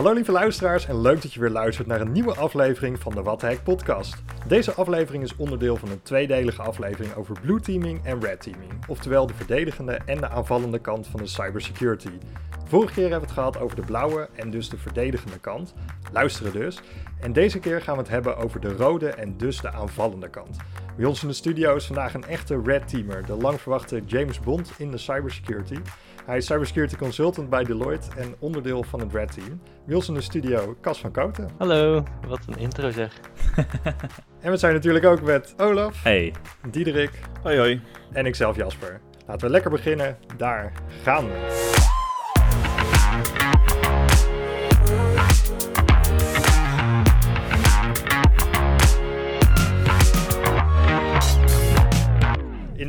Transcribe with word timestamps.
Hallo 0.00 0.14
lieve 0.14 0.32
luisteraars 0.32 0.86
en 0.86 1.00
leuk 1.00 1.22
dat 1.22 1.32
je 1.32 1.40
weer 1.40 1.50
luistert 1.50 1.86
naar 1.86 2.00
een 2.00 2.12
nieuwe 2.12 2.34
aflevering 2.34 3.00
van 3.00 3.14
de 3.14 3.22
What 3.22 3.42
Hack 3.42 3.62
podcast. 3.62 4.22
Deze 4.46 4.72
aflevering 4.72 5.24
is 5.24 5.36
onderdeel 5.36 5.76
van 5.76 5.90
een 5.90 6.02
tweedelige 6.02 6.62
aflevering 6.62 7.14
over 7.14 7.40
blue 7.40 7.60
teaming 7.60 8.04
en 8.04 8.20
red 8.20 8.40
teaming, 8.40 8.72
oftewel 8.88 9.26
de 9.26 9.34
verdedigende 9.34 10.00
en 10.06 10.16
de 10.16 10.28
aanvallende 10.28 10.78
kant 10.78 11.06
van 11.06 11.20
de 11.20 11.26
cybersecurity. 11.26 12.18
Vorige 12.64 12.92
keer 12.92 13.02
hebben 13.02 13.20
we 13.20 13.26
het 13.26 13.34
gehad 13.34 13.60
over 13.60 13.76
de 13.76 13.82
blauwe 13.82 14.28
en 14.34 14.50
dus 14.50 14.68
de 14.68 14.78
verdedigende 14.78 15.38
kant. 15.38 15.74
Luisteren 16.12 16.52
dus. 16.52 16.80
En 17.20 17.32
deze 17.32 17.58
keer 17.58 17.82
gaan 17.82 17.94
we 17.94 18.00
het 18.00 18.10
hebben 18.10 18.36
over 18.36 18.60
de 18.60 18.72
rode 18.72 19.08
en 19.08 19.36
dus 19.36 19.60
de 19.60 19.72
aanvallende 19.72 20.28
kant. 20.28 20.56
Bij 20.96 21.06
ons 21.06 21.22
in 21.22 21.28
de 21.28 21.34
studio 21.34 21.74
is 21.74 21.86
vandaag 21.86 22.14
een 22.14 22.26
echte 22.26 22.60
red 22.64 22.88
teamer, 22.88 23.26
de 23.26 23.34
lang 23.34 23.60
verwachte 23.60 24.02
James 24.06 24.40
Bond 24.40 24.72
in 24.78 24.90
de 24.90 24.98
cybersecurity. 24.98 25.78
Hij 26.26 26.36
is 26.36 26.46
cybersecurity 26.46 26.96
consultant 26.96 27.50
bij 27.50 27.64
Deloitte 27.64 28.08
en 28.16 28.34
onderdeel 28.38 28.82
van 28.82 29.00
het 29.00 29.12
red 29.12 29.32
team. 29.34 29.60
In 29.86 30.14
de 30.14 30.20
studio 30.20 30.76
Cas 30.80 31.00
van 31.00 31.10
Koten. 31.10 31.48
Hallo, 31.58 32.02
wat 32.28 32.40
een 32.46 32.58
intro 32.58 32.90
zeg. 32.90 33.20
en 34.40 34.50
we 34.50 34.56
zijn 34.56 34.74
natuurlijk 34.74 35.04
ook 35.04 35.22
met 35.22 35.54
Olaf, 35.56 36.02
Hey. 36.02 36.34
Diederik 36.70 37.20
Hoi 37.42 37.58
hoi. 37.58 37.80
en 38.12 38.26
ikzelf 38.26 38.56
Jasper. 38.56 39.00
Laten 39.26 39.46
we 39.46 39.52
lekker 39.52 39.70
beginnen. 39.70 40.18
Daar 40.36 40.72
gaan 41.02 41.26
we. 41.26 41.89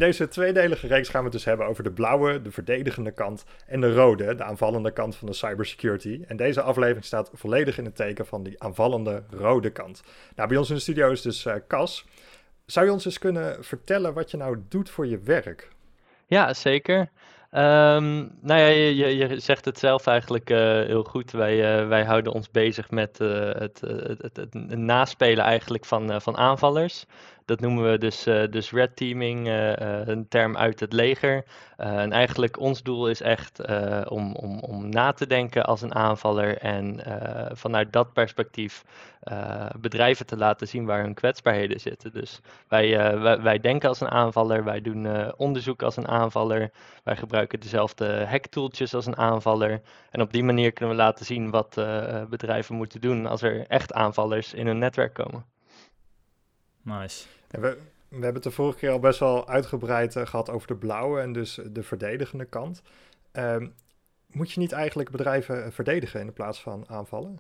Deze 0.02 0.28
tweedelige 0.28 0.88
reeks 0.88 1.10
gaan 1.10 1.20
we 1.20 1.26
het 1.26 1.36
dus 1.36 1.46
hebben 1.46 1.66
over 1.66 1.84
de 1.84 1.92
blauwe, 1.92 2.42
de 2.42 2.52
verdedigende 2.52 3.12
kant, 3.12 3.46
en 3.68 3.82
de 3.82 3.94
rode, 3.94 4.36
de 4.36 4.44
aanvallende 4.44 4.92
kant 4.92 5.16
van 5.16 5.28
de 5.28 5.34
cybersecurity. 5.34 6.22
En 6.28 6.38
deze 6.38 6.62
aflevering 6.62 7.06
staat 7.06 7.32
volledig 7.34 7.78
in 7.78 7.86
het 7.86 7.96
teken 7.96 8.26
van 8.26 8.44
die 8.44 8.64
aanvallende 8.64 9.24
rode 9.30 9.70
kant. 9.70 10.04
Nou, 10.36 10.50
bij 10.50 10.58
ons 10.58 10.70
in 10.70 10.76
de 10.76 10.82
studio 10.82 11.12
is 11.12 11.22
dus 11.22 11.46
uh, 11.46 11.54
Cas. 11.68 12.06
Zou 12.66 12.86
je 12.86 12.92
ons 12.92 13.06
eens 13.06 13.20
kunnen 13.20 13.64
vertellen 13.64 14.14
wat 14.14 14.32
je 14.32 14.38
nou 14.38 14.58
doet 14.70 14.90
voor 14.90 15.08
je 15.08 15.20
werk? 15.20 15.70
Ja, 16.26 16.54
zeker. 16.54 17.00
Um, 17.00 18.38
nou 18.42 18.60
ja, 18.60 18.68
je, 18.68 19.18
je, 19.18 19.40
zegt 19.40 19.66
het 19.66 19.80
zelf 19.80 20.08
eigenlijk 20.08 20.50
uh, 20.50 20.58
heel 20.60 21.04
goed. 21.04 21.32
Wij, 21.32 21.82
uh, 21.82 21.88
wij 21.88 22.04
houden 22.04 22.34
ons 22.34 22.52
bezig 22.52 22.92
met 22.92 23.18
het, 23.18 23.82
het, 23.82 24.22
het, 24.22 24.36
het, 24.36 24.54
naspelen 24.78 25.44
eigenlijk 25.44 25.86
van, 25.86 26.22
van 26.22 26.38
aanvallers. 26.38 27.06
Dat 27.46 27.60
noemen 27.60 27.92
we 27.92 27.98
dus, 27.98 28.28
uh, 28.28 28.44
dus 28.50 28.72
red 28.72 28.96
teaming, 28.96 29.48
uh, 29.48 29.70
uh, 29.70 30.08
een 30.08 30.28
term 30.28 30.58
uit 30.58 30.80
het 30.80 30.94
leger. 30.94 31.44
en 31.78 32.12
eigenlijk 32.12 32.60
ons 32.60 32.84
doel 32.84 33.10
is 33.10 33.22
echt 33.22 33.62
om, 34.08 34.36
om, 34.36 34.60
om 34.60 34.90
na 34.90 35.12
te 35.12 35.28
denken 35.28 35.66
als 35.66 35.82
een 35.82 35.96
aanvaller 35.96 36.58
en 36.58 37.00
vanuit 37.54 37.94
dat 37.94 38.14
perspectief 38.14 38.84
bedrijven 39.80 40.26
te 40.26 40.38
laten 40.38 40.68
zien 40.68 40.86
waar 40.86 41.02
hun 41.02 41.14
kwetsbaarheden 41.14 41.80
zitten. 41.80 42.12
Dus 42.12 42.40
wij, 42.68 43.20
wij, 43.20 43.42
wij, 43.42 43.60
denken 43.60 43.90
als 43.90 44.02
een 44.02 44.10
aanvaller, 44.10 44.64
wij 44.64 44.82
doen 44.82 45.34
onderzoek 45.38 45.84
als 45.84 45.98
een 45.98 46.08
aanvaller, 46.08 46.72
wij 47.04 47.16
gebruiken 47.16 47.60
dezelfde 47.60 48.26
hacktooltjes 48.26 48.94
als 48.94 49.06
een 49.06 49.18
aanvaller. 49.18 49.82
En 50.12 50.22
op 50.22 50.32
die 50.32 50.44
manier 50.44 50.72
kunnen 50.72 50.96
we 50.96 51.02
laten 51.02 51.26
zien 51.26 51.50
wat 51.50 51.76
bedrijven 52.30 52.76
moeten 52.76 53.02
doen 53.02 53.26
als 53.26 53.42
er 53.42 53.68
echt 53.68 53.94
aanvallers 53.94 54.54
in 54.54 54.68
hun 54.68 54.80
netwerk 54.80 55.14
komen. 55.14 55.46
Nice. 56.82 57.26
En 57.48 57.62
we, 57.62 57.78
we 58.08 58.16
hebben 58.16 58.34
het 58.34 58.44
de 58.44 58.52
vorige 58.52 58.78
keer 58.78 58.92
al 58.92 59.00
best 59.00 59.20
wel 59.20 59.48
uitgebreid 59.48 60.16
uh, 60.16 60.26
gehad 60.26 60.50
over 60.50 60.68
de 60.68 60.76
blauwe 60.76 61.20
en 61.20 61.34
dus 61.34 61.60
de 61.72 61.84
verdedigende 61.84 62.46
kant. 62.46 62.82
Um, 63.34 63.74
moet 64.28 64.52
je 64.52 64.60
niet 64.60 64.72
eigenlijk 64.72 65.12
bedrijven 65.12 65.74
verdedigen 65.74 66.22
in 66.22 66.34
plaats 66.34 66.62
van 66.62 66.90
aanvallen? 66.90 67.40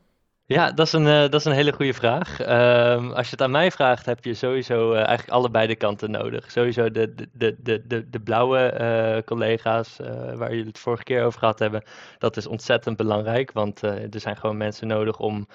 Ja, 0.51 0.71
dat 0.71 0.85
is 0.85 0.93
een, 0.93 1.05
uh, 1.05 1.19
dat 1.19 1.33
is 1.33 1.45
een 1.45 1.51
hele 1.51 1.73
goede 1.73 1.93
vraag. 1.93 2.39
Um, 2.39 3.11
als 3.11 3.25
je 3.25 3.31
het 3.31 3.41
aan 3.41 3.51
mij 3.51 3.71
vraagt, 3.71 4.05
heb 4.05 4.23
je 4.23 4.33
sowieso 4.33 4.91
uh, 4.91 4.97
eigenlijk 4.97 5.29
allebei 5.29 5.67
de 5.67 5.75
kanten 5.75 6.11
nodig. 6.11 6.51
Sowieso 6.51 6.91
de, 6.91 7.15
de, 7.15 7.55
de, 7.63 7.81
de, 7.87 8.09
de 8.09 8.19
blauwe 8.19 8.77
uh, 8.81 9.23
collega's, 9.25 9.97
waar 10.35 10.49
jullie 10.49 10.67
het 10.67 10.79
vorige 10.79 11.03
keer 11.03 11.23
over 11.23 11.39
gehad 11.39 11.59
hebben, 11.59 11.83
dat 12.17 12.37
is 12.37 12.47
ontzettend 12.47 12.97
belangrijk. 12.97 13.51
Want 13.51 13.81
er 13.81 14.09
zijn 14.19 14.37
gewoon 14.37 14.57
mensen 14.57 14.87
nodig 14.87 15.19
om 15.19 15.47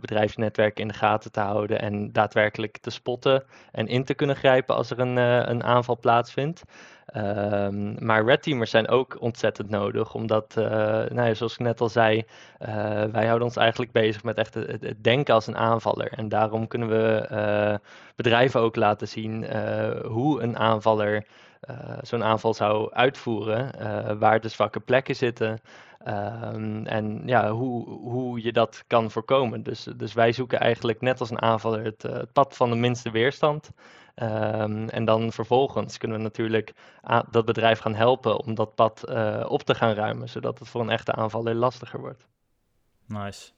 bedrijfsnetwerken 0.00 0.82
in 0.82 0.88
de 0.88 0.94
gaten 0.94 1.32
te 1.32 1.40
houden 1.40 1.80
en 1.80 2.12
daadwerkelijk 2.12 2.78
te 2.78 2.90
spotten 2.90 3.44
en 3.72 3.86
in 3.86 4.04
te 4.04 4.14
kunnen 4.14 4.36
grijpen 4.36 4.74
als 4.74 4.90
er 4.90 4.98
een, 4.98 5.16
een 5.50 5.64
aanval 5.64 5.98
plaatsvindt. 5.98 6.62
Um, 7.16 8.04
maar 8.04 8.24
red 8.24 8.42
teamers 8.42 8.70
zijn 8.70 8.88
ook 8.88 9.16
ontzettend 9.20 9.70
nodig, 9.70 10.14
omdat, 10.14 10.54
uh, 10.58 10.64
nou 10.64 11.22
ja, 11.22 11.34
zoals 11.34 11.52
ik 11.52 11.58
net 11.58 11.80
al 11.80 11.88
zei, 11.88 12.16
uh, 12.16 12.68
wij 13.04 13.26
houden 13.26 13.42
ons 13.42 13.56
eigenlijk 13.56 13.92
bezig 13.92 14.22
met 14.24 14.36
echt 14.36 14.54
het, 14.54 14.94
denken 15.02 15.34
als 15.34 15.46
een 15.46 15.56
aanvaller. 15.56 16.12
En 16.12 16.28
daarom 16.28 16.66
kunnen 16.66 16.88
we 16.88 17.28
uh, 17.32 17.88
bedrijven 18.16 18.60
ook 18.60 18.76
laten 18.76 19.08
zien 19.08 19.46
hoe 20.06 20.42
een 20.42 20.58
aanvaller 20.58 21.26
zo'n 22.00 22.24
aanval 22.24 22.54
zou 22.54 22.92
uitvoeren, 22.92 23.70
waar 24.18 24.40
de 24.40 24.48
zwakke 24.48 24.80
plekken 24.80 25.16
zitten. 25.16 25.60
Um, 26.08 26.86
en 26.86 27.22
ja, 27.24 27.50
hoe, 27.50 27.88
hoe 27.88 28.42
je 28.42 28.52
dat 28.52 28.84
kan 28.86 29.10
voorkomen. 29.10 29.62
Dus, 29.62 29.88
dus 29.96 30.12
wij 30.12 30.32
zoeken 30.32 30.60
eigenlijk 30.60 31.00
net 31.00 31.20
als 31.20 31.30
een 31.30 31.42
aanvaller 31.42 31.84
het 31.84 32.32
pad 32.32 32.56
van 32.56 32.70
de 32.70 32.76
minste 32.76 33.10
weerstand. 33.10 33.70
Um, 34.22 34.88
en 34.88 35.04
dan 35.04 35.32
vervolgens 35.32 35.98
kunnen 35.98 36.16
we 36.16 36.22
natuurlijk 36.22 36.72
dat 37.30 37.44
bedrijf 37.44 37.78
gaan 37.78 37.94
helpen 37.94 38.38
om 38.38 38.54
dat 38.54 38.74
pad 38.74 39.04
uh, 39.08 39.44
op 39.48 39.62
te 39.62 39.74
gaan 39.74 39.94
ruimen, 39.94 40.28
zodat 40.28 40.58
het 40.58 40.68
voor 40.68 40.80
een 40.80 40.90
echte 40.90 41.12
aanvaller 41.12 41.54
lastiger 41.54 42.00
wordt. 42.00 42.26
Nice. 43.06 43.50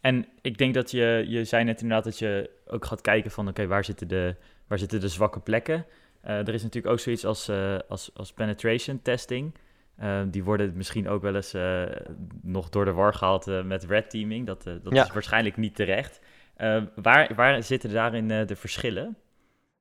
En 0.00 0.26
ik 0.40 0.58
denk 0.58 0.74
dat 0.74 0.90
je, 0.90 1.24
je 1.28 1.44
zei 1.44 1.64
net 1.64 1.80
inderdaad 1.80 2.04
dat 2.04 2.18
je 2.18 2.50
ook 2.66 2.84
gaat 2.84 3.00
kijken 3.00 3.30
van 3.30 3.44
oké, 3.44 3.50
okay, 3.50 3.66
waar, 3.66 3.84
zitten 3.84 4.08
de, 4.08 4.36
waar 4.66 4.78
zitten 4.78 5.00
de 5.00 5.08
zwakke 5.08 5.40
plekken? 5.40 5.86
Uh, 6.24 6.30
er 6.30 6.54
is 6.54 6.62
natuurlijk 6.62 6.92
ook 6.92 7.00
zoiets 7.00 7.24
als, 7.24 7.48
uh, 7.48 7.78
als, 7.88 8.10
als 8.14 8.32
penetration 8.32 9.02
testing. 9.02 9.54
Uh, 10.00 10.20
die 10.26 10.44
worden 10.44 10.72
misschien 10.76 11.08
ook 11.08 11.22
wel 11.22 11.34
eens 11.34 11.54
nog 12.42 12.68
door 12.68 12.84
de 12.84 12.92
war 12.92 13.14
gehaald 13.14 13.64
met 13.64 13.84
red 13.84 14.10
teaming. 14.10 14.46
Dat, 14.46 14.62
dat 14.62 14.80
ja. 14.88 15.04
is 15.04 15.12
waarschijnlijk 15.12 15.56
niet 15.56 15.76
terecht. 15.76 16.20
waar, 16.94 17.34
waar 17.34 17.62
zitten 17.62 17.90
daarin 17.90 18.28
de 18.28 18.56
verschillen? 18.56 19.16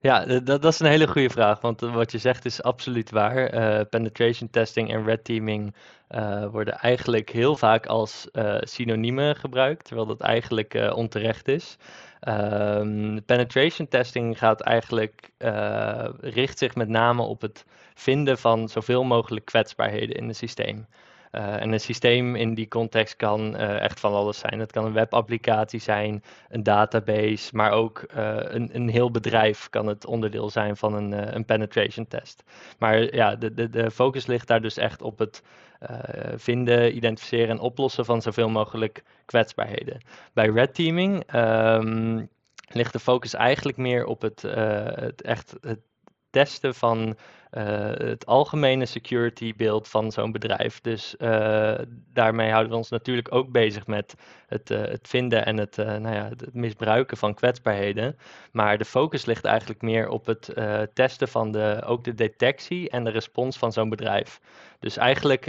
Ja, 0.03 0.25
dat, 0.25 0.45
dat 0.45 0.65
is 0.65 0.79
een 0.79 0.87
hele 0.87 1.07
goede 1.07 1.29
vraag, 1.29 1.61
want 1.61 1.79
wat 1.81 2.11
je 2.11 2.17
zegt 2.17 2.45
is 2.45 2.63
absoluut 2.63 3.11
waar. 3.11 3.53
Uh, 3.53 3.81
penetration 3.89 4.49
testing 4.49 4.91
en 4.93 5.03
red 5.03 5.23
teaming 5.23 5.75
worden 6.51 6.73
eigenlijk 6.73 7.29
heel 7.29 7.55
vaak 7.55 7.85
als 7.85 8.27
uh, 8.33 8.57
synoniemen 8.59 9.35
gebruikt, 9.35 9.85
terwijl 9.85 10.07
dat 10.07 10.21
eigenlijk 10.21 10.91
onterecht 10.93 11.47
is. 11.47 11.77
Um, 12.27 13.25
penetration 13.25 13.87
testing 13.87 14.37
gaat 14.37 14.61
eigenlijk, 14.61 15.29
richt 16.19 16.57
zich 16.57 16.75
met 16.75 16.89
name 16.89 17.21
op 17.21 17.41
het 17.41 17.65
vinden 17.93 18.37
van 18.37 18.69
zoveel 18.69 19.03
mogelijk 19.03 19.45
kwetsbaarheden 19.45 20.15
in 20.15 20.27
het 20.27 20.37
systeem. 20.37 20.87
Uh, 21.31 21.61
en 21.61 21.71
een 21.71 21.79
systeem 21.79 22.35
in 22.35 22.53
die 22.53 22.67
context 22.67 23.15
kan 23.15 23.55
uh, 23.55 23.79
echt 23.79 23.99
van 23.99 24.13
alles 24.13 24.39
zijn. 24.39 24.59
Het 24.59 24.71
kan 24.71 24.85
een 24.85 24.93
webapplicatie 24.93 25.79
zijn, 25.79 26.23
een 26.49 26.63
database, 26.63 27.55
maar 27.55 27.71
ook 27.71 28.05
uh, 28.15 28.35
een, 28.37 28.69
een 28.73 28.89
heel 28.89 29.11
bedrijf 29.11 29.69
kan 29.69 29.87
het 29.87 30.05
onderdeel 30.05 30.49
zijn 30.49 30.77
van 30.77 30.93
een, 30.93 31.35
een 31.35 31.45
penetration 31.45 32.07
test. 32.07 32.43
Maar 32.79 33.15
ja, 33.15 33.35
de, 33.35 33.53
de, 33.53 33.69
de 33.69 33.91
focus 33.91 34.25
ligt 34.25 34.47
daar 34.47 34.61
dus 34.61 34.77
echt 34.77 35.01
op 35.01 35.19
het 35.19 35.43
vinden, 36.35 36.95
identificeren 36.95 37.49
en 37.49 37.59
oplossen 37.59 38.05
van 38.05 38.21
zoveel 38.21 38.49
mogelijk 38.49 39.03
kwetsbaarheden. 39.25 40.01
Bij 40.33 40.47
red 40.47 40.75
teaming 40.75 41.35
um, 41.35 42.29
ligt 42.67 42.93
de 42.93 42.99
focus 42.99 43.33
eigenlijk 43.33 43.77
meer 43.77 44.05
op 44.05 44.21
het, 44.21 44.41
het 44.95 45.21
echt 45.21 45.55
het 45.61 45.79
testen 46.29 46.75
van 46.75 47.17
het 47.51 48.25
algemene 48.25 48.85
security 48.85 49.53
beeld 49.55 49.87
van 49.87 50.11
zo'n 50.11 50.31
bedrijf. 50.31 50.81
Dus 50.81 51.15
uh, 51.19 51.73
daarmee 52.13 52.49
houden 52.49 52.71
we 52.71 52.77
ons 52.77 52.89
natuurlijk 52.89 53.33
ook 53.33 53.51
bezig 53.51 53.87
met 53.87 54.15
het, 54.47 54.69
uh, 54.69 54.81
het 54.81 55.07
vinden 55.07 55.45
en 55.45 55.57
het, 55.57 55.77
nou 55.77 56.15
ja, 56.15 56.29
het 56.29 56.53
misbruiken 56.53 57.17
van 57.17 57.33
kwetsbaarheden. 57.33 58.17
Maar 58.51 58.77
de 58.77 58.85
focus 58.85 59.25
ligt 59.25 59.45
eigenlijk 59.45 59.81
meer 59.81 60.09
op 60.09 60.25
het 60.25 60.53
testen 60.93 61.27
van 61.27 61.51
de, 61.51 61.81
ook 61.85 62.03
de 62.03 62.13
detectie 62.13 62.89
en 62.89 63.03
de 63.03 63.11
respons 63.11 63.57
van 63.57 63.71
zo'n 63.71 63.89
bedrijf. 63.89 64.39
Dus 64.79 64.97
eigenlijk 64.97 65.45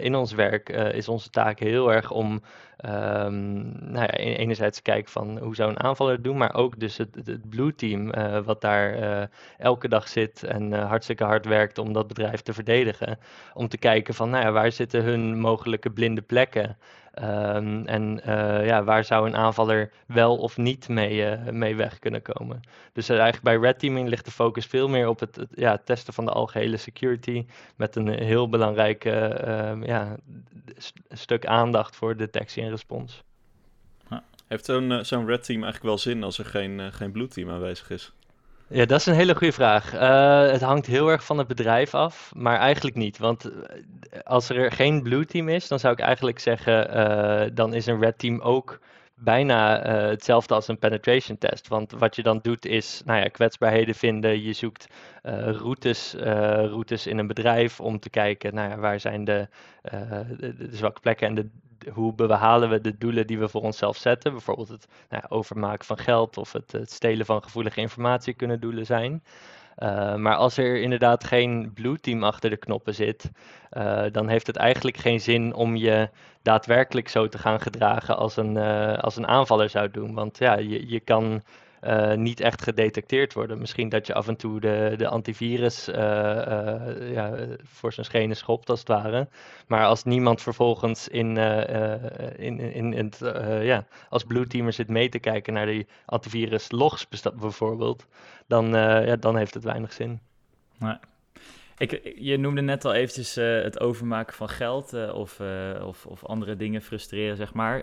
in 0.00 0.14
ons 0.14 0.32
werk 0.32 0.68
is 0.68 1.08
onze 1.08 1.30
taak 1.30 1.58
heel 1.58 1.92
erg 1.92 2.10
om 2.10 2.42
Um, 2.84 3.62
nou 3.92 4.00
ja, 4.00 4.10
enerzijds 4.10 4.82
kijken 4.82 5.12
van 5.12 5.38
hoe 5.38 5.54
zou 5.54 5.70
een 5.70 5.82
aanvaller 5.82 6.22
doen, 6.22 6.36
maar 6.36 6.54
ook 6.54 6.80
dus 6.80 6.96
het, 6.96 7.14
het 7.24 7.48
blue 7.48 7.74
team 7.74 8.14
uh, 8.14 8.38
wat 8.38 8.60
daar 8.60 9.28
elke 9.58 9.88
dag 9.88 10.08
zit 10.08 10.42
en 10.42 10.72
hartstikke 10.72 11.24
hard 11.24 11.33
werkt 11.42 11.78
om 11.78 11.92
dat 11.92 12.08
bedrijf 12.08 12.40
te 12.40 12.52
verdedigen. 12.52 13.18
Om 13.54 13.68
te 13.68 13.78
kijken 13.78 14.14
van 14.14 14.30
nou 14.30 14.44
ja, 14.44 14.52
waar 14.52 14.72
zitten 14.72 15.02
hun 15.02 15.40
mogelijke 15.40 15.90
blinde 15.90 16.22
plekken 16.22 16.76
um, 17.22 17.86
en 17.86 18.20
ja, 18.64 18.84
waar 18.84 19.04
zou 19.04 19.26
een 19.26 19.36
aanvaller 19.36 19.92
wel 20.06 20.36
of 20.36 20.56
niet 20.56 20.88
mee, 20.88 21.36
mee 21.36 21.76
weg 21.76 21.98
kunnen 21.98 22.22
komen. 22.22 22.60
Dus 22.92 23.08
eigenlijk 23.08 23.42
bij 23.42 23.56
red 23.56 23.78
teaming 23.78 24.08
ligt 24.08 24.24
de 24.24 24.30
focus 24.30 24.66
veel 24.66 24.88
meer 24.88 25.08
op 25.08 25.20
het, 25.20 25.46
ja, 25.54 25.78
testen 25.84 26.14
van 26.14 26.24
de 26.24 26.30
algehele 26.30 26.76
security 26.76 27.46
met 27.76 27.96
een 27.96 28.08
heel 28.08 28.48
belangrijk 28.48 29.04
ja, 29.84 30.16
stuk 31.08 31.46
aandacht 31.46 31.96
voor 31.96 32.16
detectie 32.16 32.62
en 32.62 32.70
respons. 32.70 33.22
Heeft 34.46 34.64
zo'n 34.64 35.04
zo'n 35.04 35.26
red 35.26 35.44
team 35.44 35.62
eigenlijk 35.62 35.84
wel 35.84 35.98
zin 35.98 36.22
als 36.22 36.38
er 36.38 36.44
geen, 36.44 36.92
geen 36.92 37.12
blue 37.12 37.28
team 37.28 37.50
aanwezig 37.50 37.90
is? 37.90 38.12
Ja, 38.74 38.84
dat 38.84 39.00
is 39.00 39.06
een 39.06 39.14
hele 39.14 39.34
goede 39.34 39.52
vraag. 39.52 39.94
Uh, 39.94 40.50
het 40.50 40.60
hangt 40.60 40.86
heel 40.86 41.08
erg 41.08 41.24
van 41.24 41.38
het 41.38 41.46
bedrijf 41.46 41.94
af, 41.94 42.32
maar 42.36 42.58
eigenlijk 42.58 42.96
niet. 42.96 43.18
Want 43.18 43.50
als 44.24 44.48
er 44.48 44.72
geen 44.72 45.02
blue 45.02 45.24
team 45.24 45.48
is, 45.48 45.68
dan 45.68 45.78
zou 45.78 45.92
ik 45.92 46.00
eigenlijk 46.00 46.38
zeggen, 46.38 46.96
uh, 46.96 47.50
dan 47.52 47.74
is 47.74 47.86
een 47.86 48.00
red 48.00 48.18
team 48.18 48.40
ook 48.40 48.80
bijna 49.14 49.82
hetzelfde 49.82 50.54
als 50.54 50.68
een 50.68 50.78
penetration 50.78 51.38
test. 51.38 51.68
Want 51.68 51.92
wat 51.92 52.16
je 52.16 52.22
dan 52.22 52.38
doet 52.42 52.66
is 52.66 53.02
nou 53.04 53.20
ja, 53.20 53.28
kwetsbaarheden 53.28 53.94
vinden. 53.94 54.42
Je 54.42 54.52
zoekt 54.52 54.86
routes, 55.22 56.14
routes 56.70 57.06
in 57.06 57.18
een 57.18 57.26
bedrijf 57.26 57.80
om 57.80 57.98
te 57.98 58.10
kijken 58.10 58.54
nou 58.54 58.70
ja, 58.70 58.78
waar 58.78 59.00
zijn 59.00 59.24
de, 59.24 59.48
de, 59.82 60.54
de, 60.56 60.68
zwakke 60.70 61.00
plekken 61.00 61.26
en 61.26 61.34
de, 61.34 61.48
hoe 61.92 62.14
behalen 62.14 62.68
we 62.70 62.80
de 62.80 62.98
doelen 62.98 63.26
die 63.26 63.38
we 63.38 63.48
voor 63.48 63.62
onszelf 63.62 63.96
zetten. 63.96 64.32
Bijvoorbeeld 64.32 64.68
het 64.68 64.86
nou 65.08 65.22
overmaken 65.28 65.84
van 65.84 65.98
geld 65.98 66.36
of 66.36 66.52
het, 66.52 66.72
het, 66.72 66.92
stelen 66.92 67.26
van 67.26 67.42
gevoelige 67.42 67.80
informatie 67.80 68.34
kunnen 68.34 68.60
doelen 68.60 68.86
zijn. 68.86 69.22
Uh, 69.78 70.14
maar 70.14 70.36
als 70.36 70.56
er 70.56 70.80
inderdaad 70.80 71.24
geen 71.24 71.72
blue 71.72 72.00
team 72.00 72.24
achter 72.24 72.50
de 72.50 72.56
knoppen 72.56 72.94
zit, 72.94 73.30
uh, 73.72 74.04
dan 74.12 74.28
heeft 74.28 74.46
het 74.46 74.56
eigenlijk 74.56 74.96
geen 74.96 75.20
zin 75.20 75.54
om 75.54 75.76
je 75.76 76.08
daadwerkelijk 76.42 77.08
zo 77.08 77.28
te 77.28 77.38
gaan 77.38 77.60
gedragen 77.60 78.16
als 78.16 78.36
een, 78.36 78.56
uh, 78.56 78.98
als 78.98 79.16
een 79.16 79.26
aanvaller 79.26 79.68
zou 79.68 79.90
doen. 79.90 80.14
Want 80.14 80.38
ja, 80.38 80.56
je, 80.58 80.88
je 80.88 81.00
kan 81.00 81.42
uh, 81.86 82.14
niet 82.14 82.40
echt 82.40 82.62
gedetecteerd 82.62 83.32
worden. 83.32 83.58
Misschien 83.58 83.88
dat 83.88 84.06
je 84.06 84.14
af 84.14 84.28
en 84.28 84.36
toe 84.36 84.60
de, 84.60 84.94
de 84.96 85.08
antivirus 85.08 85.88
uh, 85.88 85.94
uh, 85.96 87.12
ja, 87.12 87.34
voor 87.62 87.92
zijn 87.92 88.06
schenen 88.06 88.36
schopt, 88.36 88.70
als 88.70 88.78
het 88.78 88.88
ware. 88.88 89.28
Maar 89.66 89.84
als 89.84 90.04
niemand 90.04 90.42
vervolgens 90.42 91.08
in, 91.08 91.36
in, 92.36 92.58
in, 92.60 92.92
in 92.92 92.96
het, 92.96 93.18
ja, 93.62 93.86
als 94.08 94.24
blue 94.24 94.46
teamer 94.46 94.72
zit 94.72 94.88
mee 94.88 95.08
te 95.08 95.18
kijken 95.18 95.52
naar 95.52 95.66
die 95.66 95.86
antivirus 96.04 96.70
logs 96.70 97.08
bijvoorbeeld, 97.34 98.06
dan, 98.46 98.68
ja, 99.06 99.16
dan 99.16 99.36
heeft 99.36 99.54
het 99.54 99.64
weinig 99.64 99.92
zin. 99.92 100.20
Nee. 100.78 100.96
Ik, 101.76 102.12
je 102.18 102.36
noemde 102.36 102.60
net 102.60 102.84
al 102.84 102.92
eventjes 102.92 103.34
het 103.34 103.80
overmaken 103.80 104.34
van 104.34 104.48
geld 104.48 105.12
of, 105.12 105.40
of, 105.82 106.06
of 106.06 106.24
andere 106.24 106.56
dingen 106.56 106.82
frustreren, 106.82 107.36
zeg 107.36 107.54
maar. 107.54 107.82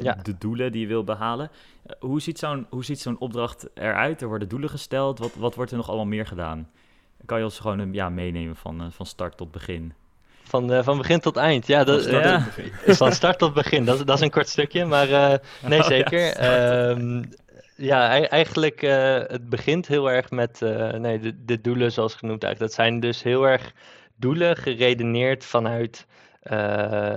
Ja. 0.00 0.18
De 0.22 0.38
doelen 0.38 0.72
die 0.72 0.80
je 0.80 0.86
wil 0.86 1.04
behalen. 1.04 1.50
Hoe 2.00 2.20
ziet 2.20 2.38
zo'n 2.38 2.66
zo'n 2.80 3.18
opdracht 3.18 3.68
eruit? 3.74 4.22
Er 4.22 4.28
worden 4.28 4.48
doelen 4.48 4.70
gesteld. 4.70 5.18
Wat, 5.18 5.34
wat 5.34 5.54
wordt 5.54 5.70
er 5.70 5.76
nog 5.76 5.88
allemaal 5.88 6.06
meer 6.06 6.26
gedaan? 6.26 6.70
Kan 7.24 7.38
je 7.38 7.44
ons 7.44 7.58
gewoon 7.58 7.92
ja, 7.92 8.08
meenemen 8.08 8.56
van, 8.56 8.92
van 8.92 9.06
start 9.06 9.36
tot 9.36 9.50
begin? 9.50 9.92
Van, 10.42 10.72
uh, 10.72 10.82
van 10.82 10.96
begin 10.96 11.20
tot 11.20 11.36
eind, 11.36 11.66
ja. 11.66 11.84
Dat, 11.84 12.02
van, 12.02 12.10
start 12.10 12.24
ja. 12.24 12.36
Tot 12.36 12.54
begin. 12.54 12.94
van 12.94 13.12
start 13.12 13.38
tot 13.38 13.54
begin, 13.54 13.84
dat, 13.84 14.06
dat 14.06 14.16
is 14.16 14.22
een 14.22 14.30
kort 14.30 14.48
stukje, 14.48 14.84
maar 14.84 15.08
uh, 15.08 15.34
nee, 15.68 15.82
zeker. 15.94 16.50
Um, 16.90 17.30
ja, 17.76 18.28
eigenlijk, 18.28 18.82
uh, 18.82 19.18
het 19.18 19.48
begint 19.48 19.86
heel 19.86 20.10
erg 20.10 20.30
met 20.30 20.60
nee, 20.98 21.18
de, 21.18 21.44
de 21.44 21.60
doelen, 21.60 21.92
zoals 21.92 22.14
genoemd 22.14 22.42
eigenlijk. 22.44 22.74
Dat 22.74 22.84
zijn 22.84 23.00
dus 23.00 23.22
heel 23.22 23.48
erg 23.48 23.72
doelen 24.16 24.56
geredeneerd 24.56 25.44
vanuit 25.44 26.06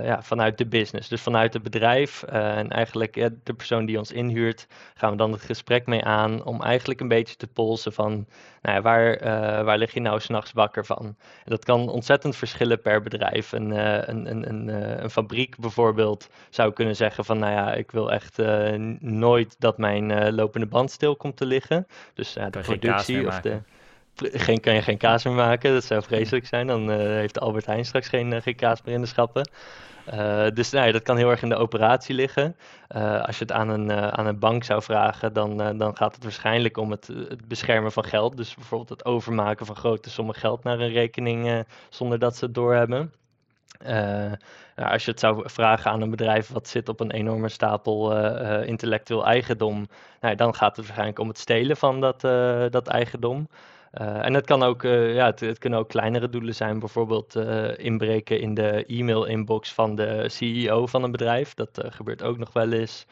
ja, 0.04 0.22
vanuit 0.22 0.58
de 0.58 0.66
business, 0.66 1.08
dus 1.08 1.22
vanuit 1.22 1.52
het 1.52 1.62
bedrijf. 1.62 2.24
Uh, 2.28 2.58
en 2.58 2.70
eigenlijk 2.70 3.14
ja, 3.14 3.28
de 3.42 3.54
persoon 3.54 3.86
die 3.86 3.98
ons 3.98 4.12
inhuurt, 4.12 4.66
gaan 4.94 5.10
we 5.10 5.16
dan 5.16 5.32
het 5.32 5.42
gesprek 5.42 5.86
mee 5.86 6.04
aan 6.04 6.44
om 6.44 6.62
eigenlijk 6.62 7.00
een 7.00 7.08
beetje 7.08 7.36
te 7.36 7.46
polsen 7.46 7.92
van 7.92 8.26
nou 8.62 8.76
ja, 8.76 8.82
waar, 8.82 9.22
uh, 9.22 9.64
waar 9.64 9.78
lig 9.78 9.94
je 9.94 10.00
nou 10.00 10.20
s'nachts 10.20 10.52
wakker 10.52 10.86
van. 10.86 11.04
En 11.44 11.50
dat 11.50 11.64
kan 11.64 11.88
ontzettend 11.88 12.36
verschillen 12.36 12.80
per 12.80 13.02
bedrijf. 13.02 13.52
Een, 13.52 13.70
een, 13.70 14.30
een, 14.30 14.48
een, 14.48 14.68
een, 15.02 15.10
fabriek 15.10 15.58
bijvoorbeeld 15.58 16.28
zou 16.50 16.72
kunnen 16.72 16.96
zeggen 16.96 17.24
van 17.24 17.38
nou 17.38 17.52
ja, 17.52 17.74
ik 17.74 17.90
wil 17.90 18.12
echt 18.12 18.38
nooit 19.00 19.56
dat 19.58 19.78
mijn 19.78 20.34
lopende 20.34 20.66
band 20.66 20.90
stil 20.90 21.16
komt 21.16 21.36
te 21.36 21.46
liggen. 21.46 21.86
Dus 22.14 22.32
de 22.32 22.60
productie 22.60 23.26
of 23.26 23.40
de 23.40 23.60
geen, 24.16 24.60
kan 24.60 24.74
je 24.74 24.82
geen 24.82 24.98
kaas 24.98 25.24
meer 25.24 25.34
maken. 25.34 25.72
Dat 25.72 25.84
zou 25.84 26.02
vreselijk 26.02 26.46
zijn. 26.46 26.66
Dan 26.66 26.90
uh, 26.90 26.96
heeft 26.96 27.40
Albert 27.40 27.66
Heijn 27.66 27.84
straks 27.84 28.08
geen, 28.08 28.32
uh, 28.32 28.42
geen 28.42 28.56
kaas 28.56 28.82
meer 28.82 28.94
in 28.94 29.00
de 29.00 29.06
schappen. 29.06 29.50
Uh, 30.14 30.46
dus 30.54 30.70
nou, 30.70 30.92
dat 30.92 31.02
kan 31.02 31.16
heel 31.16 31.30
erg 31.30 31.42
in 31.42 31.48
de 31.48 31.56
operatie 31.56 32.14
liggen. 32.14 32.56
als 33.22 33.38
je 33.38 33.42
het 33.42 33.52
aan 33.52 33.68
een, 33.68 33.92
aan 33.92 34.26
een 34.26 34.38
bank 34.38 34.64
zou 34.64 34.82
vragen, 34.82 35.32
dan, 35.32 35.78
dan 35.78 35.96
gaat 35.96 36.14
het 36.14 36.22
waarschijnlijk 36.22 36.76
om 36.76 36.90
het, 36.90 37.06
het, 37.06 37.48
beschermen 37.48 37.92
van 37.92 38.04
geld. 38.04 38.36
Dus 38.36 38.54
bijvoorbeeld 38.54 38.88
het 38.88 39.04
overmaken 39.04 39.66
van 39.66 39.76
grote 39.76 40.10
sommen 40.10 40.34
geld 40.34 40.64
naar 40.64 40.80
een 40.80 40.92
rekening 40.92 41.64
zonder 41.88 42.18
dat 42.18 42.36
ze 42.36 42.44
het 42.44 42.54
doorhebben. 42.54 43.12
Nou, 44.76 44.90
als 44.92 45.04
je 45.04 45.10
het 45.10 45.20
zou 45.20 45.50
vragen 45.50 45.90
aan 45.90 46.00
een 46.00 46.10
bedrijf 46.10 46.48
wat 46.48 46.68
zit 46.68 46.88
op 46.88 47.00
een 47.00 47.10
enorme 47.10 47.48
stapel 47.48 48.16
intellectueel 48.62 49.26
eigendom, 49.26 49.86
nou, 50.20 50.34
dan 50.34 50.54
gaat 50.54 50.76
het 50.76 50.84
waarschijnlijk 50.84 51.18
om 51.18 51.28
het 51.28 51.38
stelen 51.38 51.76
van 51.76 52.00
dat, 52.00 52.20
dat 52.72 52.86
eigendom. 52.86 53.48
Uh, 54.00 54.24
en 54.24 54.34
het 54.34 54.44
kan 54.46 54.62
ook, 54.62 54.82
uh, 54.82 55.14
ja, 55.14 55.26
het, 55.26 55.40
het, 55.40 55.58
kunnen 55.58 55.78
ook 55.78 55.88
kleinere 55.88 56.28
doelen 56.28 56.54
zijn, 56.54 56.78
bijvoorbeeld 56.78 57.36
uh, 57.36 57.78
inbreken 57.78 58.40
in 58.40 58.54
de 58.54 58.84
e-mail-inbox 58.86 59.72
van 59.72 59.94
de 59.94 60.28
CEO 60.28 60.86
van 60.86 61.02
een 61.02 61.10
bedrijf. 61.10 61.54
Dat 61.54 61.80
gebeurt 61.88 62.22
ook 62.22 62.38
nog 62.38 62.52
wel 62.52 62.72
eens. 62.72 63.06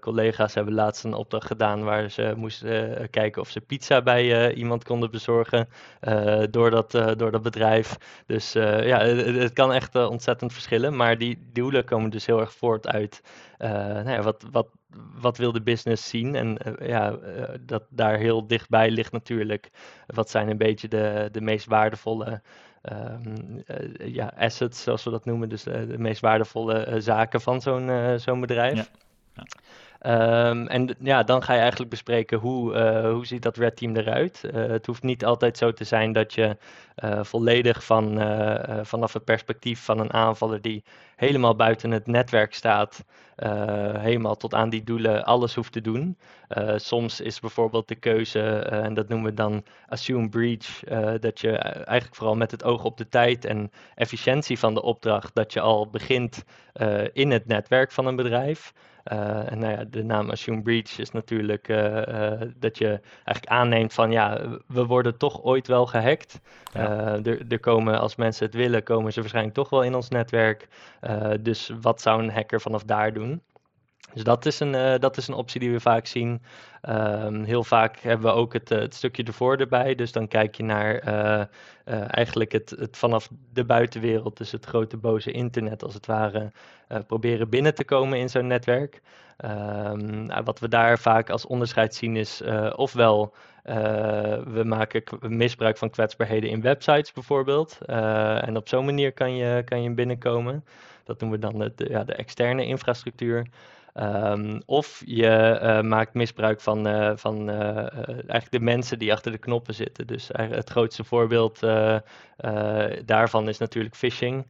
Collega's 0.00 0.54
hebben 0.54 0.74
laatst 0.74 1.04
een 1.04 1.14
opdracht 1.14 1.46
gedaan 1.46 1.84
waar 1.84 2.10
ze 2.10 2.32
moesten 2.36 3.10
kijken 3.10 3.42
of 3.42 3.48
ze 3.48 3.60
pizza 3.60 4.02
bij 4.02 4.54
iemand 4.54 4.84
konden 4.84 5.10
bezorgen 5.10 5.68
door, 6.50 6.70
dat, 6.70 6.90
door 6.90 7.30
dat 7.30 7.42
bedrijf. 7.42 7.96
Dus 8.26 8.52
ja, 8.52 8.98
het, 9.04 9.52
kan 9.52 9.72
echt 9.72 9.94
ontzettend 9.94 10.52
verschillen, 10.52 10.96
maar 10.96 11.18
die 11.18 11.48
doelen 11.52 11.84
komen 11.84 12.10
dus 12.10 12.26
heel 12.26 12.40
erg 12.40 12.52
voort 12.52 12.88
uit 12.88 13.22
nou 13.58 14.10
ja, 14.10 14.22
wat, 14.22 14.44
wat, 14.50 14.68
wat 15.20 15.36
wil 15.36 15.52
de 15.52 15.62
business 15.62 16.08
zien? 16.08 16.34
En 16.34 16.58
ja, 16.78 17.16
dat 17.60 17.82
daar 17.88 18.18
heel 18.18 18.46
dichtbij 18.46 18.90
ligt 18.90 19.12
natuurlijk. 19.12 19.70
Wat 20.06 20.30
zijn 20.30 20.48
een 20.48 20.58
beetje 20.58 20.88
de, 20.88 21.28
de 21.32 21.40
meest 21.40 21.66
waardevolle 21.66 22.42
uh, 22.92 24.14
ja, 24.14 24.32
assets, 24.36 24.82
zoals 24.82 25.04
we 25.04 25.10
dat 25.10 25.24
noemen. 25.24 25.48
Dus 25.48 25.62
de 25.62 25.98
meest 25.98 26.20
waardevolle 26.20 27.00
zaken 27.00 27.40
van 27.40 27.60
zo'n 27.60 28.18
zo'n 28.18 28.40
bedrijf. 28.40 28.76
Ja. 28.76 28.86
Um, 30.06 30.66
en 30.66 30.96
ja, 30.98 31.22
dan 31.22 31.42
ga 31.42 31.52
je 31.52 31.58
eigenlijk 31.60 31.90
bespreken 31.90 32.38
hoe, 32.38 32.74
uh, 32.74 33.12
hoe 33.12 33.26
ziet 33.26 33.42
dat 33.42 33.56
red 33.56 33.76
team 33.76 33.96
eruit. 33.96 34.42
Uh, 34.44 34.66
het 34.66 34.86
hoeft 34.86 35.02
niet 35.02 35.24
altijd 35.24 35.58
zo 35.58 35.72
te 35.72 35.84
zijn 35.84 36.12
dat 36.12 36.34
je 36.34 36.56
uh, 37.04 37.24
volledig 37.24 37.84
van, 37.84 38.20
vanaf 38.82 39.12
het 39.12 39.24
perspectief 39.24 39.80
van 39.84 39.98
een 39.98 40.12
aanvaller 40.12 40.60
die 40.60 40.84
helemaal 41.20 41.56
buiten 41.56 41.90
het 41.90 42.06
netwerk 42.06 42.54
staat, 42.54 43.04
helemaal 43.98 44.36
tot 44.36 44.54
aan 44.54 44.70
die 44.70 44.84
doelen 44.84 45.24
alles 45.24 45.54
hoeft 45.54 45.72
te 45.72 45.80
doen. 45.80 46.18
soms 46.76 47.20
is 47.20 47.40
bijvoorbeeld 47.40 47.88
de 47.88 47.94
keuze, 47.94 48.40
en 48.58 48.94
dat 48.94 49.08
noemen 49.08 49.30
we 49.30 49.34
dan 49.34 49.64
assume 49.88 50.28
breach, 50.28 50.80
dat 51.20 51.40
je 51.40 51.56
eigenlijk 51.58 52.14
vooral 52.14 52.36
met 52.36 52.50
het 52.50 52.64
oog 52.64 52.84
op 52.84 52.96
de 52.96 53.08
tijd 53.08 53.44
en 53.44 53.70
efficiëntie 53.94 54.58
van 54.58 54.74
de 54.74 54.82
opdracht, 54.82 55.34
dat 55.34 55.52
je 55.52 55.60
al 55.60 55.90
begint 55.90 56.44
in 57.12 57.30
het 57.30 57.46
netwerk 57.46 57.92
van 57.92 58.06
een 58.06 58.16
bedrijf. 58.16 58.72
En 59.04 59.58
nou 59.58 59.72
ja, 59.72 59.84
de 59.84 60.04
naam 60.04 60.30
Assume 60.30 60.62
Breach 60.62 60.98
is 60.98 61.10
natuurlijk 61.10 61.66
dat 62.56 62.78
je 62.78 63.00
eigenlijk 63.24 63.46
aanneemt 63.46 63.92
van 63.94 64.10
ja, 64.10 64.40
we 64.66 64.86
worden 64.86 65.16
toch 65.16 65.42
ooit 65.42 65.66
wel 65.66 65.86
gehackt. 65.86 66.40
Ja. 66.72 67.18
er, 67.22 67.44
er 67.48 67.60
komen, 67.60 68.00
als 68.00 68.16
mensen 68.16 68.46
het 68.46 68.54
willen, 68.54 68.82
komen 68.82 69.12
ze 69.12 69.20
waarschijnlijk 69.20 69.54
toch 69.54 69.70
wel 69.70 69.82
in 69.82 69.94
ons 69.94 70.08
netwerk. 70.08 70.68
Dus 71.40 71.72
wat 71.80 72.00
zou 72.00 72.22
een 72.22 72.30
hacker 72.30 72.60
vanaf 72.60 72.84
daar 72.84 73.12
doen? 73.12 73.42
Dus 74.12 74.22
dat 74.22 74.46
is 74.46 74.60
een, 74.60 74.74
uh, 74.74 74.94
dat 74.98 75.16
is 75.16 75.28
een 75.28 75.34
optie 75.34 75.60
die 75.60 75.72
we 75.72 75.80
vaak 75.80 76.06
zien. 76.06 76.42
Um, 76.88 77.44
heel 77.44 77.64
vaak 77.64 77.98
hebben 77.98 78.26
we 78.26 78.32
ook 78.32 78.52
het, 78.52 78.68
het, 78.68 78.94
stukje 78.94 79.22
ervoor 79.22 79.56
erbij. 79.56 79.94
Dus 79.94 80.12
dan 80.12 80.28
kijk 80.28 80.54
je 80.54 80.62
naar 80.62 80.98
eigenlijk 82.06 82.52
het, 82.52 82.70
het, 82.70 82.96
vanaf 82.96 83.28
de 83.52 83.64
buitenwereld, 83.64 84.36
dus 84.36 84.52
het 84.52 84.64
grote 84.64 84.96
boze 84.96 85.30
internet 85.30 85.82
als 85.82 85.94
het 85.94 86.06
ware, 86.06 86.52
proberen 87.06 87.48
binnen 87.48 87.74
te 87.74 87.84
komen 87.84 88.18
in 88.18 88.28
zo'n 88.28 88.46
netwerk. 88.46 89.00
Um, 89.44 90.26
nou, 90.26 90.42
wat 90.44 90.58
we 90.58 90.68
daar 90.68 90.98
vaak 90.98 91.30
als 91.30 91.46
onderscheid 91.46 91.94
zien 91.94 92.16
is 92.16 92.42
ofwel 92.74 93.34
we 94.44 94.62
maken 94.64 95.02
misbruik 95.20 95.78
van 95.78 95.90
kwetsbaarheden 95.90 96.50
in 96.50 96.60
websites 96.60 97.12
bijvoorbeeld. 97.12 97.78
en 97.86 98.56
op 98.56 98.68
zo'n 98.68 98.84
manier 98.84 99.12
kan 99.12 99.36
je, 99.36 99.62
kan 99.64 99.82
je 99.82 99.94
binnenkomen. 99.94 100.64
Dat 101.04 101.20
noemen 101.20 101.40
we 101.40 101.46
dan 101.46 101.58
de, 101.58 101.72
de, 101.74 101.90
ja, 101.90 102.04
de 102.04 102.14
externe 102.14 102.64
infrastructuur. 102.64 103.46
Um, 103.94 104.62
of 104.66 105.02
je 105.04 105.60
uh, 105.62 105.80
maakt 105.80 106.14
misbruik 106.14 106.60
van, 106.60 106.86
uh, 106.86 107.12
van 107.14 107.50
eigenlijk 107.50 108.50
de 108.50 108.60
mensen 108.60 108.98
die 108.98 109.12
achter 109.12 109.32
de 109.32 109.38
knoppen 109.38 109.74
zitten. 109.74 110.06
Dus 110.06 110.28
het 110.32 110.70
grootste 110.70 111.04
voorbeeld 111.04 111.60
daarvan 113.04 113.48
is 113.48 113.58
natuurlijk 113.58 113.94
phishing. 113.94 114.46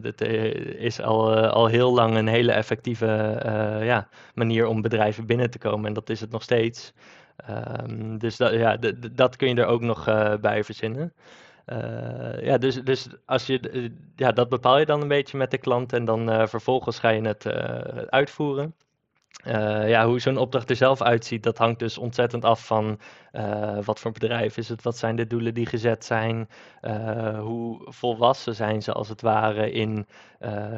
dat 0.00 0.20
is 0.20 1.00
al, 1.00 1.36
al 1.46 1.66
heel 1.66 1.94
lang 1.94 2.16
een 2.16 2.28
hele 2.28 2.52
effectieve 2.52 3.40
ja, 3.82 4.08
manier 4.34 4.66
om 4.66 4.82
bedrijven 4.82 5.26
binnen 5.26 5.50
te 5.50 5.58
komen 5.58 5.86
en 5.86 5.92
dat 5.92 6.10
is 6.10 6.20
het 6.20 6.30
nog 6.30 6.42
steeds. 6.42 6.92
Um, 7.80 8.18
dus 8.18 8.36
dat, 8.36 8.52
ja, 8.52 8.76
dat 9.12 9.36
kun 9.36 9.48
je 9.48 9.54
er 9.54 9.66
ook 9.66 9.82
nog 9.82 10.04
bij 10.40 10.64
verzinnen. 10.64 11.12
Uh, 11.72 12.42
ja, 12.42 12.58
dus, 12.58 12.74
dus 12.74 13.08
als 13.24 13.46
je, 13.46 13.60
eh, 13.60 13.88
ja, 14.16 14.32
dat 14.32 14.48
bepaal 14.48 14.78
je 14.78 14.86
dan 14.86 15.02
een 15.02 15.08
beetje 15.08 15.36
met 15.36 15.50
de 15.50 15.58
klant 15.58 15.92
en 15.92 16.04
dan 16.04 16.30
uh, 16.30 16.46
vervolgens 16.46 16.98
ga 16.98 17.08
je 17.08 17.22
het 17.22 17.46
uitvoeren. 18.10 18.74
Ja, 19.86 20.06
hoe 20.06 20.20
zo'n 20.20 20.36
opdracht 20.36 20.70
er 20.70 20.76
zelf 20.76 21.02
uitziet, 21.02 21.42
dat 21.42 21.58
hangt 21.58 21.78
dus 21.78 21.98
ontzettend 21.98 22.44
af 22.44 22.66
van 22.66 22.98
wat 23.84 24.00
voor 24.00 24.12
bedrijf 24.12 24.56
is 24.56 24.68
het, 24.68 24.82
wat 24.82 24.96
zijn 24.96 25.16
de 25.16 25.26
doelen 25.26 25.54
die 25.54 25.66
gezet 25.66 26.04
zijn, 26.04 26.48
hoe 27.40 27.80
volwassen 27.84 28.54
zijn 28.54 28.82
ze 28.82 28.92
als 28.92 29.08
het 29.08 29.20
ware 29.20 29.70
in 29.70 30.06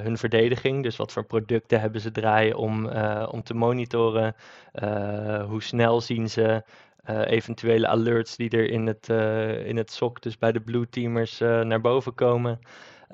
hun 0.03 0.19
verdediging, 0.19 0.83
dus 0.83 0.97
wat 0.97 1.13
voor 1.13 1.25
producten 1.25 1.81
hebben 1.81 2.01
ze 2.01 2.11
draaien 2.11 2.57
om, 2.57 2.87
om 3.25 3.43
te 3.43 3.55
monitoren, 3.55 4.35
hoe 5.49 5.63
snel 5.63 6.01
zien 6.01 6.29
ze 6.29 6.63
eventuele 7.05 7.87
alerts 7.87 8.37
die 8.37 8.51
er 8.51 8.71
in 8.71 8.87
het, 8.87 9.09
in 9.67 9.77
het 9.77 9.93
SOC, 9.93 10.23
dus 10.23 10.39
bij 10.39 10.53
de 10.53 10.61
blue 10.61 10.89
teamers, 10.89 11.39
naar 11.39 11.81
boven 11.81 12.15
komen. 12.15 12.61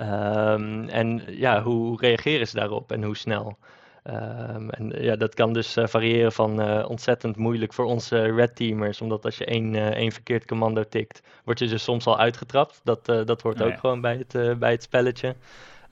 Um, 0.00 0.88
en 0.88 1.22
ja, 1.26 1.62
hoe 1.62 2.00
reageren 2.00 2.48
ze 2.48 2.56
daarop 2.56 2.92
en 2.92 3.02
hoe 3.02 3.16
snel? 3.16 3.58
Um, 4.04 4.70
en 4.70 5.02
ja, 5.02 5.16
dat 5.16 5.34
kan 5.34 5.52
dus 5.52 5.76
uh, 5.76 5.86
variëren 5.86 6.32
van 6.32 6.60
uh, 6.60 6.84
ontzettend 6.88 7.36
moeilijk 7.36 7.72
voor 7.72 7.84
onze 7.84 8.20
red 8.20 8.56
teamers, 8.56 9.00
omdat 9.00 9.24
als 9.24 9.38
je 9.38 9.44
één, 9.44 9.74
uh, 9.74 9.86
één 9.86 10.12
verkeerd 10.12 10.44
commando 10.44 10.82
tikt, 10.88 11.22
word 11.44 11.58
je 11.58 11.66
dus 11.66 11.82
soms 11.82 12.06
al 12.06 12.18
uitgetrapt. 12.18 12.80
Dat, 12.84 13.04
dat 13.04 13.42
hoort 13.42 13.60
oh, 13.60 13.66
ook 13.66 13.72
ja. 13.72 13.78
gewoon 13.78 14.00
bij 14.00 14.24
het, 14.26 14.58
bij 14.58 14.70
het 14.70 14.82
spelletje. 14.82 15.34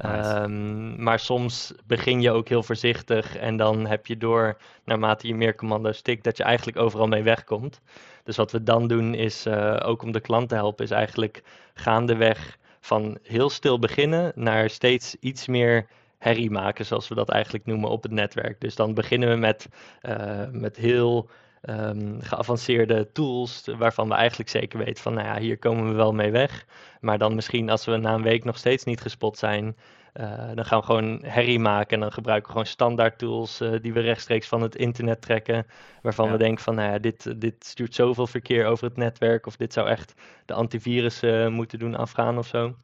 Um, 0.07 1.03
maar 1.03 1.19
soms 1.19 1.73
begin 1.87 2.21
je 2.21 2.31
ook 2.31 2.49
heel 2.49 2.63
voorzichtig 2.63 3.37
en 3.37 3.57
dan 3.57 3.87
heb 3.87 4.07
je 4.07 4.17
door, 4.17 4.57
naarmate 4.85 5.27
je 5.27 5.35
meer 5.35 5.55
commando's 5.55 6.03
tikt, 6.03 6.25
dat 6.25 6.37
je 6.37 6.43
eigenlijk 6.43 6.79
overal 6.79 7.07
mee 7.07 7.23
wegkomt. 7.23 7.81
Dus 8.25 8.37
wat 8.37 8.53
we 8.53 8.63
dan 8.63 8.89
doen 8.89 9.15
is, 9.15 9.47
ook 9.83 10.03
om 10.03 10.13
de 10.13 10.21
klant 10.21 10.49
te 10.49 10.55
helpen, 10.55 10.85
is 10.85 10.91
eigenlijk 10.91 11.43
gaandeweg 11.75 12.59
van 12.81 13.19
heel 13.23 13.51
stil 13.51 13.79
beginnen 13.79 14.33
naar 14.35 14.71
steeds 14.71 15.17
iets 15.21 15.47
meer 15.47 15.87
herrie 16.19 16.51
maken, 16.51 16.87
zoals 16.87 17.09
we 17.09 17.15
dat 17.15 17.29
eigenlijk 17.29 17.67
noemen 17.67 17.91
op 17.91 18.03
het 18.03 18.13
netwerk. 18.13 18.61
Dus 18.61 18.75
dan 18.75 18.95
beginnen 18.95 19.29
we 19.29 19.37
met, 19.37 19.69
uh, 20.03 20.49
met 20.51 20.77
heel 20.77 21.29
um, 21.69 22.17
geavanceerde 22.21 23.13
tools, 23.13 23.69
waarvan 23.79 24.09
we 24.09 24.15
eigenlijk 24.15 24.51
zeker 24.51 24.79
weten 24.79 25.03
van, 25.03 25.15
nou 25.15 25.27
ja, 25.27 25.39
hier 25.39 25.59
komen 25.59 25.89
we 25.89 25.95
wel 25.95 26.13
mee 26.13 26.31
weg. 26.31 26.67
Maar 27.01 27.19
dan 27.19 27.35
misschien 27.35 27.71
als 27.71 27.85
we 27.85 27.97
na 27.97 28.15
een 28.15 28.23
week 28.23 28.45
nog 28.45 28.59
steeds 28.59 28.85
niet 28.85 29.01
gespot 29.01 29.39
zijn, 29.39 29.77
uh, 30.15 30.55
dan 30.55 30.65
gaan 30.65 30.79
we 30.79 30.85
gewoon 30.85 31.21
herrie 31.23 31.59
maken 31.59 31.95
en 31.95 32.01
dan 32.01 32.13
gebruiken 32.13 32.47
we 32.47 32.53
gewoon 32.53 32.67
standaard 32.67 33.19
tools 33.19 33.61
uh, 33.61 33.73
die 33.83 33.93
we 33.93 34.01
rechtstreeks 34.01 34.49
van 34.49 34.63
het 34.63 34.77
internet 34.77 35.23
trekken. 35.23 35.67
Waarvan 36.03 36.27
ja. 36.27 36.33
we 36.33 36.39
denken 36.39 36.65
van, 36.65 36.75
nou 36.75 36.93
ja, 36.93 36.99
dit, 36.99 37.41
dit 37.41 37.65
stuurt 37.65 37.95
zoveel 37.95 38.27
verkeer 38.27 38.67
over 38.67 38.85
het 38.85 38.97
netwerk 38.97 39.47
of 39.47 39.57
dit 39.57 39.73
zou 39.73 39.89
echt 39.89 40.15
de 40.45 40.55
antivirus 40.55 41.23
uh, 41.23 41.49
moeten 41.49 41.79
doen 41.79 41.97
afgaan 41.97 42.39
of 42.39 42.47
zo. 42.47 42.75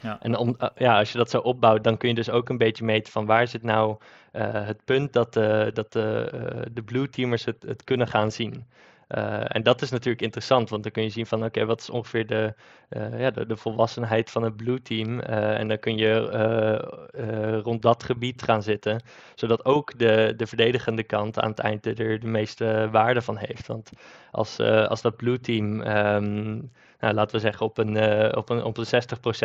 Ja. 0.00 0.18
En 0.20 0.36
om, 0.36 0.56
ja, 0.76 0.98
als 0.98 1.12
je 1.12 1.18
dat 1.18 1.30
zo 1.30 1.38
opbouwt, 1.38 1.84
dan 1.84 1.96
kun 1.96 2.08
je 2.08 2.14
dus 2.14 2.30
ook 2.30 2.48
een 2.48 2.58
beetje 2.58 2.84
meten 2.84 3.12
van 3.12 3.26
waar 3.26 3.48
zit 3.48 3.62
nou 3.62 3.96
het 4.40 4.84
punt 4.84 5.12
dat, 5.12 5.32
dat 5.74 5.92
de 5.92 6.82
blue 6.84 7.08
teamers 7.08 7.44
het, 7.44 7.84
kunnen 7.84 8.08
gaan 8.08 8.30
zien. 8.30 8.66
Uh, 9.08 9.56
en 9.56 9.62
dat 9.62 9.82
is 9.82 9.90
natuurlijk 9.90 10.22
interessant, 10.22 10.70
want 10.70 10.82
dan 10.82 10.92
kun 10.92 11.02
je 11.02 11.08
zien 11.08 11.26
van 11.26 11.44
oké, 11.44 11.64
wat 11.64 11.80
is 11.80 11.90
ongeveer 11.90 12.26
de, 12.26 12.54
uh, 12.90 13.20
ja, 13.20 13.30
de, 13.30 13.46
de, 13.46 13.56
volwassenheid 13.56 14.30
van 14.30 14.42
het 14.42 14.56
blue 14.56 14.82
team. 14.82 15.18
Uh, 15.18 15.58
en 15.58 15.68
dan 15.68 15.78
kun 15.78 15.96
je 15.96 17.60
rond 17.62 17.82
dat 17.82 18.02
gebied 18.02 18.42
gaan 18.42 18.62
zitten, 18.62 19.02
zodat 19.34 19.64
ook 19.64 19.98
de, 19.98 20.34
de 20.36 20.46
verdedigende 20.46 21.02
kant 21.02 21.40
aan 21.40 21.50
het 21.50 21.58
eind 21.58 21.86
er 21.86 22.20
de 22.20 22.26
meeste 22.26 22.88
waarde 22.90 23.22
van 23.22 23.36
heeft. 23.36 23.66
Want 23.66 23.90
als, 24.30 24.60
als 24.60 25.02
dat 25.02 25.16
blue 25.16 25.40
team, 25.40 25.80
um, 25.80 26.70
nou, 27.00 27.14
laten 27.14 27.36
we 27.36 27.42
zeggen, 27.42 27.66
op 27.66 27.78
een, 27.78 27.96
op 28.36 28.50
een, 28.50 28.62
op 28.62 28.78
een 28.78 28.86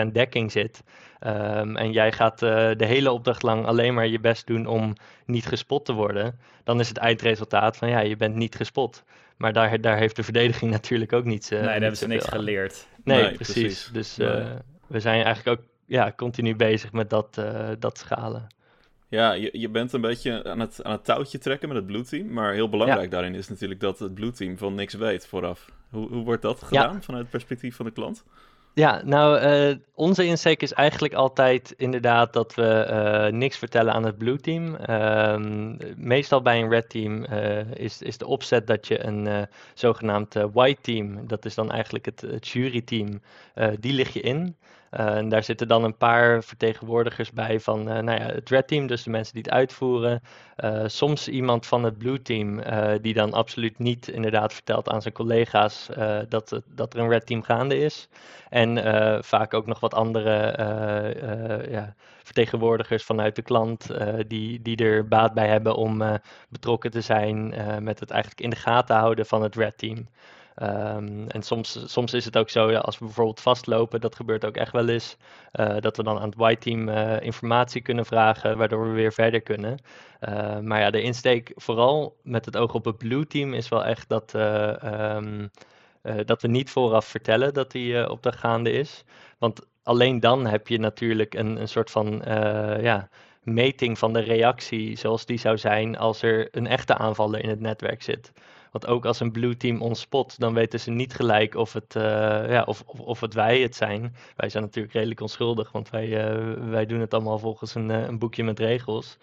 60% 0.08 0.12
dekking 0.12 0.52
zit. 0.52 0.84
Um, 1.28 1.78
en 1.78 1.92
jij 1.92 2.12
gaat 2.12 2.40
de 2.40 2.76
hele 2.86 3.12
opdracht 3.12 3.44
lang 3.44 3.66
alleen 3.66 3.94
maar 3.94 4.08
je 4.08 4.20
best 4.20 4.48
doen 4.48 4.66
om 4.66 4.94
niet 5.26 5.46
gespot 5.46 5.86
te 5.86 5.94
worden, 5.94 6.40
dan 6.64 6.80
is 6.80 6.88
het 6.88 6.98
eindresultaat 6.98 7.78
van 7.78 7.90
ja, 7.90 8.00
je 8.00 8.16
bent 8.16 8.36
niet 8.36 8.56
gespot. 8.56 9.04
Maar 9.38 9.54
daar, 9.54 9.82
daar 9.82 9.98
heeft 9.98 10.16
de 10.16 10.24
verdediging 10.24 10.72
natuurlijk 10.82 11.14
ook 11.14 11.26
niets. 11.26 11.52
Uh, 11.52 11.58
nee, 11.58 11.68
daar 11.68 11.80
hebben 11.80 11.98
ze 11.98 12.08
niks 12.08 12.26
geleerd. 12.26 12.88
Nee, 13.04 13.22
nee 13.22 13.36
precies. 13.36 13.54
precies. 13.54 13.90
Dus 13.94 14.16
nee. 14.18 14.46
we 14.88 15.00
zijn 15.00 15.24
eigenlijk 15.24 15.60
ook 15.60 15.66
ja, 15.86 16.14
continu 16.16 16.56
bezig 16.56 16.92
met 16.92 17.10
dat, 17.10 17.38
uh, 17.40 17.70
dat 17.80 17.98
schalen. 17.98 18.48
Ja, 19.12 19.32
je, 19.32 19.50
je 19.54 19.70
bent 19.70 19.94
een 19.94 20.02
beetje 20.02 20.44
aan 20.44 20.60
het, 20.60 20.84
aan 20.84 20.92
het 20.92 21.06
touwtje 21.06 21.38
trekken 21.38 21.68
met 21.68 21.78
het 21.78 21.86
Blue 21.86 22.04
Team. 22.04 22.34
Maar 22.34 22.54
heel 22.54 22.70
belangrijk 22.70 23.04
ja. 23.04 23.10
daarin 23.10 23.36
is 23.36 23.50
natuurlijk 23.50 23.80
dat 23.80 24.00
het 24.00 24.14
Blue 24.14 24.32
Team 24.32 24.58
van 24.58 24.76
niks 24.76 24.94
weet 24.94 25.28
vooraf. 25.28 25.72
Hoe, 25.90 26.08
hoe 26.08 26.24
wordt 26.24 26.42
dat 26.42 26.64
gedaan 26.64 26.94
ja. 26.94 27.02
vanuit 27.02 27.22
het 27.22 27.32
perspectief 27.32 27.76
van 27.76 27.86
de 27.86 27.92
klant? 27.92 28.24
Ja, 28.74 29.02
nou, 29.06 29.42
uh, 29.42 29.76
onze 29.94 30.26
insteek 30.26 30.62
is 30.62 30.74
eigenlijk 30.74 31.14
altijd 31.14 31.74
inderdaad 31.78 32.34
dat 32.34 32.56
we 32.56 32.88
uh, 32.90 33.38
niks 33.38 33.58
vertellen 33.58 33.94
aan 33.94 34.06
het 34.06 34.18
blue 34.18 34.38
team. 34.38 34.78
Uh, 34.90 35.36
meestal 35.96 36.42
bij 36.42 36.62
een 36.62 36.70
red 36.70 36.90
team 36.90 37.26
uh, 37.32 37.72
is, 37.72 38.02
is 38.02 38.18
de 38.18 38.28
opzet 38.28 38.68
dat 38.68 38.88
je 38.88 39.06
een 39.06 39.48
zogenaamd 39.74 40.34
white 40.54 40.82
team, 40.82 41.28
dat 41.28 41.46
is 41.46 41.56
dan 41.56 41.72
eigenlijk 41.72 42.06
het, 42.06 42.22
het 42.22 42.48
juryteam, 42.48 43.22
die 43.80 43.94
lig 43.94 44.14
je 44.14 44.22
in. 44.22 44.56
Uh, 45.00 45.16
en 45.18 45.30
daar 45.30 45.44
zitten 45.44 45.68
dan 45.68 45.84
een 45.84 45.98
paar 45.98 46.44
vertegenwoordigers 46.44 47.32
bij 47.32 47.60
van 47.60 47.80
uh, 47.80 47.86
nou 47.86 48.20
ja, 48.20 48.26
het 48.26 48.50
red 48.50 48.68
team, 48.68 48.88
dus 48.88 49.04
de 49.04 49.10
mensen 49.10 49.34
die 49.34 49.44
het 49.44 49.52
uitvoeren. 49.52 50.22
Uh, 50.58 50.84
soms 50.86 51.28
iemand 51.28 51.66
van 51.66 51.84
het 51.84 51.98
blue 51.98 52.22
team 52.22 52.62
die 53.02 53.14
dan 53.14 53.34
absoluut 53.34 53.80
niet 53.80 54.08
inderdaad 54.08 54.54
vertelt 54.54 54.90
aan 54.90 55.02
zijn 55.02 55.14
collega's 55.14 55.90
dat, 56.30 56.62
dat 56.68 56.94
er 56.94 57.00
een 57.00 57.10
red 57.10 57.26
team 57.26 57.42
gaande 57.42 57.78
is. 57.78 58.10
En 58.50 58.78
vaak 59.24 59.54
ook 59.54 59.66
nog 59.66 59.80
wat 59.80 59.94
andere 59.94 60.56
ja, 61.70 61.96
vertegenwoordigers 62.24 63.04
vanuit 63.04 63.36
de 63.36 63.42
klant 63.42 63.88
die, 64.28 64.62
die 64.62 64.78
er 64.78 65.08
baat 65.08 65.34
bij 65.34 65.48
hebben 65.48 65.76
om 65.76 66.20
betrokken 66.50 66.92
te 66.92 67.02
zijn 67.02 67.54
met 67.84 68.00
het 68.00 68.10
eigenlijk 68.12 68.42
in 68.42 68.50
de 68.50 68.56
gaten 68.56 68.96
houden 68.96 69.26
van 69.26 69.44
het 69.44 69.56
red 69.56 69.78
team. 69.78 70.08
Um, 70.56 71.28
en 71.28 71.42
soms, 71.42 71.84
soms 71.86 72.14
is 72.14 72.26
het 72.26 72.38
ook 72.38 72.50
zo, 72.50 72.72
ja, 72.72 72.80
als 72.80 73.00
we 73.00 73.06
bijvoorbeeld 73.06 73.40
vastlopen, 73.40 74.02
dat 74.02 74.16
gebeurt 74.16 74.46
ook 74.46 74.56
echt 74.56 74.72
wel 74.72 74.88
eens, 74.88 75.18
uh, 75.54 75.76
dat 75.80 75.98
we 75.98 76.04
dan 76.04 76.18
aan 76.20 76.30
het 76.30 76.36
white 76.36 76.60
team 76.60 76.90
uh, 76.90 77.22
informatie 77.22 77.82
kunnen 77.82 78.06
vragen, 78.06 78.58
waardoor 78.58 78.88
we 78.88 78.94
weer 78.94 79.14
verder 79.14 79.42
kunnen. 79.42 79.78
Uh, 80.30 80.60
maar 80.60 80.80
ja, 80.80 80.90
de 80.90 81.02
insteek 81.02 81.52
vooral 81.56 82.18
met 82.24 82.46
het 82.46 82.58
oog 82.58 82.74
op 82.74 82.86
het 82.86 82.98
blue 82.98 83.28
team 83.28 83.54
is 83.54 83.70
wel 83.70 83.86
echt 83.86 84.10
dat, 84.10 84.34
um, 84.84 85.52
dat 86.26 86.42
we 86.42 86.48
niet 86.48 86.70
vooraf 86.70 87.06
vertellen 87.06 87.54
dat 87.54 87.72
die 87.72 88.10
opdracht 88.10 88.40
gaande 88.40 88.72
is. 88.72 89.04
Want 89.38 89.62
alleen 89.84 90.20
dan 90.20 90.46
heb 90.46 90.68
je 90.68 90.80
natuurlijk 90.80 91.34
een, 91.34 91.62
een 91.62 91.68
soort 91.68 91.92
van 91.92 92.22
ja, 92.82 93.10
meting 93.44 93.98
van 93.98 94.14
de 94.14 94.20
reactie 94.20 94.98
zoals 94.98 95.26
die 95.26 95.38
zou 95.38 95.58
zijn 95.58 95.98
als 95.98 96.22
er 96.22 96.48
een 96.52 96.68
echte 96.68 96.98
aanvaller 96.98 97.44
in 97.44 97.50
het 97.50 97.60
netwerk 97.60 98.04
zit. 98.04 98.32
Want 98.72 98.88
ook 98.88 99.06
als 99.06 99.20
een 99.20 99.32
blue 99.32 99.58
team 99.58 99.82
ons 99.82 100.00
spot, 100.00 100.40
dan 100.40 100.54
weten 100.54 100.80
ze 100.80 100.92
niet 100.92 101.14
gelijk 101.14 101.56
of 101.56 101.74
het, 101.74 101.96
uh, 101.96 102.04
ja, 102.50 102.64
of, 102.64 102.84
of, 102.86 103.00
of, 103.00 103.20
het 103.20 103.34
wij 103.34 103.62
het 103.62 103.76
zijn. 103.76 104.16
Wij 104.36 104.50
zijn 104.50 104.64
natuurlijk 104.64 104.94
redelijk 104.94 105.22
onschuldig, 105.22 105.72
want 105.72 105.90
wij, 105.90 106.08
uh, 106.08 106.70
wij 106.70 106.86
doen 106.86 107.00
het 107.00 107.14
allemaal 107.14 107.40
volgens 107.40 107.76
een, 107.76 107.90
uh, 107.90 108.08
een 108.08 108.20
boekje 108.20 108.44
met 108.44 108.60
regels. 108.60 109.18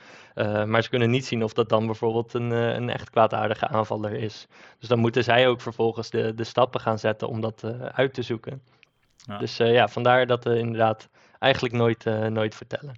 maar 0.67 0.83
ze 0.83 0.89
kunnen 0.89 1.11
niet 1.11 1.27
zien 1.27 1.45
of 1.45 1.53
dat 1.53 1.69
dan 1.69 1.87
bijvoorbeeld 1.87 2.35
een, 2.35 2.51
een 2.51 2.91
echt 2.91 3.11
kwaadaardige 3.11 3.69
aanvaller 3.69 4.13
is. 4.13 4.47
Dus 4.79 4.89
dan 4.89 4.99
moeten 4.99 5.25
zij 5.25 5.49
ook 5.49 5.61
vervolgens 5.61 6.11
de, 6.11 6.35
de 6.35 6.45
stappen 6.45 6.81
gaan 6.81 6.99
zetten 6.99 7.29
om 7.29 7.41
dat 7.41 7.65
uit 7.93 8.15
te 8.15 8.23
zoeken. 8.23 8.63
Ja. 9.17 9.39
Dus 9.39 9.57
ja, 9.57 9.89
vandaar 9.89 10.27
dat 10.27 10.45
we 10.45 10.59
inderdaad 10.59 11.09
eigenlijk 11.39 11.75
nooit, 11.75 12.05
nooit 12.31 12.55
vertellen. 12.55 12.95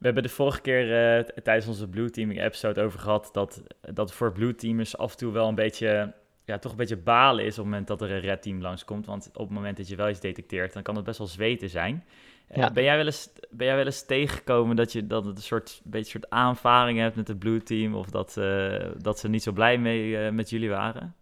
We 0.00 0.06
hebben 0.06 0.22
de 0.22 0.28
vorige 0.28 0.60
keer 0.60 1.18
uh, 1.18 1.24
tijdens 1.42 1.66
onze 1.66 1.88
Blue 1.88 2.10
Teaming 2.10 2.42
episode 2.42 2.82
over 2.82 2.98
gehad 2.98 3.28
dat, 3.32 3.62
dat 3.80 4.12
voor 4.12 4.32
Blue 4.32 4.54
Teamers 4.54 4.96
af 4.96 5.10
en 5.10 5.16
toe 5.16 5.32
wel 5.32 5.48
een 5.48 5.54
beetje, 5.54 6.14
ja, 6.44 6.58
toch 6.58 6.70
een 6.70 6.78
beetje 6.78 6.96
balen 6.96 7.44
is 7.44 7.50
op 7.50 7.56
het 7.56 7.64
moment 7.64 7.86
dat 7.86 8.02
er 8.02 8.10
een 8.10 8.20
red 8.20 8.42
team 8.42 8.60
langskomt. 8.60 9.06
Want 9.06 9.30
op 9.32 9.46
het 9.46 9.50
moment 9.50 9.76
dat 9.76 9.88
je 9.88 9.96
wel 9.96 10.08
iets 10.08 10.20
detecteert, 10.20 10.72
dan 10.72 10.82
kan 10.82 10.96
het 10.96 11.04
best 11.04 11.18
wel 11.18 11.26
zweten 11.26 11.70
zijn. 11.70 12.04
Eh, 12.48 12.56
ja. 12.56 12.68
Uh, 12.68 12.74
ben, 12.74 12.84
jij 12.84 12.96
wel 12.96 13.06
eens, 13.06 13.32
ben 13.50 13.66
jij 13.66 13.76
wel 13.76 13.84
eens 13.84 14.06
tegengekomen 14.06 14.76
dat 14.76 14.92
je 14.92 15.06
dat 15.06 15.24
het 15.24 15.36
een 15.36 15.42
soort, 15.42 15.80
een 15.84 15.90
beetje 15.90 16.10
soort 16.10 16.30
aanvaring 16.30 16.98
hebt 16.98 17.16
met 17.16 17.28
het 17.28 17.38
Blue 17.38 17.62
Team 17.62 17.94
of 17.94 18.10
dat, 18.10 18.36
uh, 18.38 18.90
dat 18.96 19.18
ze 19.18 19.28
niet 19.28 19.42
zo 19.42 19.52
blij 19.52 19.78
mee 19.78 20.30
met 20.30 20.50
jullie 20.50 20.70
waren? 20.70 21.14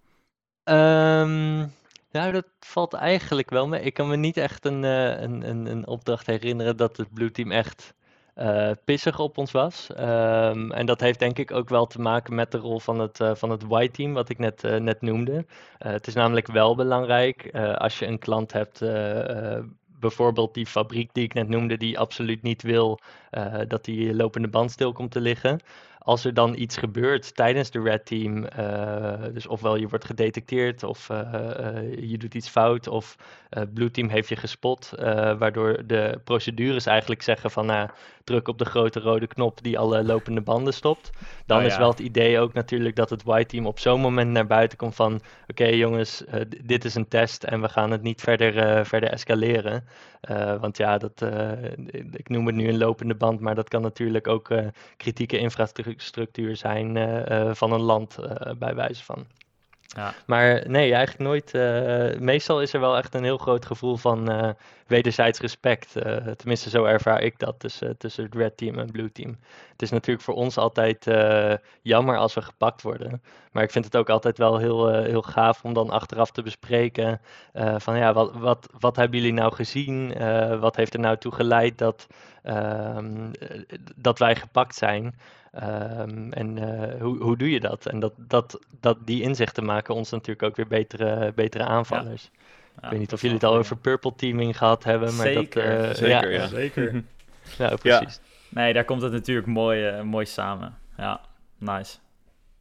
Um, 0.65 1.73
nou, 2.11 2.33
dat 2.33 2.47
valt 2.61 2.95
eigenlijk 2.95 3.51
wel 3.51 3.69
mee. 3.69 3.83
Ik 3.83 3.95
kan 3.95 4.09
me 4.09 4.17
niet 4.17 4.37
echt 4.37 4.65
een, 4.65 4.83
een, 4.83 5.49
een, 5.49 5.67
een 5.67 5.87
opdracht 5.87 6.27
herinneren 6.27 6.77
dat 6.77 6.97
het 6.97 7.13
Blue 7.13 7.31
Team 7.31 7.51
echt 7.51 7.97
uh, 8.39 8.71
pissig 8.85 9.19
op 9.19 9.39
ons 9.39 9.51
was. 9.51 9.89
Um, 9.99 10.73
en 10.73 10.87
dat 10.87 11.01
heeft 11.01 11.19
denk 11.19 11.39
ik 11.39 11.53
ook 11.53 11.69
wel 11.69 11.87
te 11.87 12.01
maken 12.01 12.35
met 12.35 12.51
de 12.51 12.59
rol 12.59 12.81
van 12.81 12.99
het, 12.99 13.21
uh, 13.21 13.35
van 13.35 13.51
het 13.51 13.65
white 13.67 13.93
team, 13.93 14.13
wat 14.13 14.29
ik 14.29 14.39
net, 14.39 14.65
uh, 14.65 14.77
net 14.77 15.01
noemde. 15.01 15.47
het 15.79 16.07
is 16.07 16.15
namelijk 16.15 16.47
wel 16.47 16.75
belangrijk 16.75 17.51
als 17.77 17.99
je 17.99 18.07
een 18.07 18.19
klant 18.19 18.53
hebt 18.53 18.85
bijvoorbeeld 20.01 20.55
die 20.55 20.67
fabriek 20.67 21.11
die 21.13 21.25
ik 21.25 21.35
net 21.35 21.49
noemde, 21.49 21.77
die 21.77 21.99
absoluut 21.99 22.43
niet 22.43 22.63
wil 22.63 23.01
dat 23.69 23.85
die 23.85 24.15
lopende 24.15 24.49
band 24.49 24.71
stil 24.71 24.93
komt 24.93 25.11
te 25.11 25.21
liggen. 25.21 25.61
Als 25.99 26.25
er 26.25 26.35
dan 26.35 26.55
iets 26.57 26.77
gebeurt 26.77 27.35
tijdens 27.35 27.71
de 27.71 27.81
red 27.81 28.07
team, 28.07 28.47
uh, 28.59 29.13
dus 29.33 29.47
ofwel 29.47 29.77
je 29.77 29.89
wordt 29.89 30.05
gedetecteerd 30.05 30.83
of 30.83 31.09
uh, 31.09 31.19
je 32.01 32.19
doet 32.19 32.35
iets 32.35 32.49
fout 32.49 32.89
of 32.89 33.17
het 33.49 33.75
blue 33.75 33.91
team 33.91 34.09
heeft 34.09 34.29
je 34.29 34.37
gespot, 34.37 34.93
waardoor 35.39 35.87
de 35.87 36.21
procedures 36.25 36.87
eigenlijk 36.87 37.23
zeggen 37.23 37.51
van 37.51 37.67
nou, 37.67 37.89
druk 38.25 38.49
op 38.49 38.59
de 38.59 38.65
grote 38.65 39.01
rode 39.01 39.27
knop 39.27 39.63
die 39.63 39.79
alle 39.79 40.05
lopende 40.05 40.41
banden 40.41 40.75
stopt. 40.75 41.11
Dan 41.47 41.59
oh, 41.59 41.65
is 41.65 41.77
wel 41.77 41.91
het 41.91 41.99
idee 41.99 42.39
ook 42.39 42.53
natuurlijk 42.53 42.97
dat 42.97 43.11
het 43.11 43.23
white 43.23 43.47
team 43.47 43.67
op 43.67 43.79
zo'n 43.79 44.01
moment 44.01 44.31
naar 44.31 44.47
buiten 44.47 44.79
komt 44.79 44.95
van 44.95 45.21
oké 45.47 45.67
jongens, 45.67 46.25
dit 46.65 46.85
is 46.85 46.95
een 46.95 47.09
test 47.09 47.45
en 47.45 47.61
we 47.61 47.69
gaan 47.69 47.91
het 47.91 48.03
niet 48.03 48.21
verder, 48.21 48.87
verder 48.87 49.11
escaleren. 49.11 49.85
want 50.61 50.77
ja, 50.77 50.99
dat, 50.99 51.25
ik 52.13 52.29
noem 52.29 52.47
het 52.47 52.55
nu 52.55 52.69
een 52.69 52.79
lopende 52.79 53.15
band, 53.15 53.41
maar 53.41 53.55
dat 53.55 53.69
kan 53.69 53.83
natuurlijk 53.83 54.27
ook 54.27 54.51
kritieke 54.97 55.39
infrastructuur 55.39 55.88
structuur 55.97 56.57
zijn 56.57 56.97
eh, 56.97 57.49
eh, 57.49 57.55
van 57.55 57.73
een 57.73 57.81
land, 57.81 58.19
eh, 58.19 58.53
bij 58.59 58.75
wijze 58.75 59.05
van. 59.05 59.27
Ja. 59.83 60.15
Maar 60.27 60.65
nee, 60.67 60.95
eigenlijk 60.95 61.31
nooit. 61.31 61.53
meestal 62.21 62.63
is 62.63 62.73
er 62.73 62.81
wel 62.81 62.97
echt 62.97 63.15
een 63.15 63.25
heel 63.25 63.39
groot 63.39 63.67
gevoel 63.67 63.97
van 63.97 64.31
uh, 64.31 64.49
wederzijds 64.87 65.41
respect. 65.41 65.93
tenminste, 66.37 66.71
zo 66.71 66.85
ervaar 66.85 67.23
ik 67.23 67.39
dat 67.39 67.61
tussen, 67.61 67.97
tussen 67.97 68.25
het 68.25 68.35
red 68.35 68.57
team 68.57 68.79
en 68.79 68.91
blue 68.91 69.13
team. 69.13 69.39
Het 69.73 69.83
is 69.83 69.91
natuurlijk 69.91 70.25
voor 70.25 70.35
ons 70.35 70.57
altijd 70.57 71.07
jammer 71.83 72.17
als 72.17 72.35
we 72.35 72.43
gepakt 72.43 72.83
worden. 72.83 73.23
Maar 73.53 73.63
ik 73.63 73.71
vind 73.71 73.85
het 73.85 73.97
ook 73.97 74.11
altijd 74.11 74.39
wel 74.39 74.59
heel, 74.59 74.95
heel 75.03 75.23
gaaf 75.23 75.65
om 75.65 75.73
dan 75.73 75.91
achteraf 75.91 76.31
te 76.31 76.43
bespreken. 76.43 77.21
van 77.77 77.99
ja, 77.99 78.13
wat, 78.13 78.35
wat, 78.35 78.69
wat 78.79 78.97
hebben 78.97 79.19
jullie 79.19 79.35
nou 79.35 79.53
gezien? 79.53 80.15
wat 80.61 80.77
heeft 80.77 80.95
er 80.95 81.01
nou 81.01 81.17
toe 81.17 81.33
geleid 81.33 81.79
dat, 81.79 82.07
ehm, 82.49 83.31
dat 83.97 84.19
wij 84.19 84.37
gepakt 84.37 84.75
zijn? 84.75 85.15
Um, 85.55 86.33
en 86.33 86.57
uh, 86.57 87.01
hoe, 87.01 87.23
hoe 87.23 87.37
doe 87.37 87.51
je 87.51 87.61
dat? 87.61 87.87
En 87.87 88.01
dat, 88.01 88.13
dat, 88.17 88.59
dat 88.81 88.99
die 89.05 89.23
inzichten 89.23 89.65
maken 89.65 89.95
ons 89.95 90.11
natuurlijk 90.11 90.43
ook 90.43 90.57
weer 90.57 90.67
betere, 90.67 91.33
betere 91.35 91.65
aanvallers. 91.65 92.31
Ja. 92.33 92.85
ik 92.85 92.91
weet 92.91 92.99
niet 92.99 93.13
of 93.13 93.21
jullie 93.21 93.37
het 93.37 93.45
al 93.45 93.57
over 93.57 93.77
purple 93.77 94.15
teaming 94.15 94.59
gehad 94.59 94.85
hebben, 94.85 95.17
maar 95.17 95.27
zeker, 95.27 95.79
dat... 95.79 95.89
Uh, 95.89 95.95
zeker, 95.95 96.33
ja. 96.33 96.47
Zeker. 96.47 97.03
ja, 97.59 97.77
precies. 97.77 98.21
Nee, 98.49 98.73
daar 98.73 98.85
komt 98.85 99.03
het 99.03 99.13
natuurlijk 99.13 99.47
mooi, 99.47 99.97
uh, 99.97 100.03
mooi 100.03 100.27
samen. 100.27 100.79
Ja, 100.97 101.21
nice. 101.59 101.97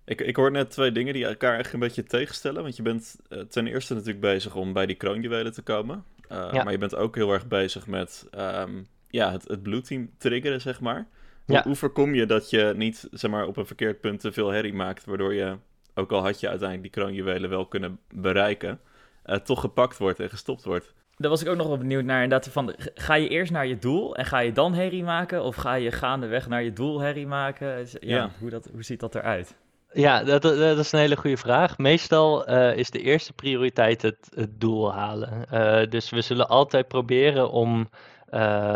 Ik, 0.06 0.22
ik 0.22 0.36
hoor 0.36 0.52
net 0.52 0.70
twee 0.70 0.92
dingen 0.92 1.14
die 1.14 1.26
elkaar 1.26 1.60
echt 1.60 1.74
een 1.74 1.80
beetje 1.80 2.04
tegenstellen. 2.04 2.62
Want 2.62 2.76
je 2.76 2.82
bent 2.82 3.16
ten 3.50 3.68
eerste 3.68 3.94
natuurlijk 3.94 4.22
bezig 4.22 4.56
om 4.56 4.74
bij 4.74 4.86
die 4.86 4.96
kroonjuwelen 4.96 5.54
te 5.54 5.62
komen. 5.62 6.04
Ja. 6.30 6.64
Maar 6.64 6.72
je 6.72 6.78
bent 6.78 6.96
ook 6.96 7.16
heel 7.16 7.34
erg 7.34 7.48
bezig 7.48 7.88
met 7.88 8.28
um, 8.38 8.88
ja, 9.10 9.32
het, 9.32 9.48
het 9.48 9.64
blue 9.64 9.82
team 9.82 10.10
triggeren, 10.18 10.62
zeg 10.62 10.80
maar. 10.80 11.08
Ja. 11.46 11.64
Hoe, 11.64 11.76
voorkom 11.76 12.16
je 12.16 12.26
dat 12.26 12.50
je 12.50 12.74
niet 12.76 13.08
zeg 13.12 13.32
maar, 13.32 13.48
op 13.48 13.58
een 13.58 13.66
verkeerd 13.66 14.02
punt 14.02 14.20
te 14.20 14.32
veel 14.32 14.50
herrie 14.50 14.74
maakt, 14.74 15.06
waardoor 15.06 15.34
je, 15.34 15.58
ook 15.94 16.12
al 16.12 16.24
had 16.24 16.40
je 16.40 16.50
uiteindelijk 16.50 16.94
die 16.94 17.04
kroonjuwelen 17.04 17.50
wel 17.50 17.66
kunnen 17.66 18.00
bereiken, 18.16 18.80
uh, 19.26 19.36
toch 19.36 19.62
gepakt 19.62 19.98
wordt 19.98 20.20
en 20.20 20.30
gestopt 20.30 20.64
wordt? 20.64 20.94
Daar 21.18 21.30
was 21.30 21.42
ik 21.42 21.48
ook 21.48 21.58
nog 21.58 21.68
wel 21.68 21.78
benieuwd 21.78 22.04
naar. 22.04 22.24
Inderdaad, 22.24 22.54
van, 22.54 22.74
ga 22.94 23.14
je 23.14 23.28
eerst 23.28 23.52
naar 23.52 23.68
je 23.68 23.78
doel 23.78 24.16
en 24.16 24.26
ga 24.26 24.40
je 24.40 24.52
dan 24.52 24.74
herrie 24.74 25.04
maken? 25.04 25.44
Of 25.44 25.56
ga 25.56 25.74
je 25.74 25.92
gaandeweg 25.92 26.48
naar 26.48 26.64
je 26.64 26.74
doel 26.74 27.00
herrie 27.00 27.28
maken? 27.28 27.68
Ja, 27.78 27.98
ja. 28.00 28.32
Hoe, 28.40 28.50
dat, 28.50 28.70
hoe 28.72 28.84
ziet 28.84 29.00
dat 29.00 29.16
eruit? 29.16 29.56
Ja, 29.94 30.24
dat, 30.24 30.42
dat, 30.42 30.78
is 30.78 30.92
een 30.92 31.00
hele 31.00 31.16
goede 31.16 31.38
vraag. 31.38 31.78
Meestal 31.78 32.50
uh, 32.50 32.78
is 32.78 32.90
de 32.90 33.02
eerste 33.02 33.34
prioriteit 33.34 34.02
het, 34.02 34.30
het 34.36 34.60
doel 34.60 34.94
halen. 34.94 35.46
Uh, 35.54 35.90
dus 35.90 36.10
we 36.10 36.22
zullen 36.22 36.48
altijd 36.48 36.88
proberen 36.88 37.52
om 37.52 37.80
uh, 37.80 37.86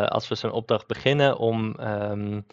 als 0.08 0.27
we 0.27 0.36
zo'n 0.36 0.51
opdracht 0.51 0.88
beginnen 0.88 1.38
om 1.38 1.75
um, 1.79 2.46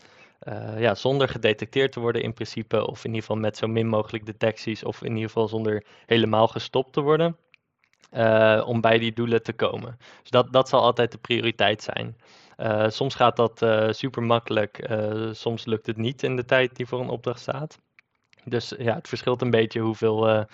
uh, 0.43 0.81
ja, 0.81 0.95
zonder 0.95 1.29
gedetecteerd 1.29 1.93
te 1.93 2.01
worden 2.01 2.23
in 2.23 2.35
principe, 2.35 2.87
of 2.87 2.99
in 2.99 3.11
ieder 3.11 3.21
geval 3.21 3.37
met 3.37 3.57
zo 3.57 3.67
min 3.67 3.87
mogelijk 3.87 4.27
detecties, 4.27 4.85
of 4.85 5.03
in 5.03 5.15
ieder 5.15 5.27
geval 5.27 5.49
zonder 5.49 5.85
helemaal 6.07 6.49
gestopt 6.49 6.93
te 6.93 7.01
worden, 7.01 7.37
uh, 8.13 8.65
om 8.67 8.81
bij 8.81 8.99
die 8.99 9.13
doelen 9.13 9.43
te 9.43 9.53
komen. 9.53 9.99
Dus 10.21 10.31
dat, 10.31 10.53
dat 10.53 10.69
zal 10.69 10.81
altijd 10.81 11.13
de 11.13 11.19
prioriteit 11.19 11.83
zijn. 11.83 12.17
soms 12.93 13.15
gaat 13.15 13.37
dat 13.37 13.67
super 13.97 14.23
makkelijk, 14.23 14.91
soms 15.33 15.65
lukt 15.65 15.87
het 15.87 15.97
niet 15.97 16.23
in 16.23 16.37
de 16.37 16.45
tijd 16.45 16.77
die 16.77 16.87
voor 16.87 17.01
een 17.01 17.09
opdracht 17.09 17.41
staat. 17.41 17.79
Dus 18.45 18.75
ja, 18.79 18.95
het 18.95 19.09
verschilt 19.09 19.43
een 19.43 19.51
beetje 19.51 19.81
hoeveel, 19.81 20.47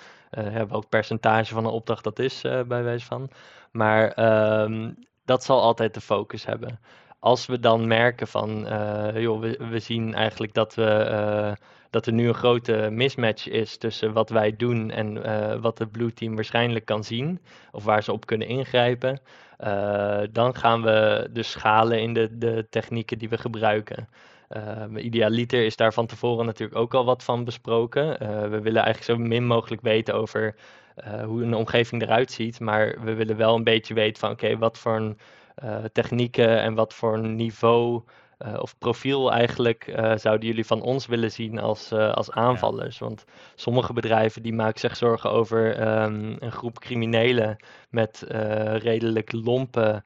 welk 0.68 0.88
percentage 0.88 1.55
van 1.55 1.64
een 1.64 1.71
opdracht 1.71 2.05
dat 2.05 2.18
is, 2.18 2.40
bij 2.40 2.83
wijze 2.83 3.07
van. 3.07 3.31
Maar 3.71 4.18
um, 4.62 4.97
dat 5.25 5.45
zal 5.45 5.61
altijd 5.61 5.95
de 5.95 6.01
focus 6.01 6.47
hebben. 6.47 6.79
Als 7.19 7.47
we 7.47 7.61
dan 7.61 7.87
merken 7.87 8.27
van, 8.27 8.67
uh, 8.67 9.21
joh, 9.21 9.41
we, 9.41 9.59
we, 9.71 9.79
zien 9.79 10.15
eigenlijk 10.15 10.55
dat, 10.55 10.75
we, 10.75 11.09
uh, 11.11 11.53
dat 11.91 12.07
er 12.07 12.13
nu 12.13 12.29
een 12.29 12.35
grote 12.35 12.89
mismatch 12.91 13.49
is 13.49 13.77
tussen 13.77 14.13
wat 14.13 14.31
wij 14.31 14.57
doen 14.57 14.91
en 14.91 15.17
uh, 15.17 15.55
wat 15.61 15.79
het 15.79 15.93
Blue 15.93 16.13
Team 16.13 16.35
waarschijnlijk 16.35 16.85
kan 16.85 17.05
zien, 17.05 17.41
of 17.73 17.85
waar 17.85 18.03
ze 18.03 18.13
op 18.13 18.27
kunnen 18.27 18.49
ingrijpen, 18.49 19.21
dan 20.33 20.55
gaan 20.57 20.83
we 20.83 21.29
dus 21.33 21.51
schalen 21.51 22.01
in 22.01 22.15
de, 22.15 22.39
de 22.39 22.67
technieken 22.71 23.19
die 23.19 23.29
we 23.29 23.39
gebruiken. 23.39 24.09
idealiter 24.97 25.65
is 25.65 25.77
daar 25.77 25.93
van 25.93 26.07
tevoren 26.07 26.47
natuurlijk 26.47 26.79
ook 26.79 26.95
al 26.95 27.05
wat 27.05 27.25
van 27.25 27.45
besproken. 27.45 28.19
we 28.51 28.61
willen 28.61 28.83
eigenlijk 28.83 29.21
zo 29.21 29.27
min 29.27 29.47
mogelijk 29.47 29.83
weten 29.83 30.15
over 30.15 30.55
uh, 30.96 31.24
hoe 31.24 31.42
een 31.42 31.54
omgeving 31.54 32.02
eruit 32.02 32.33
ziet. 32.33 32.61
Maar 32.61 32.96
we 33.04 33.14
willen 33.14 33.37
wel 33.37 33.54
een 33.54 33.64
beetje 33.64 33.94
weten 33.94 34.20
van 34.20 34.30
oké, 34.30 34.59
wat 34.59 34.78
voor 34.78 34.96
een, 34.96 35.18
uh, 35.64 35.76
technieken 35.92 36.61
en 36.61 36.74
wat 36.74 36.94
voor 36.94 37.14
een 37.14 37.35
niveau 37.37 38.02
uh, 38.38 38.61
of 38.61 38.78
profiel 38.78 39.33
eigenlijk 39.33 39.92
zouden 40.14 40.48
jullie 40.48 40.66
van 40.66 40.83
ons 40.83 41.07
willen 41.07 41.30
zien 41.30 41.59
als, 41.59 41.92
als 41.92 42.30
aanvallers. 42.30 42.98
Ja. 42.98 43.07
Want 43.07 43.24
sommige 43.54 43.92
bedrijven 43.92 44.42
die 44.42 44.52
maken 44.52 44.80
zich 44.80 44.96
zorgen 44.96 45.30
over 45.30 45.88
um, 46.02 46.37
een 46.38 46.52
groep 46.52 46.78
criminelen 46.78 47.57
met 47.90 48.24
redelijk 48.78 49.33
lompe 49.33 50.02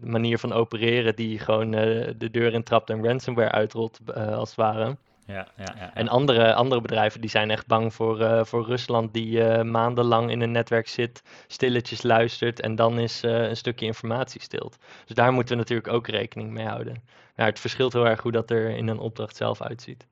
manier 0.00 0.38
van 0.38 0.52
opereren 0.52 1.16
die 1.16 1.38
gewoon 1.38 1.70
de 1.70 2.28
deur 2.30 2.52
intrapt 2.52 2.90
en 2.90 3.04
ransomware 3.04 3.50
uitrolt 3.50 4.00
als 4.14 4.48
het 4.48 4.58
ware. 4.58 4.96
Ja, 5.26 5.48
ja, 5.56 5.74
ja, 5.78 5.94
En 5.94 6.08
andere, 6.08 6.54
andere 6.54 6.80
bedrijven 6.80 7.20
die 7.20 7.30
zijn 7.30 7.50
echt 7.50 7.66
bang 7.66 7.94
voor, 7.94 8.20
uh, 8.20 8.44
voor 8.44 8.64
Rusland, 8.64 9.12
die 9.12 9.30
uh, 9.38 9.62
maandenlang 9.62 10.30
in 10.30 10.40
een 10.40 10.50
netwerk 10.50 10.88
zit, 10.88 11.22
stilletjes 11.46 12.02
luistert 12.02 12.60
en 12.60 12.74
dan 12.74 12.98
is 12.98 13.24
uh, 13.24 13.48
een 13.48 13.56
stukje 13.56 13.86
informatie 13.86 14.40
stilt. 14.40 14.76
Dus 15.06 15.16
daar 15.16 15.32
moeten 15.32 15.54
we 15.54 15.60
natuurlijk 15.60 15.88
ook 15.88 16.08
rekening 16.08 16.50
mee 16.50 16.66
houden. 16.66 17.02
Ja, 17.36 17.44
het 17.44 17.60
verschilt 17.60 17.92
heel 17.92 18.06
erg 18.06 18.20
hoe 18.20 18.32
dat 18.32 18.50
er 18.50 18.68
in 18.68 18.88
een 18.88 18.98
opdracht 18.98 19.36
zelf 19.36 19.62
uitziet. 19.62 20.06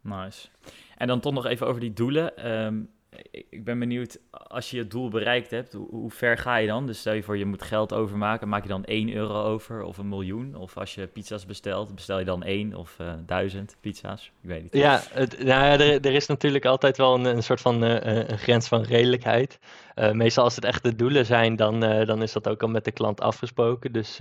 Nice. 0.00 0.48
En 0.96 1.06
dan 1.06 1.20
toch 1.20 1.32
nog 1.32 1.46
even 1.46 1.66
over 1.66 1.80
die 1.80 1.92
doelen. 1.92 2.50
Um, 2.50 2.90
ik 3.50 3.64
ben 3.64 3.78
benieuwd, 3.78 4.18
als 4.30 4.70
je 4.70 4.78
het 4.78 4.90
doel 4.90 5.08
bereikt 5.08 5.50
hebt, 5.50 5.72
hoe, 5.72 5.88
hoe, 5.90 6.10
ver 6.10 6.38
ga 6.38 6.56
je 6.56 6.66
dan? 6.66 6.86
Dus 6.86 6.98
stel 6.98 7.12
je 7.12 7.22
voor, 7.22 7.38
je 7.38 7.44
moet 7.44 7.62
geld 7.62 7.92
overmaken, 7.92 8.48
maak 8.48 8.62
je 8.62 8.68
dan 8.68 8.84
1 8.84 9.12
euro 9.12 9.42
over 9.42 9.82
of 9.82 9.98
een 9.98 10.08
miljoen? 10.08 10.54
Of 10.54 10.76
als 10.76 10.94
je 10.94 11.06
pizza's 11.06 11.46
bestelt, 11.46 11.94
bestel 11.94 12.18
je 12.18 12.24
dan 12.24 12.42
1 12.42 12.74
of 12.74 12.96
uh, 13.00 13.12
1000 13.26 13.76
pizza's? 13.80 14.32
Ik 14.42 14.48
weet 14.48 14.62
niet. 14.62 14.72
Ja, 14.72 15.02
het, 15.10 15.38
nou 15.38 15.48
ja 15.48 15.72
er, 15.72 16.00
er, 16.00 16.14
is 16.14 16.26
natuurlijk 16.26 16.64
altijd 16.64 16.96
wel 16.96 17.14
een, 17.14 17.24
een 17.24 17.42
soort 17.42 17.60
van 17.60 17.84
uh, 17.84 17.98
een 18.02 18.38
grens 18.38 18.68
van 18.68 18.82
redelijkheid. 18.82 19.58
Uh, 19.96 20.10
meestal 20.10 20.44
als 20.44 20.54
het 20.54 20.64
echt 20.64 20.82
de 20.82 20.96
doelen 20.96 21.26
zijn, 21.26 21.56
dan, 21.56 21.80
dan 21.80 22.22
is 22.22 22.32
dat 22.32 22.48
ook 22.48 22.62
al 22.62 22.68
met 22.68 22.84
de 22.84 22.92
klant 22.92 23.20
afgesproken. 23.20 23.92
Dus 23.92 24.16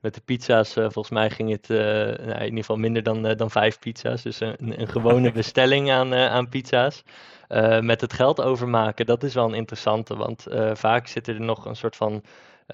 met 0.00 0.14
de 0.14 0.20
pizza's, 0.24 0.72
volgens 0.72 1.10
mij 1.10 1.30
ging 1.30 1.50
het 1.50 1.68
nou, 1.68 2.18
in 2.18 2.44
ieder 2.44 2.58
geval 2.58 2.76
minder 2.76 3.02
dan, 3.02 3.22
dan 3.22 3.50
vijf 3.50 3.78
pizza's. 3.78 4.22
Dus 4.22 4.40
een, 4.40 4.80
een 4.80 4.88
gewone 4.88 5.32
bestelling 5.42 5.90
aan, 5.90 6.14
aan 6.14 6.48
pizza's. 6.48 7.02
Uh, 7.50 7.80
met 7.80 8.00
het 8.00 8.12
geld 8.12 8.40
overmaken, 8.40 9.06
dat 9.06 9.22
is 9.22 9.34
wel 9.34 9.44
een 9.44 9.54
interessante. 9.54 10.16
Want 10.16 10.46
uh, 10.48 10.70
vaak 10.74 11.06
zitten 11.06 11.34
er 11.34 11.40
nog 11.40 11.64
een 11.64 11.76
soort 11.76 11.96
van 11.96 12.22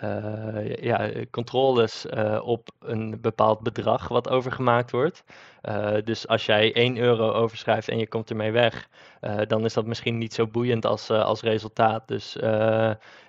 uh, 0.02 0.76
ja, 0.76 1.10
controles 1.30 2.06
op 2.42 2.68
een 2.80 3.20
bepaald 3.20 3.60
bedrag 3.60 4.08
wat 4.08 4.28
overgemaakt 4.28 4.90
wordt. 4.90 5.24
dus 6.04 6.28
als 6.28 6.46
jij 6.46 6.74
1 6.74 6.96
euro 6.98 7.32
overschrijft 7.32 7.88
en 7.88 7.98
je 7.98 8.08
komt 8.08 8.30
ermee 8.30 8.50
weg, 8.50 8.88
dan 9.46 9.64
is 9.64 9.72
dat 9.72 9.86
misschien 9.86 10.18
niet 10.18 10.34
zo 10.34 10.46
boeiend 10.46 10.86
als, 10.86 11.10
als 11.10 11.40
resultaat. 11.40 12.08
Dus 12.08 12.36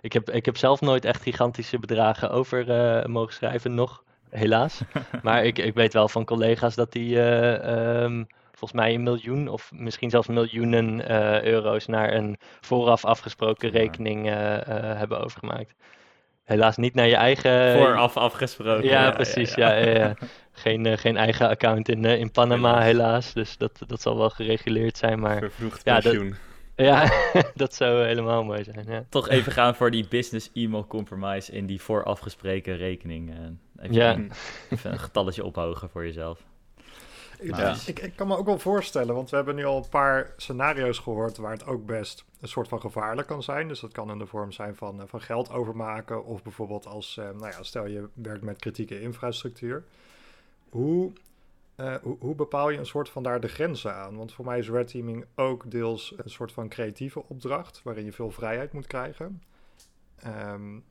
ik, 0.02 0.14
heb, 0.14 0.30
ik 0.30 0.46
heb 0.46 0.58
zelf 0.58 0.82
nooit 0.82 1.06
echt 1.06 1.22
gigantische 1.22 1.80
bedragen 1.80 2.30
over 2.30 2.66
mogen 3.10 3.34
schrijven, 3.34 3.76
nog 3.76 4.04
helaas. 4.30 4.82
maar 5.24 5.46
ik, 5.46 5.58
ik 5.58 5.74
weet 5.74 5.94
wel 5.94 6.08
van 6.08 6.26
collega's 6.26 6.76
dat 6.76 6.92
die. 6.92 7.20
Um, 7.20 8.28
volgens 8.58 8.80
mij 8.80 8.94
een 8.94 9.04
miljoen 9.04 9.48
of 9.48 9.72
misschien 9.74 10.10
zelfs 10.10 10.28
miljoenen 10.28 11.00
uh, 11.00 11.44
euro's 11.44 11.86
naar 11.86 12.14
een 12.14 12.38
vooraf 12.62 13.06
afgesproken 13.06 13.70
rekening 13.70 14.26
uh, 14.26 14.32
uh, 14.34 14.60
hebben 14.98 15.20
overgemaakt. 15.20 15.76
Helaas 16.44 16.78
niet 16.78 16.94
naar 16.94 17.08
je 17.08 17.16
eigen. 17.16 17.78
Vooraf 17.78 18.18
afgesproken. 18.18 18.90
Ja, 18.90 19.04
ja 19.04 19.12
precies. 19.12 19.56
Ja, 19.56 19.74
ja, 19.74 19.90
ja, 19.90 20.14
Geen, 20.52 20.98
geen 20.98 21.18
eigen 21.18 21.50
account 21.50 21.90
in, 21.90 22.06
in 22.06 22.32
Panama, 22.32 22.82
helaas. 22.82 23.34
Dus 23.34 23.58
dat, 23.58 23.80
dat 23.88 24.02
zal 24.02 24.18
wel 24.18 24.30
gereguleerd 24.30 24.98
zijn. 24.98 25.20
Maar, 25.20 25.38
Vervroegd 25.38 25.84
pensioen. 25.84 26.36
Ja, 26.76 27.12
dat 27.56 27.76
zou 27.76 28.06
helemaal 28.06 28.44
mooi 28.44 28.64
zijn. 28.64 28.86
Ja. 28.88 29.06
Toch 29.10 29.30
even 29.30 29.52
gaan 29.52 29.76
voor 29.76 29.92
die 29.92 30.08
business 30.08 30.50
email 30.54 30.88
compromise 30.88 31.52
in 31.52 31.66
die 31.66 31.82
voorafgesproken 31.82 32.78
rekening. 32.78 33.34
Even, 33.80 33.96
ja. 33.96 34.14
een, 34.14 34.32
even 34.70 34.92
een 34.92 35.00
getalletje 35.00 35.44
ophogen 35.44 35.90
voor 35.90 36.06
jezelf. 36.06 36.46
Ik, 37.40 38.00
ik, 38.00 38.14
kan 38.16 38.28
me 38.28 38.38
ook 38.38 38.46
wel 38.46 38.60
voorstellen, 38.60 39.16
want 39.16 39.30
we 39.30 39.36
hebben 39.36 39.56
nu 39.56 39.66
al 39.66 39.78
een 39.78 39.90
paar 39.90 40.34
scenario's 40.38 41.00
gehoord 41.00 41.38
waar 41.38 41.52
het 41.52 41.66
ook 41.66 41.86
best 41.86 42.26
een 42.42 42.48
soort 42.48 42.68
van 42.68 42.80
gevaarlijk 42.80 43.28
kan 43.28 43.44
zijn. 43.44 43.68
Dus 43.68 43.80
dat 43.80 43.92
kan 43.92 44.12
in 44.12 44.18
de 44.18 44.26
vorm 44.26 44.52
zijn 44.52 44.76
van, 44.76 45.08
van 45.08 45.22
geld 45.22 45.52
overmaken 45.52 46.26
of 46.26 46.44
bijvoorbeeld 46.44 46.86
als, 46.86 47.16
nou 47.16 47.48
ja, 47.48 47.64
stel 47.64 47.86
je 47.86 48.10
werkt 48.14 48.44
met 48.44 48.60
kritieke 48.60 49.02
infrastructuur. 49.02 49.84
Hoe 50.70 51.12
uh, 51.78 51.96
hoe, 52.02 52.18
hoe, 52.20 52.36
bepaal 52.36 52.70
je 52.70 52.78
een 52.78 52.86
soort 52.86 53.10
van 53.10 53.24
daar 53.24 53.40
de 53.40 53.48
grenzen 53.48 53.96
aan? 53.96 54.18
Want 54.18 54.34
voor 54.34 54.46
mij 54.46 54.60
is 54.60 54.70
red 54.70 54.88
teaming 54.88 55.26
ook 55.36 55.72
deels 55.72 56.14
een 56.18 56.30
soort 56.30 56.52
van 56.52 56.70
creatieve 56.70 57.24
opdracht, 57.28 57.82
waarin 57.84 58.06
je 58.06 58.12
veel 58.12 58.32
vrijheid 58.32 58.74
moet 58.74 58.88
krijgen. 58.88 59.44
Um, 60.26 60.84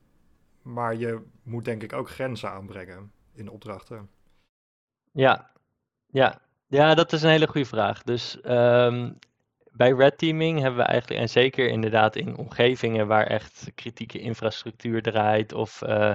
maar 0.62 0.96
je 0.96 1.20
moet 1.42 1.64
denk 1.64 1.82
ik 1.82 1.92
ook 1.92 2.10
grenzen 2.10 2.50
aanbrengen 2.50 3.12
in 3.32 3.48
opdrachten. 3.48 4.10
Ja, 5.12 5.50
ja. 6.06 6.40
ja 6.66 6.94
dat 6.94 7.12
is 7.12 7.22
een 7.22 7.30
hele 7.30 7.48
goede 7.48 7.66
vraag. 7.66 8.02
Dus 8.02 8.38
um, 8.44 9.18
bij 9.76 9.90
red 9.90 10.18
teaming 10.18 10.60
hebben 10.60 10.80
we 10.80 10.86
eigenlijk, 10.86 11.20
en 11.20 11.28
zeker 11.28 11.68
inderdaad 11.68 12.16
in 12.16 12.36
omgevingen 12.36 13.06
waar 13.06 13.26
echt 13.26 13.70
kritieke 13.74 14.18
infrastructuur 14.18 15.02
draait 15.02 15.52
of 15.52 15.82
uh, 15.82 15.90
uh, 15.90 16.14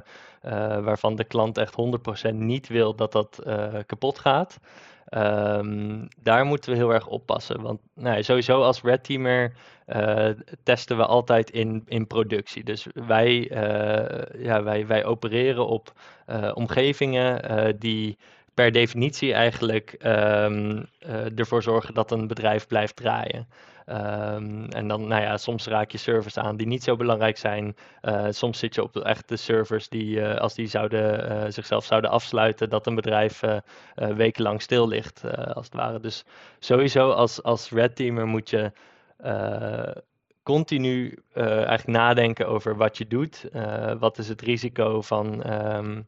waarvan 0.80 1.16
de 1.16 1.24
klant 1.24 1.58
echt 1.58 1.76
100% 2.32 2.34
niet 2.34 2.68
wil 2.68 2.96
dat 2.96 3.12
dat 3.12 3.42
uh, 3.48 3.74
kapot 3.86 4.20
gaat. 4.20 4.60
Um, 5.10 6.08
daar 6.18 6.46
moeten 6.46 6.72
we 6.72 6.78
heel 6.78 6.94
erg 6.94 7.08
oppassen. 7.08 7.62
Want 7.62 7.80
nou, 7.96 8.24
sowieso 8.24 8.62
als 8.62 8.82
red 8.82 9.04
teamer 9.04 9.54
testen 10.64 10.98
we 10.98 11.06
altijd 11.06 11.50
in, 11.50 11.84
in 11.86 12.08
productie. 12.08 12.64
Dus 12.64 12.88
wij, 12.94 13.52
ja, 14.38 14.64
wij, 14.64 14.88
wij 14.88 15.06
opereren 15.06 15.68
op 15.68 15.94
omgevingen 16.54 17.80
die 17.80 18.18
per 18.54 18.72
definitie 18.72 19.34
eigenlijk 19.34 19.96
um, 20.06 20.86
uh, 21.06 21.40
ervoor 21.40 21.64
zorgen 21.64 21.94
dat 21.94 22.12
een 22.12 22.28
bedrijf 22.28 22.68
blijft 22.68 22.96
draaien. 22.96 23.48
Um, 23.88 24.66
en 24.66 24.88
dan, 24.88 25.08
nou 25.08 25.22
ja, 25.22 25.38
soms 25.38 25.68
raak 25.68 25.92
je 25.92 25.98
servers 25.98 26.38
aan 26.38 26.58
die 26.58 26.68
niet 26.68 26.84
zo 26.84 26.96
belangrijk 26.96 27.38
zijn. 27.38 27.76
Uh, 28.02 28.26
soms 28.30 28.60
zit 28.60 28.76
je 28.76 28.84
op 28.84 28.98
echt 28.98 29.30
de 29.30 29.38
servers 29.38 29.90
die, 29.90 30.16
uh, 30.16 30.36
als 30.36 30.54
die 30.54 30.68
zouden, 30.68 31.54
zichzelf 31.54 31.86
zouden 31.86 32.10
afsluiten, 32.10 32.70
dat 32.70 32.88
een 32.88 32.96
bedrijf 32.96 33.42
wekenlang 33.96 34.62
stil 34.62 34.88
ligt, 34.88 35.24
als 35.54 35.66
het 35.66 35.76
ware. 35.76 36.00
Dus 36.00 36.26
sowieso 36.60 37.12
als, 37.12 37.44
als 37.44 37.70
red 37.70 37.96
teamer 37.96 38.28
moet 38.28 38.50
je 38.50 38.72
continu 40.44 41.24
eigenlijk 41.34 41.88
nadenken 41.88 42.48
over 42.48 42.78
wat 42.78 42.98
je 42.98 43.08
doet. 43.08 43.50
wat 44.00 44.18
is 44.18 44.28
het 44.28 44.42
risico 44.42 45.02
van. 45.02 45.52
Um, 45.54 46.08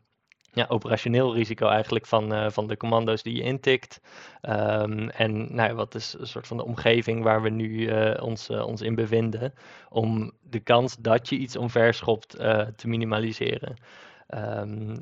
ja, 0.53 0.65
operationeel 0.67 1.33
risico 1.33 1.67
eigenlijk 1.67 2.05
van, 2.05 2.33
uh, 2.33 2.49
van 2.49 2.67
de 2.67 2.77
commando's 2.77 3.23
die 3.23 3.35
je 3.35 3.41
intikt. 3.41 4.01
Um, 4.41 5.09
en 5.09 5.55
nou 5.55 5.73
wat 5.73 5.95
is 5.95 6.15
een 6.19 6.27
soort 6.27 6.47
van 6.47 6.57
de 6.57 6.65
omgeving 6.65 7.23
waar 7.23 7.41
we 7.41 7.49
nu 7.49 7.69
uh, 7.69 8.23
ons, 8.23 8.49
uh, 8.49 8.65
ons 8.67 8.81
in 8.81 8.95
bevinden. 8.95 9.53
Om 9.89 10.31
de 10.41 10.59
kans 10.59 10.95
dat 10.99 11.29
je 11.29 11.35
iets 11.35 11.55
omverschopt 11.55 12.29
te 12.75 12.87
minimaliseren. 12.87 13.75
Um, 14.59 14.99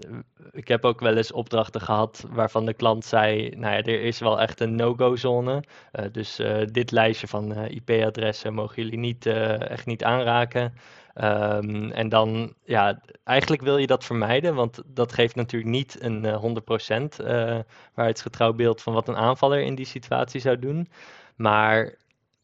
ik 0.51 0.67
heb 0.67 0.85
ook 0.85 0.99
wel 0.99 1.17
eens 1.17 1.31
opdrachten 1.31 1.81
gehad 1.81 2.25
waarvan 2.29 2.65
de 2.65 2.73
klant 2.73 3.05
zei: 3.05 3.49
Nou 3.49 3.73
ja, 3.73 3.81
er 3.81 4.01
is 4.01 4.19
wel 4.19 4.39
echt 4.39 4.59
een 4.59 4.75
no-go 4.75 5.15
zone. 5.15 5.63
dus 6.11 6.41
dit 6.71 6.91
lijstje 6.91 7.27
van 7.27 7.55
IP-adressen 7.55 8.53
mogen 8.53 8.83
jullie 8.83 8.99
niet, 8.99 9.25
echt 9.25 9.85
niet 9.85 10.03
aanraken. 10.03 10.73
Um, 11.15 11.91
en 11.91 12.10
dan, 12.10 12.54
ja, 12.63 13.02
eigenlijk 13.24 13.62
wil 13.62 13.78
je 13.78 13.88
dat 13.88 14.06
vermijden, 14.06 14.56
want 14.56 14.82
dat 14.86 15.13
geeft 15.13 15.36
natuurlijk 15.36 15.71
niet 15.71 15.97
een 16.00 16.24
uh, 16.24 16.43
100% 16.43 17.04
uh, 17.21 17.60
waarheidsgetrouw 17.93 18.54
beeld 18.54 18.82
van 18.82 18.93
wat 18.93 19.08
een 19.08 19.15
aanvaller 19.15 19.62
in 19.62 19.76
die 19.76 19.86
situatie 19.86 20.41
zou 20.41 20.60
doen. 20.60 20.89
Maar 21.36 21.95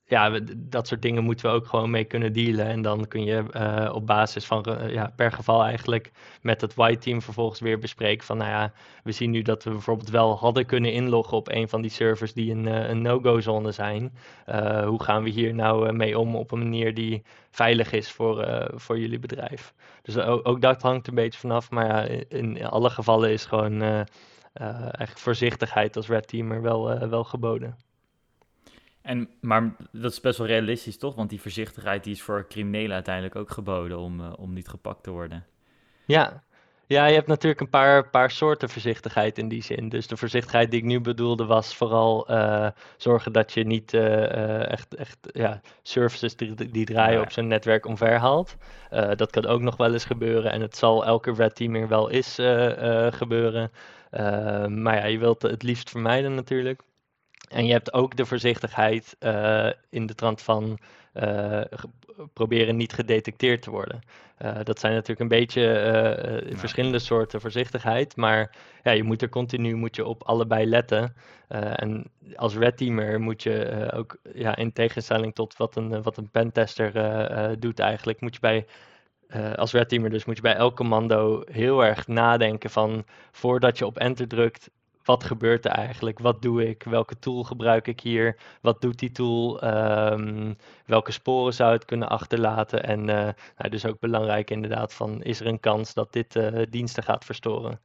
ja, 0.08 0.39
dat 0.58 0.88
soort 0.88 1.02
dingen 1.02 1.24
moeten 1.24 1.46
we 1.46 1.56
ook 1.56 1.65
gewoon 1.65 1.89
mee 1.89 2.04
kunnen 2.04 2.34
dealen. 2.34 2.65
En 2.65 2.82
dan 2.82 3.08
kun 3.08 3.24
je 3.24 3.43
uh, 3.52 3.96
op 3.96 4.06
basis 4.06 4.46
van 4.46 4.65
ja, 4.89 5.13
per 5.15 5.32
geval 5.32 5.63
eigenlijk 5.63 6.12
met 6.41 6.62
het 6.62 6.74
white 6.74 7.00
team 7.00 7.22
vervolgens 7.22 7.60
weer 7.60 7.80
bespreken 7.80 8.26
van 8.26 8.38
nou 8.38 8.50
ja, 8.50 8.72
we 9.04 9.12
zien 9.12 9.32
nu 9.32 9.41
dat 9.41 9.63
we 9.63 9.70
bijvoorbeeld 9.70 10.10
wel 10.10 10.38
hadden 10.38 10.65
kunnen 10.65 10.93
inloggen 10.93 11.38
op 11.38 11.50
een 11.50 11.70
van 11.70 11.82
die 11.82 11.91
servers 11.91 12.34
die 12.34 12.52
een, 12.52 12.65
uh, 12.65 12.89
een 12.89 13.02
no-go 13.02 13.39
zone 13.39 13.72
zijn. 13.72 14.13
hoe 14.86 15.04
gaan 15.04 15.24
we 15.24 15.30
hier 15.30 15.54
nou 15.54 15.93
mee 15.93 16.20
om 16.20 16.36
op 16.36 16.52
een 16.52 16.60
manier 16.60 16.93
die 16.93 17.24
veilig 17.52 17.91
is 17.91 18.12
voor, 18.12 18.67
voor 18.76 19.00
jullie 19.00 19.20
bedrijf? 19.20 19.74
Dus 20.02 20.17
ook, 20.17 20.48
ook, 20.48 20.62
dat 20.62 20.82
hangt 20.82 21.08
een 21.08 21.15
beetje 21.15 21.39
vanaf. 21.39 21.72
Maar 21.72 21.86
ja, 21.86 22.02
in, 22.30 22.58
in 22.58 22.65
alle 22.65 22.89
gevallen 22.89 23.32
is 23.32 23.46
gewoon 23.46 23.82
eigenlijk 24.52 25.17
voorzichtigheid 25.17 25.96
als 25.96 26.08
red 26.08 26.28
teamer 26.28 26.62
wel, 26.62 27.10
wel 27.10 27.24
geboden. 27.24 27.87
En, 29.08 29.30
maar 29.41 29.76
dat 29.91 30.12
is 30.12 30.20
best 30.20 30.38
wel 30.38 30.48
realistisch, 30.48 30.98
toch? 30.98 31.15
Want 31.15 31.30
die 31.30 31.41
voorzichtigheid 31.41 32.04
die 32.04 32.13
is 32.13 32.22
voor 32.22 32.46
criminelen 32.48 32.93
uiteindelijk 32.93 33.36
ook 33.36 33.52
geboden 33.52 33.98
om, 33.98 34.20
uh, 34.20 34.34
om 34.38 34.54
niet 34.54 34.67
gepakt 34.67 35.04
te 35.04 35.12
worden. 35.12 35.46
Ja. 36.06 36.43
ja, 36.86 37.06
je 37.06 37.13
hebt 37.13 37.28
natuurlijk 37.28 37.62
een 37.62 37.70
paar, 37.70 38.10
paar 38.10 38.32
soorten 38.32 38.70
voorzichtigheid 38.70 39.38
in 39.38 39.48
die 39.48 39.63
zin. 39.63 39.89
Dus 39.89 40.08
de 40.08 40.17
voorzichtigheid 40.17 40.72
die 40.72 40.80
ik 40.80 40.86
nu 40.86 41.00
bedoelde 41.02 41.46
was 41.46 41.76
vooral 41.76 42.32
uh, 42.32 42.67
zorgen 42.98 43.32
dat 43.32 43.54
je 43.54 43.63
niet 43.63 43.93
uh, 43.93 44.72
echt, 44.72 44.96
echt 44.96 45.17
ja, 45.34 45.62
services 45.82 46.36
die, 46.36 46.72
die 46.72 46.86
draaien 46.86 47.17
ja. 47.17 47.22
op 47.22 47.32
zijn 47.32 47.48
netwerk 47.48 47.86
omverhaalt. 47.86 48.56
dat 49.15 49.32
kan 49.32 49.46
ook 49.46 49.62
nog 49.62 49.78
wel 49.78 49.93
eens 49.93 50.06
gebeuren 50.06 50.52
en 50.52 50.62
het 50.62 50.78
zal 50.78 51.06
elke 51.06 51.34
red 51.34 51.56
teaming 51.56 51.88
wel 51.88 52.10
eens 52.10 52.36
gebeuren. 53.15 53.72
maar 54.84 54.96
ja, 54.96 55.06
je 55.06 55.20
wilt 55.20 55.41
het 55.41 55.63
liefst 55.63 55.89
vermijden 55.89 56.36
natuurlijk. 56.36 56.82
En 57.48 57.66
je 57.66 57.72
hebt 57.72 57.94
ook 57.94 58.16
de 58.16 58.26
voorzichtigheid 58.26 59.16
uh, 59.20 59.70
in 59.90 60.06
de 60.06 60.16
trant 60.16 60.42
van 60.42 60.80
uh, 61.14 61.62
proberen 62.34 62.76
niet 62.76 62.94
gedetecteerd 62.94 63.62
te 63.62 63.72
worden. 63.72 64.02
Uh, 64.42 64.58
dat 64.64 64.80
zijn 64.80 64.94
natuurlijk 64.94 65.20
een 65.20 65.38
beetje 65.40 65.62
ja. 66.50 66.58
verschillende 66.58 67.00
soorten 67.00 67.42
voorzichtigheid, 67.42 68.16
maar 68.16 68.56
ja, 68.84 68.92
je 68.92 69.04
moet 69.04 69.22
er 69.22 69.30
continu 69.30 69.76
moet 69.76 69.96
je 69.96 70.06
op 70.06 70.24
allebei 70.24 70.66
letten. 70.66 71.16
en 71.48 72.12
als 72.36 72.56
red 72.56 72.78
teamer 72.78 73.22
moet 73.22 73.44
je 73.44 73.88
ook, 73.94 74.18
ja, 74.34 74.56
in 74.56 74.74
tegenstelling 74.74 75.36
tot 75.36 75.58
wat 75.58 75.76
een, 75.76 76.02
wat 76.02 76.18
een 76.18 76.30
pentester 76.30 76.92
doet 77.60 77.80
eigenlijk, 77.80 78.22
moet 78.22 78.34
je 78.34 78.40
bij 78.40 78.66
als 79.56 79.72
red 79.72 79.90
teamer 79.90 80.10
dus 80.10 80.26
moet 80.26 80.36
je 80.36 80.42
bij 80.42 80.56
elk 80.56 80.76
commando 80.76 81.44
heel 81.52 81.86
erg 81.86 82.08
nadenken 82.08 82.70
van 82.70 83.06
voordat 83.32 83.78
je 83.78 83.86
op 83.86 83.98
enter 83.98 84.28
drukt, 84.28 84.70
wat 85.08 85.24
gebeurt 85.24 85.65
er 85.65 85.72
eigenlijk? 85.72 86.20
Wat 86.20 86.41
doe 86.41 86.67
ik? 86.70 86.84
Welke 86.84 87.20
tool 87.20 87.43
gebruik 87.43 87.88
ik 87.88 88.00
hier? 88.00 88.38
Wat 88.62 88.82
doet 88.82 89.00
die 89.00 89.12
tool? 89.12 89.63
Um, 89.63 90.58
welke 90.86 91.12
sporen 91.12 91.54
zou 91.54 91.72
het 91.74 91.86
kunnen 91.86 92.10
achterlaten? 92.10 92.84
En 92.84 93.00
uh, 93.00 93.30
nou, 93.58 93.70
dus 93.70 93.86
ook 93.86 94.00
belangrijk 94.00 94.50
inderdaad 94.50 94.93
van, 94.93 95.24
is 95.24 95.39
er 95.39 95.48
een 95.48 95.60
kans 95.60 95.93
dat 95.93 96.13
dit 96.13 96.36
uh, 96.36 96.62
diensten 96.70 97.04
gaat 97.04 97.26
verstoren? 97.26 97.80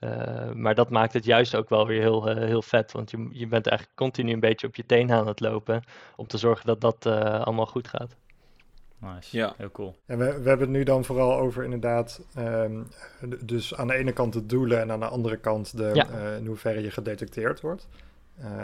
Uh, 0.00 0.52
maar 0.52 0.74
dat 0.74 0.90
maakt 0.90 1.12
het 1.12 1.24
juist 1.24 1.54
ook 1.56 1.68
wel 1.68 1.86
weer 1.86 2.00
heel, 2.00 2.26
heel 2.26 2.62
vet, 2.62 2.92
want 2.92 3.10
je, 3.10 3.28
je 3.30 3.46
bent 3.46 3.66
eigenlijk 3.66 3.98
continu 3.98 4.32
een 4.32 4.40
beetje 4.40 4.66
op 4.66 4.76
je 4.76 4.86
teen 4.86 5.12
aan 5.12 5.26
het 5.26 5.40
lopen 5.40 5.82
om 6.16 6.26
te 6.26 6.38
zorgen 6.38 6.66
dat 6.66 6.80
dat 6.80 7.06
allemaal 7.44 7.66
goed 7.66 7.88
gaat. 7.88 8.16
Nice. 8.98 9.36
Ja. 9.36 9.54
Heel 9.56 9.70
cool. 9.70 9.96
En 10.06 10.18
we, 10.18 10.24
we 10.24 10.48
hebben 10.48 10.60
het 10.66 10.76
nu 10.76 10.82
dan 10.82 11.04
vooral 11.04 11.38
over 11.38 11.64
inderdaad, 11.64 12.20
um, 12.38 12.88
dus 13.40 13.74
aan 13.74 13.86
de 13.86 13.94
ene 13.94 14.12
kant 14.12 14.32
de 14.32 14.46
doelen 14.46 14.80
en 14.80 14.90
aan 14.90 15.00
de 15.00 15.06
andere 15.06 15.36
kant 15.36 15.76
de, 15.76 15.90
ja. 15.94 16.08
uh, 16.10 16.36
in 16.36 16.46
hoeverre 16.46 16.82
je 16.82 16.90
gedetecteerd 16.90 17.60
wordt. 17.60 17.88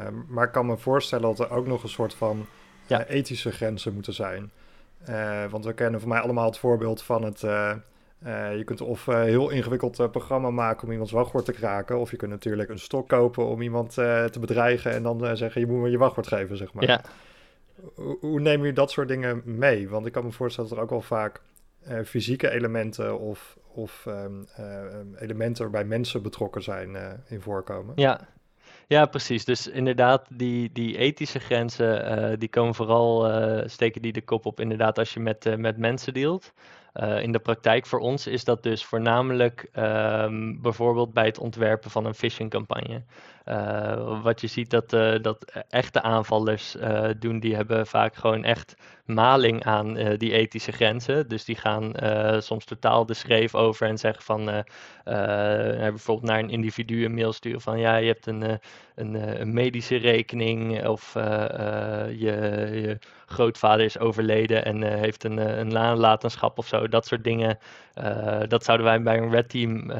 Um, 0.07 0.25
maar 0.29 0.47
ik 0.47 0.53
kan 0.53 0.67
me 0.67 0.77
voorstellen 0.77 1.25
dat 1.25 1.41
er 1.41 1.51
ook 1.51 1.67
nog 1.67 1.83
een 1.83 1.89
soort 1.89 2.15
van 2.15 2.47
ja. 2.87 3.01
uh, 3.01 3.15
ethische 3.17 3.51
grenzen 3.51 3.95
moeten 3.95 4.15
zijn. 4.15 4.51
Uh, 5.09 5.45
want 5.51 5.65
we 5.65 5.73
kennen 5.73 6.01
voor 6.01 6.09
mij 6.09 6.21
allemaal 6.21 6.47
het 6.47 6.59
voorbeeld 6.59 7.03
van 7.03 7.23
het. 7.23 7.41
je 8.57 8.63
kunt 8.65 8.81
of 8.81 9.07
een 9.07 9.23
heel 9.23 9.51
ingewikkeld 9.51 10.11
programma 10.11 10.51
maken 10.51 10.85
om 10.87 10.93
iemands 10.93 11.13
wachtwoord 11.13 11.45
te 11.45 11.53
kraken. 11.53 11.99
Of 11.99 12.11
je 12.11 12.17
kunt 12.17 12.31
natuurlijk 12.31 12.69
een 12.69 12.79
stok 12.79 13.09
kopen 13.09 13.47
om 13.47 13.63
iemand 13.63 13.91
te 13.93 14.39
bedreigen 14.41 14.93
en 14.93 15.03
dan 15.03 15.37
zeggen 15.37 15.61
je 15.61 15.67
moet 15.67 15.81
me 15.81 15.91
je 15.91 15.99
wachtwoord 15.99 16.27
geven, 16.27 16.57
zeg 16.57 16.73
maar. 16.73 16.85
Ja. 16.85 17.01
Hoe 18.21 18.41
neem 18.41 18.65
je 18.65 18.73
dat 18.73 18.91
soort 18.91 19.09
dingen 19.09 19.43
mee? 19.45 19.89
Want 19.89 20.07
ik 20.07 20.13
kan 20.13 20.25
me 20.25 20.33
voorstellen 20.33 20.71
dat 20.71 20.79
er 20.79 20.85
ook 20.85 20.91
wel 20.91 21.01
vaak 21.01 21.41
uh, 21.89 21.99
fysieke 22.05 22.51
elementen 22.51 23.19
of, 23.19 23.59
of 23.75 24.05
um, 24.09 24.47
uh, 24.61 25.23
elementen 25.23 25.63
waarbij 25.63 25.85
mensen 25.85 26.23
betrokken 26.23 26.63
zijn 26.63 26.95
uh, 26.95 27.13
in 27.29 27.41
voorkomen. 27.41 27.93
Ja. 27.97 28.29
ja, 28.87 29.07
precies. 29.07 29.45
Dus 29.45 29.69
inderdaad, 29.69 30.27
die, 30.31 30.71
die 30.73 30.99
ethische 30.99 31.39
grenzen, 31.39 32.39
die 32.39 32.49
komen 32.49 32.75
vooral, 32.75 33.31
steken 33.69 34.03
die 34.03 34.13
de 34.13 34.23
kop 34.23 34.47
op 34.47 34.61
inderdaad 34.61 34.99
als 34.99 35.15
je 35.15 35.21
met, 35.21 35.59
met 35.59 35.77
mensen 35.77 36.15
dealt. 36.15 36.53
Uh, 36.95 37.23
in 37.23 37.33
de 37.33 37.39
praktijk 37.39 37.87
voor 37.87 37.99
ons 37.99 38.27
is 38.27 38.45
dat 38.45 38.63
dus 38.63 38.85
voornamelijk 38.85 39.69
um, 39.77 40.61
bijvoorbeeld 40.63 41.13
bij 41.13 41.25
het 41.25 41.39
ontwerpen 41.39 41.91
van 41.91 42.05
een 42.07 42.15
phishing-campagne. 42.15 43.03
Uh, 43.49 44.23
wat 44.23 44.41
je 44.41 44.47
ziet 44.47 44.71
dat, 44.71 44.93
uh, 44.93 45.15
dat 45.23 45.53
echte 45.69 46.03
aanvallers 46.03 46.77
doen, 47.19 47.41
die 47.41 47.55
hebben 47.55 47.87
vaak 47.87 48.15
gewoon 48.15 48.45
echt 48.45 48.75
maling 49.05 49.65
aan 49.65 49.95
die 50.17 50.33
ethische 50.33 50.73
grenzen. 50.73 51.29
Dus 51.29 51.45
die 51.45 51.57
gaan 51.57 51.93
soms 52.43 52.65
totaal 52.65 53.07
de 53.07 53.15
schreef 53.15 53.55
over 53.55 53.87
en 53.87 53.99
zeggen 53.99 54.23
van 54.23 54.65
bijvoorbeeld 55.05 56.31
naar 56.31 56.39
een 56.39 56.51
individu 56.51 57.05
een 57.05 57.15
mail 57.15 57.33
sturen 57.33 57.61
van 57.61 57.79
ja, 57.79 57.97
je 57.97 58.07
hebt 58.07 58.27
een, 58.27 58.61
een, 58.95 59.41
een 59.41 59.53
medische 59.53 59.97
rekening 59.97 60.87
of 60.87 61.13
je, 61.15 62.15
je, 62.73 62.99
grootvader 63.27 63.85
is 63.85 63.99
overleden 63.99 64.65
en 64.65 64.83
heeft 64.83 65.25
een, 65.25 65.59
een 65.59 65.69
nalatenschap 65.69 66.59
of 66.59 66.67
zo. 66.67 66.89
Dat 66.89 67.07
soort 67.07 67.25
dingen. 67.25 67.59
dat 68.49 68.65
zouden 68.65 68.87
wij 68.87 69.03
bij 69.03 69.19
een 69.19 69.31
red 69.31 69.49
team 69.49 69.91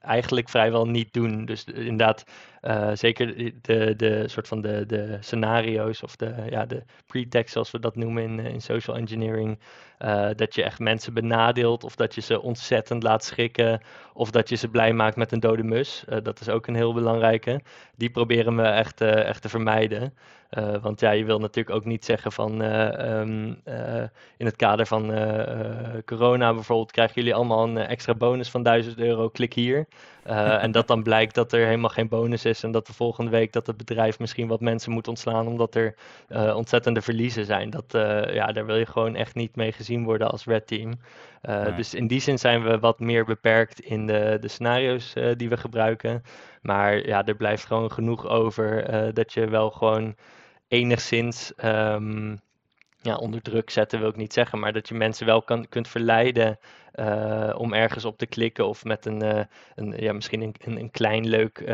eigenlijk 0.00 0.48
vrijwel 0.48 0.86
niet 0.86 1.12
doen. 1.12 1.44
Dus 1.44 1.64
inderdaad, 1.64 2.24
uh, 2.62 2.90
zeker 2.94 3.52
de, 3.62 3.96
de 3.96 4.28
soort 4.28 4.48
van 4.48 4.60
de, 4.60 4.86
de 4.86 5.16
scenario's 5.20 6.02
of 6.02 6.16
de, 6.16 6.34
ja, 6.50 6.66
de 6.66 6.82
pretext, 7.06 7.52
zoals 7.52 7.70
we 7.70 7.78
dat 7.78 7.96
noemen 7.96 8.22
in, 8.22 8.38
in 8.38 8.60
social 8.60 8.96
engineering. 8.96 9.58
Uh, 9.98 10.28
dat 10.36 10.54
je 10.54 10.62
echt 10.62 10.78
mensen 10.78 11.14
benadeelt 11.14 11.84
of 11.84 11.96
dat 11.96 12.14
je 12.14 12.20
ze 12.20 12.42
ontzettend 12.42 13.02
laat 13.02 13.24
schrikken 13.24 13.80
of 14.12 14.30
dat 14.30 14.48
je 14.48 14.56
ze 14.56 14.68
blij 14.68 14.92
maakt 14.92 15.16
met 15.16 15.32
een 15.32 15.40
dode 15.40 15.62
mus. 15.62 16.04
Dat 16.22 16.40
is 16.40 16.48
ook 16.48 16.66
een 16.66 16.74
heel 16.74 16.92
belangrijke. 16.94 17.60
Die 17.96 18.10
proberen 18.10 18.56
we 18.56 18.62
echt, 18.62 19.00
echt 19.00 19.42
te 19.42 19.48
vermijden. 19.48 20.14
Uh, 20.50 20.76
want 20.82 21.00
ja, 21.00 21.10
je 21.10 21.24
wil 21.24 21.38
natuurlijk 21.38 21.76
ook 21.76 21.84
niet 21.84 22.04
zeggen 22.04 22.32
van 22.32 22.60
um, 22.60 23.60
in 24.36 24.46
het 24.46 24.56
kader 24.56 24.86
van 24.86 25.12
corona 26.04 26.54
bijvoorbeeld 26.54 26.92
krijgen 26.92 27.14
jullie 27.14 27.34
allemaal 27.34 27.64
een 27.64 27.78
extra 27.78 28.14
bonus 28.14 28.50
van 28.50 28.62
1000 28.62 28.98
euro, 28.98 29.28
klik 29.28 29.54
hier. 29.54 29.86
en 30.22 30.70
dat 30.70 30.86
dan 30.86 31.02
blijkt 31.02 31.34
dat 31.34 31.52
er 31.52 31.64
helemaal 31.64 31.90
geen 31.90 32.08
bonus 32.08 32.44
is 32.44 32.62
en 32.62 32.70
dat 32.70 32.86
de 32.86 32.92
volgende 32.92 33.30
week 33.30 33.52
dat 33.52 33.66
het 33.66 33.76
bedrijf 33.76 34.18
misschien 34.18 34.48
wat 34.48 34.60
mensen 34.60 34.92
moet 34.92 35.08
ontslaan 35.08 35.46
omdat 35.46 35.74
er 35.74 35.94
ontzettende 36.54 37.02
verliezen 37.02 37.44
zijn. 37.44 37.70
Dat, 37.70 37.84
ja, 38.32 38.52
daar 38.52 38.66
wil 38.66 38.76
je 38.76 38.86
gewoon 38.86 39.14
echt 39.14 39.34
niet 39.34 39.56
mee 39.56 39.72
gezien 39.72 40.04
worden 40.04 40.30
als 40.30 40.44
red 40.44 40.66
team. 40.66 40.92
Dus 41.76 41.94
in 41.94 42.06
die 42.06 42.20
zin 42.20 42.38
zijn 42.38 42.62
we 42.62 42.78
wat 42.78 43.00
meer 43.00 43.24
beperkt 43.24 43.80
in 43.80 44.06
de, 44.06 44.36
de 44.40 44.48
scenario's 44.48 45.12
die 45.36 45.48
we 45.48 45.56
gebruiken. 45.56 46.22
Maar 46.62 47.06
ja, 47.06 47.24
er 47.24 47.36
blijft 47.36 47.64
gewoon 47.64 47.92
genoeg 47.92 48.28
over 48.28 48.84
dat 49.14 49.32
je 49.32 49.48
wel 49.48 49.70
gewoon 49.70 50.14
enigszins 50.68 51.52
um, 51.64 52.40
ja, 53.00 53.16
onder 53.16 53.42
druk 53.42 53.70
zetten, 53.70 54.00
wil 54.00 54.08
ik 54.08 54.16
niet 54.16 54.32
zeggen, 54.32 54.58
maar 54.58 54.72
dat 54.72 54.88
je 54.88 54.94
mensen 54.94 55.26
wel 55.26 55.42
kan, 55.42 55.68
kunt 55.68 55.88
verleiden 55.88 56.58
uh, 56.94 57.54
om 57.56 57.74
ergens 57.74 58.04
op 58.04 58.18
te 58.18 58.26
klikken 58.26 58.66
of 58.66 58.84
met 58.84 59.06
een, 59.06 59.24
uh, 59.24 59.44
een 59.74 59.94
ja, 59.96 60.12
misschien 60.12 60.40
een, 60.40 60.54
een, 60.64 60.78
een 60.78 60.90
klein 60.90 61.28
leuk 61.28 61.60
uh, 61.60 61.68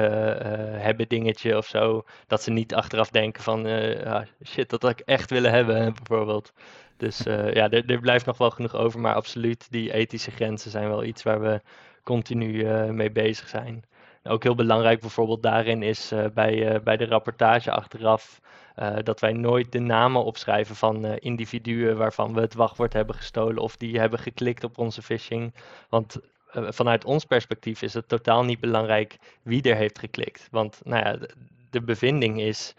hebben 0.82 1.08
dingetje 1.08 1.56
of 1.56 1.66
zo. 1.66 2.04
Dat 2.26 2.42
ze 2.42 2.50
niet 2.50 2.74
achteraf 2.74 3.10
denken 3.10 3.42
van 3.42 3.66
ah, 4.04 4.22
shit, 4.44 4.70
dat 4.70 4.82
had 4.82 4.90
ik 4.90 5.00
echt 5.00 5.30
willen 5.30 5.50
hebben, 5.50 5.94
bijvoorbeeld. 6.02 6.52
Dus 6.96 7.18
ja, 7.58 7.70
er, 7.70 7.86
er 7.86 8.00
blijft 8.00 8.26
nog 8.26 8.38
wel 8.38 8.50
genoeg 8.50 8.74
over, 8.74 9.00
maar 9.00 9.14
absoluut, 9.14 9.70
die 9.70 9.92
ethische 9.92 10.30
grenzen 10.30 10.70
zijn 10.70 10.88
wel 10.88 11.04
iets 11.04 11.22
waar 11.22 11.40
we 11.40 11.60
continu 12.02 12.64
mee 12.92 13.10
bezig 13.10 13.48
zijn. 13.48 13.84
Ook 14.28 14.42
heel 14.42 14.54
belangrijk 14.54 15.00
bijvoorbeeld 15.00 15.42
daarin 15.42 15.82
is 15.82 16.12
bij, 16.34 16.82
bij 16.82 16.96
de 16.96 17.06
rapportage 17.06 17.70
achteraf 17.70 18.40
uh, 18.78 18.96
dat 19.02 19.20
wij 19.20 19.32
nooit 19.32 19.72
de 19.72 19.78
namen 19.78 20.24
opschrijven 20.24 20.76
van 20.76 21.04
uh, 21.04 21.12
individuen 21.18 21.96
waarvan 21.96 22.34
we 22.34 22.40
het 22.40 22.54
wachtwoord 22.54 22.92
hebben 22.92 23.14
gestolen 23.14 23.62
of 23.62 23.76
die 23.76 23.98
hebben 23.98 24.18
geklikt 24.18 24.64
op 24.64 24.78
onze 24.78 25.02
phishing. 25.02 25.54
Want 25.88 26.16
uh, 26.52 26.66
vanuit 26.70 27.04
ons 27.04 27.24
perspectief 27.24 27.82
is 27.82 27.94
het 27.94 28.08
totaal 28.08 28.44
niet 28.44 28.60
belangrijk 28.60 29.18
wie 29.42 29.62
er 29.62 29.76
heeft 29.76 29.98
geklikt. 29.98 30.48
Want 30.50 30.80
nou 30.84 31.04
ja, 31.04 31.26
de, 31.70 31.82
bevinding 31.82 32.40
is, 32.40 32.74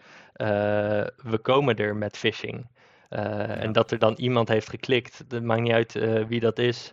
we 1.16 1.38
komen 1.42 1.76
er 1.76 1.96
met 1.96 2.16
phishing. 2.16 2.66
Ja. 3.10 3.46
En 3.46 3.72
dat 3.72 3.90
er 3.90 3.98
dan 3.98 4.14
iemand 4.16 4.48
heeft 4.48 4.68
geklikt, 4.68 5.24
het 5.28 5.42
maakt 5.44 5.60
niet 5.60 5.72
uit 5.72 5.92
wie 6.28 6.40
dat 6.40 6.58
is. 6.58 6.92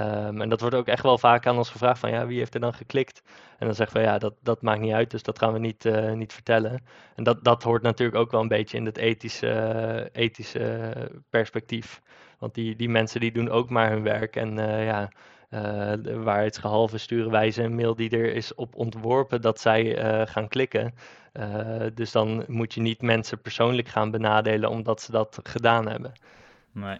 Um, 0.00 0.40
en 0.40 0.48
dat 0.48 0.60
wordt 0.60 0.74
ook 0.74 0.86
echt 0.86 1.02
wel 1.02 1.18
vaak 1.18 1.46
aan 1.46 1.56
ons 1.56 1.70
gevraagd 1.70 1.98
van 1.98 2.10
ja, 2.10 2.26
wie 2.26 2.38
heeft 2.38 2.54
er 2.54 2.60
dan 2.60 2.74
geklikt? 2.74 3.22
En 3.58 3.66
dan 3.66 3.74
zeggen 3.74 3.96
we 3.96 4.02
ja, 4.02 4.18
dat, 4.18 4.34
dat 4.42 4.62
maakt 4.62 4.80
niet 4.80 4.92
uit, 4.92 5.10
dus 5.10 5.22
dat 5.22 5.38
gaan 5.38 5.52
we 5.52 5.58
niet, 5.58 5.84
uh, 5.84 6.12
niet 6.12 6.32
vertellen. 6.32 6.84
En 7.14 7.24
dat, 7.24 7.44
dat 7.44 7.62
hoort 7.62 7.82
natuurlijk 7.82 8.18
ook 8.18 8.30
wel 8.30 8.40
een 8.40 8.48
beetje 8.48 8.76
in 8.76 8.86
het 8.86 8.96
ethische, 8.96 10.08
ethische 10.12 10.92
perspectief. 11.30 12.02
Want 12.38 12.54
die, 12.54 12.76
die 12.76 12.88
mensen 12.88 13.20
die 13.20 13.32
doen 13.32 13.50
ook 13.50 13.70
maar 13.70 13.90
hun 13.90 14.02
werk. 14.02 14.36
En 14.36 14.58
uh, 14.58 14.86
ja, 14.86 15.10
uh, 15.50 15.92
waarheidsgehalve 16.24 16.98
sturen 16.98 17.30
wij 17.30 17.50
ze 17.50 17.62
een 17.62 17.74
mail 17.74 17.94
die 17.94 18.10
er 18.10 18.34
is 18.34 18.54
op 18.54 18.74
ontworpen 18.74 19.40
dat 19.40 19.60
zij 19.60 19.96
gaan 20.26 20.48
klikken. 20.48 20.94
dus 21.94 22.12
dan 22.12 22.44
moet 22.46 22.74
je 22.74 22.80
niet 22.80 23.02
mensen 23.02 23.40
persoonlijk 23.40 23.88
gaan 23.88 24.10
benadelen 24.10 24.70
omdat 24.70 25.02
ze 25.02 25.12
dat 25.12 25.38
gedaan 25.42 25.88
hebben. 25.88 26.12
Nee. 26.72 26.98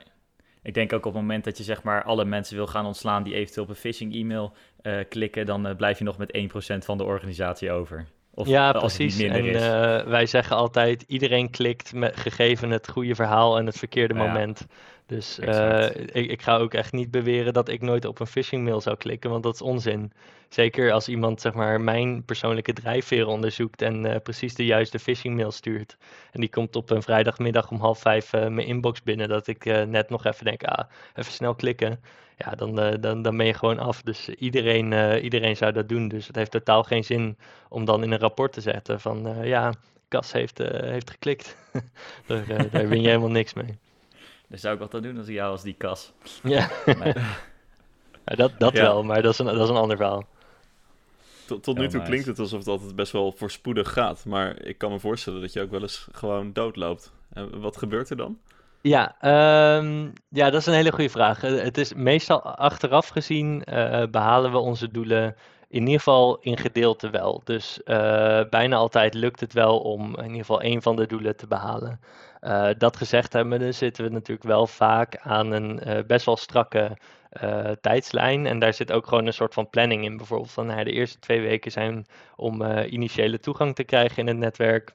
Ik 0.62 0.74
denk 0.74 0.92
ook 0.92 1.06
op 1.06 1.12
het 1.12 1.22
moment 1.22 1.44
dat 1.44 1.58
je 1.58 1.64
zeg 1.64 1.82
maar 1.82 2.04
alle 2.04 2.24
mensen 2.24 2.56
wil 2.56 2.66
gaan 2.66 2.86
ontslaan 2.86 3.22
die 3.22 3.34
eventueel 3.34 3.64
op 3.64 3.70
een 3.70 3.76
phishing 3.76 4.14
e-mail 4.14 4.52
uh, 4.82 4.98
klikken, 5.08 5.46
dan 5.46 5.66
uh, 5.66 5.76
blijf 5.76 5.98
je 5.98 6.04
nog 6.04 6.18
met 6.18 6.38
1% 6.74 6.78
van 6.78 6.98
de 6.98 7.04
organisatie 7.04 7.70
over. 7.70 8.06
Of 8.34 8.48
ja, 8.48 8.72
precies. 8.72 9.20
en 9.20 9.44
uh, 9.44 9.54
wij 10.02 10.26
zeggen 10.26 10.56
altijd: 10.56 11.04
iedereen 11.06 11.50
klikt 11.50 11.92
met, 11.94 12.16
gegeven 12.16 12.70
het 12.70 12.88
goede 12.88 13.14
verhaal 13.14 13.58
en 13.58 13.66
het 13.66 13.78
verkeerde 13.78 14.14
moment. 14.14 14.66
Dus 15.06 15.38
uh, 15.38 15.90
ik, 15.90 16.30
ik, 16.30 16.42
ga 16.42 16.56
ook 16.56 16.74
echt 16.74 16.92
niet 16.92 17.10
beweren 17.10 17.52
dat 17.52 17.68
ik 17.68 17.80
nooit 17.80 18.04
op 18.04 18.20
een 18.20 18.26
phishing 18.26 18.64
mail 18.64 18.80
zou 18.80 18.96
klikken, 18.96 19.30
want 19.30 19.42
dat 19.42 19.54
is 19.54 19.62
onzin. 19.62 20.12
Zeker 20.48 20.92
als 20.92 21.08
iemand 21.08 21.40
zeg 21.40 21.52
maar 21.52 21.80
mijn 21.80 22.24
persoonlijke 22.24 22.72
drijfveren 22.72 23.26
onderzoekt 23.26 23.82
en 23.82 24.04
uh, 24.04 24.16
precies 24.22 24.54
de 24.54 24.64
juiste 24.64 24.98
phishing 24.98 25.36
mail 25.36 25.50
stuurt. 25.50 25.96
En 26.30 26.40
die 26.40 26.50
komt 26.50 26.76
op 26.76 26.90
een 26.90 27.02
vrijdagmiddag 27.02 27.70
om 27.70 27.80
half 27.80 27.98
vijf 27.98 28.32
uh, 28.32 28.40
mijn 28.40 28.66
inbox 28.66 29.02
binnen, 29.02 29.28
dat 29.28 29.46
ik 29.46 29.64
net 29.64 30.10
nog 30.10 30.24
even 30.24 30.44
denk, 30.44 30.62
ah, 30.64 30.84
even 31.14 31.32
snel 31.32 31.54
klikken. 31.54 32.00
Ja, 32.36 32.50
dan, 32.50 33.00
dan, 33.00 33.22
dan 33.22 33.36
ben 33.36 33.46
je 33.46 33.54
gewoon 33.54 33.78
af. 33.78 34.02
Dus 34.02 34.28
iedereen, 34.28 35.18
iedereen 35.20 35.56
zou 35.56 35.72
dat 35.72 35.88
doen. 35.88 36.08
Dus 36.08 36.26
het 36.26 36.36
heeft 36.36 36.50
totaal 36.50 36.82
geen 36.82 37.04
zin 37.04 37.36
om 37.68 37.84
dan 37.84 38.02
in 38.02 38.10
een 38.10 38.18
rapport 38.18 38.52
te 38.52 38.60
zetten 38.60 39.00
van, 39.00 39.36
ja, 39.42 39.72
Cas 40.08 40.32
heeft, 40.32 40.58
heeft 40.58 41.10
geklikt. 41.10 41.56
daar, 42.26 42.70
daar 42.70 42.88
win 42.88 43.00
je 43.00 43.08
helemaal 43.14 43.30
niks 43.30 43.54
mee. 43.54 43.78
Dat 44.52 44.60
zou 44.60 44.74
ik 44.74 44.80
altijd 44.80 45.02
doen 45.02 45.18
als 45.18 45.28
ik 45.28 45.34
jou 45.34 45.50
als 45.50 45.62
die 45.62 45.74
kas. 45.74 46.12
Ja, 46.42 46.70
ja 48.24 48.34
dat, 48.36 48.52
dat 48.58 48.72
wel, 48.72 49.02
maar 49.02 49.22
dat 49.22 49.32
is, 49.32 49.38
een, 49.38 49.46
dat 49.46 49.60
is 49.60 49.68
een 49.68 49.76
ander 49.76 49.96
verhaal. 49.96 50.24
Tot, 51.46 51.62
tot 51.62 51.78
nu 51.78 51.88
toe 51.88 52.02
klinkt 52.02 52.26
het 52.26 52.38
alsof 52.38 52.58
het 52.58 52.68
altijd 52.68 52.96
best 52.96 53.12
wel 53.12 53.32
voorspoedig 53.32 53.92
gaat. 53.92 54.24
Maar 54.24 54.62
ik 54.62 54.78
kan 54.78 54.90
me 54.90 54.98
voorstellen 54.98 55.40
dat 55.40 55.52
je 55.52 55.60
ook 55.60 55.70
wel 55.70 55.80
eens 55.80 56.08
gewoon 56.12 56.52
doodloopt. 56.52 57.12
En 57.32 57.60
wat 57.60 57.76
gebeurt 57.76 58.10
er 58.10 58.16
dan? 58.16 58.38
Ja, 58.80 59.16
um, 59.76 60.12
ja, 60.28 60.50
dat 60.50 60.60
is 60.60 60.66
een 60.66 60.72
hele 60.72 60.92
goede 60.92 61.10
vraag. 61.10 61.42
Eh, 61.42 61.62
het 61.62 61.78
is 61.78 61.94
meestal 61.94 62.42
achteraf 62.42 63.08
gezien 63.08 63.62
uh, 63.68 64.02
behalen 64.10 64.50
we 64.50 64.58
onze 64.58 64.90
doelen 64.90 65.36
in 65.68 65.80
ieder 65.80 65.98
geval 65.98 66.38
in 66.40 66.56
gedeelte 66.56 67.10
wel. 67.10 67.40
Dus 67.44 67.80
uh, 67.84 68.40
bijna 68.50 68.76
altijd 68.76 69.14
lukt 69.14 69.40
het 69.40 69.52
wel 69.52 69.78
om 69.78 70.16
in 70.16 70.24
ieder 70.24 70.38
geval 70.38 70.60
één 70.60 70.82
van 70.82 70.96
de 70.96 71.06
doelen 71.06 71.36
te 71.36 71.46
behalen. 71.46 72.00
Uh, 72.42 72.68
dat 72.78 72.96
gezegd 72.96 73.32
hebben, 73.32 73.74
zitten 73.74 74.04
we 74.04 74.10
natuurlijk 74.10 74.48
wel 74.48 74.66
vaak 74.66 75.16
aan 75.16 75.52
een 75.52 75.88
uh, 75.88 76.04
best 76.06 76.26
wel 76.26 76.36
strakke 76.36 76.96
uh, 77.42 77.70
tijdslijn. 77.80 78.46
En 78.46 78.58
daar 78.58 78.74
zit 78.74 78.92
ook 78.92 79.06
gewoon 79.06 79.26
een 79.26 79.32
soort 79.32 79.54
van 79.54 79.70
planning 79.70 80.04
in. 80.04 80.16
Bijvoorbeeld 80.16 80.50
van 80.50 80.66
nou, 80.66 80.84
de 80.84 80.92
eerste 80.92 81.18
twee 81.18 81.40
weken 81.40 81.72
zijn 81.72 82.06
om 82.36 82.62
initiële 82.72 83.38
toegang 83.38 83.74
te 83.74 83.84
krijgen 83.84 84.18
in 84.18 84.26
het 84.26 84.36
netwerk. 84.36 84.92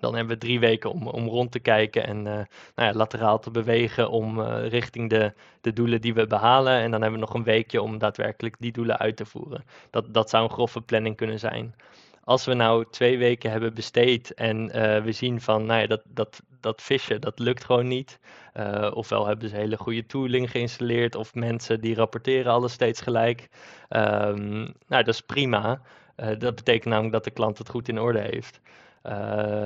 Dan 0.00 0.14
hebben 0.14 0.34
we 0.34 0.40
drie 0.40 0.60
weken 0.60 0.90
om, 0.90 1.06
om 1.06 1.26
rond 1.28 1.52
te 1.52 1.58
kijken 1.58 2.06
en 2.06 2.22
nou 2.22 2.46
ja, 2.74 2.92
lateraal 2.92 3.38
te 3.38 3.50
bewegen 3.50 4.10
om 4.10 4.40
richting 4.50 5.10
de, 5.10 5.32
de 5.60 5.72
doelen 5.72 6.00
die 6.00 6.14
we 6.14 6.26
behalen. 6.26 6.72
En 6.72 6.90
dan 6.90 7.02
hebben 7.02 7.20
we 7.20 7.26
nog 7.26 7.34
een 7.34 7.44
weekje 7.44 7.82
om 7.82 7.98
daadwerkelijk 7.98 8.56
die 8.58 8.72
doelen 8.72 8.98
uit 8.98 9.16
te 9.16 9.26
voeren. 9.26 9.64
Dat, 9.90 10.14
dat 10.14 10.30
zou 10.30 10.44
een 10.44 10.50
grove 10.50 10.80
planning 10.80 11.16
kunnen 11.16 11.38
zijn 11.38 11.74
als 12.24 12.44
we 12.44 12.54
nou 12.54 12.84
twee 12.90 13.18
weken 13.18 13.50
hebben 13.50 13.74
besteed 13.74 14.34
en 14.34 14.64
uh, 14.64 15.02
we 15.02 15.12
zien 15.12 15.40
van, 15.40 15.66
nou 15.66 15.80
ja, 15.80 15.86
dat, 15.86 16.02
dat, 16.08 16.42
dat 16.60 16.82
vissen, 16.82 17.20
dat 17.20 17.38
lukt 17.38 17.64
gewoon 17.64 17.86
niet. 17.86 18.18
Uh, 18.54 18.90
ofwel 18.94 19.26
hebben 19.26 19.48
ze 19.48 19.56
hele 19.56 19.76
goede 19.76 20.06
tooling 20.06 20.50
geïnstalleerd, 20.50 21.14
of 21.14 21.34
mensen 21.34 21.80
die 21.80 21.94
rapporteren 21.94 22.52
alles 22.52 22.72
steeds 22.72 23.00
gelijk. 23.00 23.48
Um, 23.88 24.74
nou, 24.86 25.04
dat 25.04 25.08
is 25.08 25.20
prima. 25.20 25.80
Uh, 26.16 26.26
dat 26.38 26.54
betekent 26.54 26.84
namelijk 26.84 27.12
dat 27.12 27.24
de 27.24 27.30
klant 27.30 27.58
het 27.58 27.68
goed 27.68 27.88
in 27.88 28.00
orde 28.00 28.18
heeft. 28.18 28.60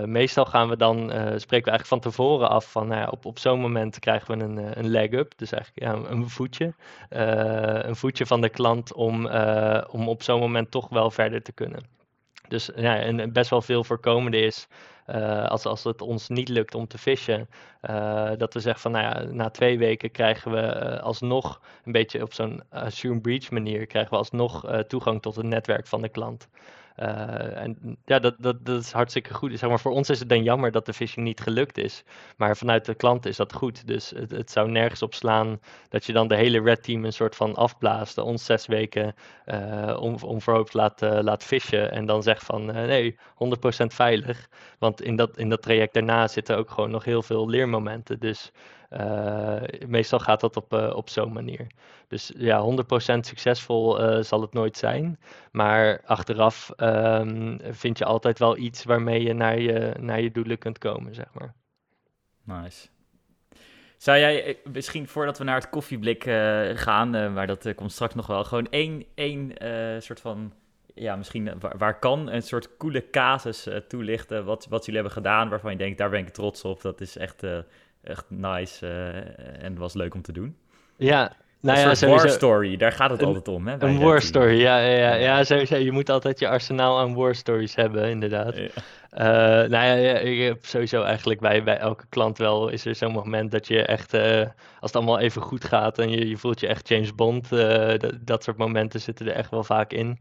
meestal 0.06 0.44
gaan 0.44 0.68
we 0.68 0.76
dan, 0.76 0.98
spreken 1.00 1.46
we 1.48 1.50
eigenlijk 1.50 1.86
van 1.86 2.00
tevoren 2.00 2.48
af 2.48 2.70
van, 2.70 2.88
nou 2.88 3.00
ja, 3.00 3.08
op, 3.08 3.24
op 3.24 3.38
zo'n 3.38 3.60
moment 3.60 3.98
krijgen 3.98 4.38
we 4.38 4.44
een, 4.44 4.78
een 4.78 4.88
leg 4.88 5.10
up, 5.10 5.32
dus 5.36 5.52
eigenlijk 5.52 5.86
ja, 5.86 6.10
een 6.10 6.28
voetje. 6.28 6.74
een 7.88 7.96
voetje 7.96 8.26
van 8.26 8.40
de 8.40 8.48
klant 8.48 8.92
om, 8.92 9.26
om 9.90 10.08
op 10.08 10.22
zo'n 10.22 10.40
moment 10.40 10.70
toch 10.70 10.88
wel 10.88 11.10
verder 11.10 11.42
te 11.42 11.52
kunnen. 11.52 11.95
Dus 12.48 12.70
ja, 12.76 12.96
en 12.98 13.32
best 13.32 13.50
wel 13.50 13.62
veel 13.62 13.84
voorkomende 13.84 14.40
is 14.40 14.66
uh, 15.06 15.46
als, 15.46 15.64
als 15.64 15.84
het 15.84 16.00
ons 16.00 16.28
niet 16.28 16.48
lukt 16.48 16.74
om 16.74 16.86
te 16.86 16.98
vissen, 16.98 17.48
uh, 17.90 18.30
dat 18.36 18.54
we 18.54 18.60
zeggen 18.60 18.80
van 18.80 18.92
nou 18.92 19.04
ja, 19.04 19.32
na 19.32 19.50
twee 19.50 19.78
weken 19.78 20.10
krijgen 20.10 20.50
we 20.50 20.92
uh, 20.96 21.02
alsnog 21.02 21.60
een 21.84 21.92
beetje 21.92 22.22
op 22.22 22.32
zo'n 22.32 22.62
assume 22.70 23.20
breach 23.20 23.50
manier, 23.50 23.86
krijgen 23.86 24.10
we 24.10 24.16
alsnog 24.16 24.84
toegang 24.88 25.22
tot 25.22 25.36
het 25.36 25.46
netwerk 25.46 25.86
van 25.86 26.02
de 26.02 26.08
klant. 26.08 26.48
En 26.96 27.98
ja, 28.04 28.18
dat, 28.18 28.34
dat, 28.38 28.66
dat 28.66 28.82
is 28.82 28.92
hartstikke 28.92 29.34
goed. 29.34 29.58
Zeg 29.58 29.68
maar, 29.68 29.80
voor 29.80 29.92
ons 29.92 30.10
is 30.10 30.18
het 30.18 30.28
dan 30.28 30.42
jammer 30.42 30.70
dat 30.70 30.86
de 30.86 30.92
phishing 30.92 31.26
niet 31.26 31.40
gelukt 31.40 31.78
is. 31.78 32.04
Maar 32.36 32.56
vanuit 32.56 32.84
de 32.84 32.94
klant 32.94 33.26
is 33.26 33.36
dat 33.36 33.52
goed. 33.52 33.86
Dus 33.86 34.10
het, 34.10 34.30
het 34.30 34.50
zou 34.50 34.70
nergens 34.70 35.02
op 35.02 35.14
slaan 35.14 35.60
dat 35.88 36.04
je 36.04 36.12
dan 36.12 36.28
de 36.28 36.36
hele 36.36 36.60
red 36.60 36.82
team 36.82 37.04
een 37.04 37.12
soort 37.12 37.36
van 37.36 37.54
afblaast. 37.54 38.18
Ons 38.18 38.44
zes 38.44 38.66
weken 38.66 39.14
om, 39.98 40.16
onverhoopt 40.22 40.74
laat, 40.74 41.00
laat 41.00 41.44
fishen. 41.44 41.92
En 41.92 42.06
dan 42.06 42.22
zegt 42.22 42.44
van 42.44 42.64
nee, 42.64 43.14
100% 43.14 43.16
veilig. 43.86 44.48
Want 44.78 45.02
in 45.02 45.16
dat, 45.16 45.38
in 45.38 45.48
dat 45.48 45.62
traject 45.62 45.94
daarna 45.94 46.28
zitten 46.28 46.56
ook 46.56 46.70
gewoon 46.70 46.90
nog 46.90 47.04
heel 47.04 47.22
veel 47.22 47.48
leermomenten. 47.48 47.75
Dus 48.18 48.52
uh, 48.90 49.62
meestal 49.86 50.18
gaat 50.18 50.40
dat 50.40 50.56
op, 50.56 50.72
uh, 50.72 50.96
op 50.96 51.08
zo'n 51.08 51.32
manier. 51.32 51.66
Dus 52.08 52.32
ja, 52.36 52.84
100% 53.16 53.18
succesvol 53.20 54.00
uh, 54.00 54.22
zal 54.22 54.40
het 54.40 54.52
nooit 54.52 54.76
zijn. 54.76 55.18
Maar 55.52 56.00
achteraf 56.04 56.70
um, 56.76 57.58
vind 57.70 57.98
je 57.98 58.04
altijd 58.04 58.38
wel 58.38 58.56
iets 58.56 58.84
waarmee 58.84 59.22
je 59.22 59.32
naar 59.32 59.58
je, 59.58 59.94
naar 60.00 60.20
je 60.20 60.30
doelen 60.30 60.58
kunt 60.58 60.78
komen, 60.78 61.14
zeg 61.14 61.26
maar. 61.32 61.54
Nice. 62.44 62.88
Zou 63.96 64.18
jij 64.18 64.58
misschien 64.72 65.08
voordat 65.08 65.38
we 65.38 65.44
naar 65.44 65.54
het 65.54 65.70
koffieblik 65.70 66.22
gaan, 66.74 67.32
maar 67.32 67.46
dat 67.46 67.74
komt 67.74 67.92
straks 67.92 68.14
nog 68.14 68.26
wel, 68.26 68.44
gewoon 68.44 68.68
één, 68.70 69.04
één 69.14 69.52
soort 70.02 70.20
van 70.20 70.52
ja, 70.96 71.16
misschien 71.16 71.50
waar, 71.60 71.78
waar, 71.78 71.98
kan 71.98 72.30
een 72.30 72.42
soort 72.42 72.76
coole 72.76 73.10
casus 73.10 73.66
uh, 73.66 73.76
toelichten 73.76 74.44
wat, 74.44 74.66
wat 74.68 74.84
jullie 74.84 75.00
hebben 75.00 75.22
gedaan, 75.22 75.48
waarvan 75.48 75.70
je 75.70 75.78
denkt, 75.78 75.98
daar 75.98 76.10
ben 76.10 76.20
ik 76.20 76.28
trots 76.28 76.64
op. 76.64 76.82
Dat 76.82 77.00
is 77.00 77.16
echt 77.16 77.42
uh, 77.42 77.58
echt 78.02 78.24
nice 78.28 78.86
en 79.58 79.76
was 79.76 79.94
leuk 79.94 80.14
om 80.14 80.22
te 80.22 80.32
doen. 80.32 80.56
Ja, 80.96 81.36
nou 81.60 81.78
een 81.78 81.84
ja, 81.84 81.94
sowieso... 81.94 82.24
war 82.24 82.34
story, 82.34 82.76
daar 82.76 82.92
gaat 82.92 83.10
het 83.10 83.20
een, 83.20 83.26
altijd 83.26 83.48
om. 83.48 83.66
Hè, 83.66 83.82
een 83.82 83.98
war 83.98 84.22
story, 84.22 84.60
ja, 84.60 84.78
ja, 84.78 84.96
ja, 84.96 85.14
ja, 85.14 85.44
sowieso. 85.44 85.76
Je 85.76 85.92
moet 85.92 86.10
altijd 86.10 86.38
je 86.38 86.48
arsenaal 86.48 86.98
aan 86.98 87.14
war 87.14 87.34
stories 87.34 87.74
hebben, 87.74 88.08
inderdaad. 88.08 88.56
Ja. 88.56 88.68
Uh, 89.12 89.68
nou 89.68 89.98
ja, 89.98 90.18
ik 90.18 90.40
heb 90.40 90.64
sowieso 90.64 91.02
eigenlijk 91.02 91.40
bij, 91.40 91.62
bij 91.62 91.78
elke 91.78 92.04
klant 92.08 92.38
wel 92.38 92.68
is 92.68 92.84
er 92.84 92.94
zo'n 92.94 93.12
moment 93.12 93.50
dat 93.50 93.66
je 93.66 93.82
echt, 93.82 94.14
uh, 94.14 94.40
als 94.80 94.92
het 94.92 94.96
allemaal 94.96 95.18
even 95.18 95.42
goed 95.42 95.64
gaat 95.64 95.98
en 95.98 96.10
je, 96.10 96.28
je 96.28 96.36
voelt 96.36 96.60
je 96.60 96.66
echt 96.66 96.88
James 96.88 97.14
Bond, 97.14 97.52
uh, 97.52 97.60
dat, 97.98 98.12
dat 98.20 98.44
soort 98.44 98.56
momenten 98.56 99.00
zitten 99.00 99.26
er 99.26 99.32
echt 99.32 99.50
wel 99.50 99.64
vaak 99.64 99.92
in. 99.92 100.18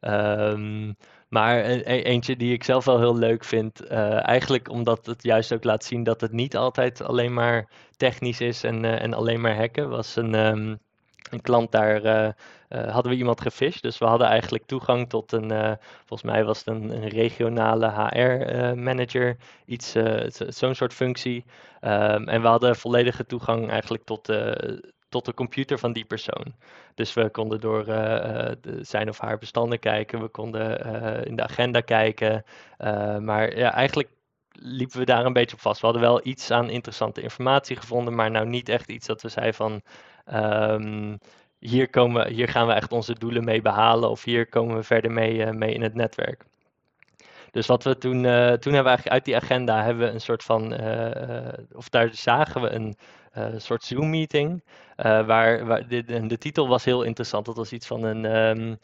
Um, 0.00 0.96
maar 1.28 1.64
een, 1.64 1.82
eentje 1.82 2.36
die 2.36 2.52
ik 2.52 2.64
zelf 2.64 2.84
wel 2.84 2.98
heel 2.98 3.16
leuk 3.16 3.44
vind, 3.44 3.90
uh, 3.90 4.26
eigenlijk 4.26 4.68
omdat 4.70 5.06
het 5.06 5.22
juist 5.22 5.52
ook 5.52 5.64
laat 5.64 5.84
zien 5.84 6.02
dat 6.02 6.20
het 6.20 6.32
niet 6.32 6.56
altijd 6.56 7.02
alleen 7.02 7.34
maar 7.34 7.68
technisch 7.96 8.40
is 8.40 8.64
en, 8.64 8.84
uh, 8.84 9.02
en 9.02 9.14
alleen 9.14 9.40
maar 9.40 9.56
hacken, 9.56 9.88
was 9.88 10.16
een, 10.16 10.34
um, 10.34 10.78
een 11.30 11.40
klant 11.40 11.72
daar. 11.72 12.04
Uh, 12.04 12.28
hadden 12.68 13.12
we 13.12 13.18
iemand 13.18 13.40
gefished, 13.40 13.82
dus 13.82 13.98
we 13.98 14.04
hadden 14.04 14.26
eigenlijk 14.26 14.66
toegang 14.66 15.08
tot 15.08 15.32
een, 15.32 15.78
volgens 16.04 16.30
mij 16.30 16.44
was 16.44 16.58
het 16.58 16.66
een, 16.66 17.08
regionale 17.08 17.90
HR-manager, 17.90 19.36
iets, 19.66 19.94
zo'n 20.48 20.74
soort 20.74 20.94
functie. 20.94 21.44
Um, 21.80 22.28
en 22.28 22.42
we 22.42 22.48
hadden 22.48 22.76
volledige 22.76 23.26
toegang 23.26 23.70
eigenlijk 23.70 24.04
tot, 24.04 24.28
tot 25.08 25.24
de 25.24 25.34
computer 25.34 25.78
van 25.78 25.92
die 25.92 26.04
persoon. 26.04 26.54
Dus 26.94 27.14
we 27.14 27.30
konden 27.30 27.60
door 27.60 27.80
uh, 27.80 27.86
de, 28.60 28.78
zijn 28.80 29.08
of 29.08 29.18
haar 29.18 29.38
bestanden 29.38 29.78
kijken, 29.78 30.20
we 30.20 30.28
konden 30.28 30.86
uh, 30.86 31.24
in 31.24 31.36
de 31.36 31.42
agenda 31.42 31.80
kijken. 31.80 32.44
Maar 33.20 33.56
ja, 33.56 33.72
eigenlijk 33.72 34.08
liepen 34.52 34.98
we 34.98 35.04
daar 35.04 35.24
een 35.24 35.32
beetje 35.32 35.56
op 35.56 35.62
vast. 35.62 35.80
We 35.80 35.86
hadden 35.86 36.04
wel 36.04 36.20
iets 36.22 36.50
aan 36.50 36.70
interessante 36.70 37.22
informatie 37.22 37.76
gevonden, 37.76 38.14
maar 38.14 38.30
nou 38.30 38.46
niet 38.46 38.68
echt 38.68 38.90
iets 38.90 39.06
dat 39.06 39.22
we 39.22 39.28
zeiden 39.28 39.54
van. 39.54 39.82
Um, 40.34 41.18
hier, 41.58 41.90
komen, 41.90 42.28
hier 42.32 42.48
gaan 42.48 42.66
we 42.66 42.72
echt 42.72 42.92
onze 42.92 43.14
doelen 43.14 43.44
mee 43.44 43.62
behalen 43.62 44.10
of 44.10 44.24
hier 44.24 44.48
komen 44.48 44.76
we 44.76 44.82
verder 44.82 45.10
mee, 45.10 45.52
mee 45.52 45.74
in 45.74 45.82
het 45.82 45.94
netwerk. 45.94 46.44
Dus 47.50 47.66
wat 47.66 47.84
we 47.84 47.98
toen, 47.98 48.22
toen 48.22 48.22
hebben 48.22 48.60
we 48.62 48.72
eigenlijk 48.72 49.08
uit 49.08 49.24
die 49.24 49.36
agenda 49.36 49.82
hebben 49.82 50.06
we 50.06 50.12
een 50.12 50.20
soort 50.20 50.42
van, 50.42 50.72
of 51.72 51.88
daar 51.88 52.08
zagen 52.12 52.60
we 52.60 52.70
een 52.70 52.96
uh, 53.38 53.46
soort 53.56 53.84
Zoom-meeting. 53.84 54.62
waar, 54.96 55.66
waar 55.66 55.88
de, 55.88 56.26
de, 56.26 56.38
titel 56.38 56.68
was 56.68 56.84
heel 56.84 57.02
interessant. 57.02 57.46
Dat 57.46 57.56
was 57.56 57.72
iets 57.72 57.86
van 57.86 58.02
een, 58.02 58.24
um, 58.24 58.78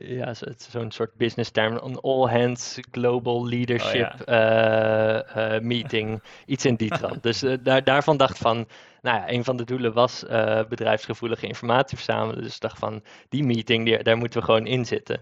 ja, 0.00 0.34
zo'n 0.70 0.90
soort 0.90 1.16
business 1.16 1.50
term, 1.50 1.78
een 1.82 2.00
all 2.00 2.28
hands 2.28 2.78
global 2.90 3.48
leadership 3.48 4.12
oh, 4.20 4.26
ja. 4.26 5.58
meeting. 5.62 6.22
iets 6.46 6.64
in 6.64 6.74
die 6.74 6.90
trant. 6.90 7.22
dus 7.22 7.44
daar, 7.62 7.84
daarvan 7.84 8.16
dacht 8.16 8.38
van, 8.38 8.66
nou 9.02 9.16
ja, 9.16 9.30
een 9.30 9.44
van 9.44 9.56
de 9.56 9.64
doelen 9.64 9.92
was 9.92 10.24
bedrijfsgevoelige 10.68 11.46
informatie 11.46 11.96
verzamelen. 11.96 12.42
Dus 12.42 12.58
dacht 12.58 12.78
van, 12.78 13.02
die 13.28 13.44
meeting, 13.44 13.84
die, 13.84 14.02
daar 14.02 14.16
moeten 14.16 14.40
we 14.40 14.44
gewoon 14.44 14.66
in 14.66 14.84
zitten. 14.84 15.20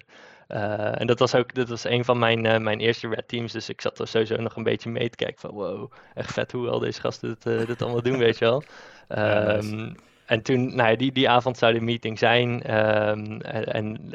Uh, 0.48 1.00
en 1.00 1.06
dat 1.06 1.18
was 1.18 1.34
ook 1.34 1.54
dat 1.54 1.68
was 1.68 1.84
een 1.84 2.04
van 2.04 2.18
mijn, 2.18 2.44
uh, 2.44 2.58
mijn 2.58 2.80
eerste 2.80 3.08
red 3.08 3.28
teams. 3.28 3.52
Dus 3.52 3.68
ik 3.68 3.80
zat 3.80 3.98
er 3.98 4.08
sowieso 4.08 4.36
nog 4.36 4.56
een 4.56 4.62
beetje 4.62 4.90
mee 4.90 5.10
te 5.10 5.16
kijken 5.16 5.40
van 5.40 5.50
wow, 5.50 5.92
echt 6.14 6.32
vet 6.32 6.52
hoe 6.52 6.68
al 6.68 6.78
deze 6.78 7.00
gasten 7.00 7.28
dit, 7.28 7.46
uh, 7.46 7.66
dit 7.66 7.82
allemaal 7.82 8.02
doen, 8.02 8.18
weet 8.18 8.38
je 8.38 8.44
wel. 8.44 8.62
Um, 9.08 9.18
ja, 9.18 9.52
nice. 9.52 9.94
En 10.26 10.42
toen, 10.42 10.74
nou 10.74 10.90
ja, 10.90 10.96
die, 10.96 11.12
die 11.12 11.28
avond 11.28 11.58
zou 11.58 11.72
de 11.72 11.80
meeting 11.80 12.18
zijn. 12.18 12.76
Um, 12.76 13.40
en 13.40 14.10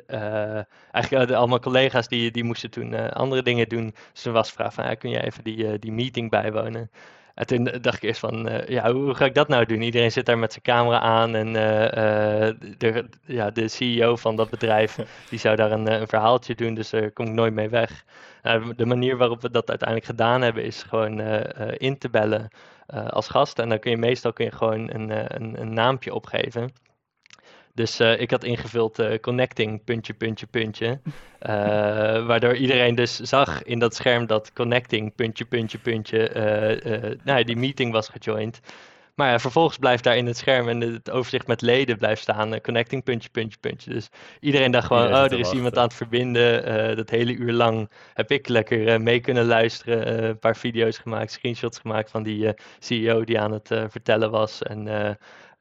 eigenlijk 0.91 1.31
al 1.31 1.47
mijn 1.47 1.61
collega's 1.61 2.07
die, 2.07 2.31
die 2.31 2.43
moesten 2.43 2.69
toen 2.69 3.13
andere 3.13 3.43
dingen 3.43 3.69
doen. 3.69 3.95
Dus 4.13 4.25
er 4.25 4.31
was 4.31 4.51
vraag 4.51 4.73
van, 4.73 4.83
ja, 4.83 4.93
kun 4.93 5.09
je 5.09 5.23
even 5.23 5.43
die, 5.43 5.79
die 5.79 5.91
meeting 5.91 6.29
bijwonen? 6.29 6.89
En 7.35 7.47
toen 7.47 7.63
dacht 7.63 7.95
ik 7.95 8.01
eerst 8.01 8.19
van, 8.19 8.49
uh, 8.49 8.67
ja, 8.67 8.91
hoe 8.91 9.13
ga 9.13 9.25
ik 9.25 9.33
dat 9.33 9.47
nou 9.47 9.65
doen? 9.65 9.81
Iedereen 9.81 10.11
zit 10.11 10.25
daar 10.25 10.37
met 10.37 10.51
zijn 10.51 10.63
camera 10.63 10.99
aan 10.99 11.35
en 11.35 11.47
uh, 11.47 11.81
uh, 11.83 12.53
de, 12.77 13.05
ja, 13.25 13.51
de 13.51 13.67
CEO 13.67 14.15
van 14.15 14.35
dat 14.35 14.49
bedrijf, 14.49 14.97
die 15.29 15.39
zou 15.39 15.55
daar 15.55 15.71
een, 15.71 15.91
een 15.91 16.07
verhaaltje 16.07 16.55
doen, 16.55 16.73
dus 16.73 16.89
daar 16.89 17.11
kom 17.11 17.25
ik 17.25 17.33
nooit 17.33 17.53
mee 17.53 17.69
weg. 17.69 18.03
de 18.75 18.85
manier 18.85 19.17
waarop 19.17 19.41
we 19.41 19.51
dat 19.51 19.69
uiteindelijk 19.69 20.09
gedaan 20.09 20.41
hebben, 20.41 20.63
is 20.63 20.83
gewoon 20.83 21.21
in 21.77 21.97
te 21.97 22.09
bellen 22.09 22.49
als 23.09 23.27
gast. 23.27 23.59
En 23.59 23.69
dan 23.69 23.79
kun 23.79 23.91
je 23.91 23.97
meestal 23.97 24.33
kun 24.33 24.45
je 24.45 24.51
gewoon 24.51 24.93
een, 24.93 25.35
een, 25.35 25.61
een 25.61 25.73
naampje 25.73 26.13
opgeven. 26.13 26.71
Dus 27.73 27.99
uh, 27.99 28.19
ik 28.19 28.31
had 28.31 28.43
ingevuld 28.43 28.99
uh, 28.99 29.17
connecting, 29.17 29.83
puntje, 29.83 30.13
puntje, 30.13 30.45
puntje. 30.45 30.99
Uh, 31.41 32.25
waardoor 32.29 32.55
iedereen 32.55 32.95
dus 32.95 33.15
zag 33.15 33.63
in 33.63 33.79
dat 33.79 33.95
scherm 33.95 34.25
dat 34.25 34.53
connecting, 34.53 35.15
puntje, 35.15 35.45
puntje, 35.45 35.77
puntje, 35.77 37.19
nou, 37.23 37.43
die 37.43 37.55
meeting 37.55 37.91
was 37.91 38.09
gejoind. 38.09 38.59
Maar 39.15 39.29
ja, 39.29 39.39
vervolgens 39.39 39.77
blijft 39.77 40.03
daar 40.03 40.17
in 40.17 40.25
het 40.25 40.37
scherm 40.37 40.69
en 40.69 40.81
het 40.81 41.09
overzicht 41.11 41.47
met 41.47 41.61
leden 41.61 41.97
blijft 41.97 42.21
staan, 42.21 42.61
connecting, 42.61 43.03
puntje, 43.03 43.29
puntje, 43.29 43.57
puntje. 43.59 43.93
Dus 43.93 44.09
iedereen 44.39 44.71
dacht 44.71 44.87
gewoon, 44.87 45.03
iedereen 45.03 45.25
oh, 45.25 45.31
er 45.31 45.37
is 45.37 45.41
wachten. 45.41 45.57
iemand 45.57 45.77
aan 45.77 45.83
het 45.83 45.93
verbinden. 45.93 46.95
dat 46.95 47.09
hele 47.09 47.33
uur 47.33 47.51
lang 47.51 47.91
heb 48.13 48.31
ik 48.31 48.47
lekker 48.47 49.01
mee 49.01 49.19
kunnen 49.19 49.45
luisteren, 49.45 50.23
een 50.23 50.39
paar 50.39 50.55
video's 50.55 50.97
gemaakt, 50.97 51.31
screenshots 51.31 51.79
gemaakt 51.79 52.11
van 52.11 52.23
die 52.23 52.53
CEO 52.79 53.23
die 53.23 53.39
aan 53.39 53.51
het 53.51 53.67
vertellen 53.67 54.31
was. 54.31 54.61
En 54.61 54.87
uh, 54.87 55.09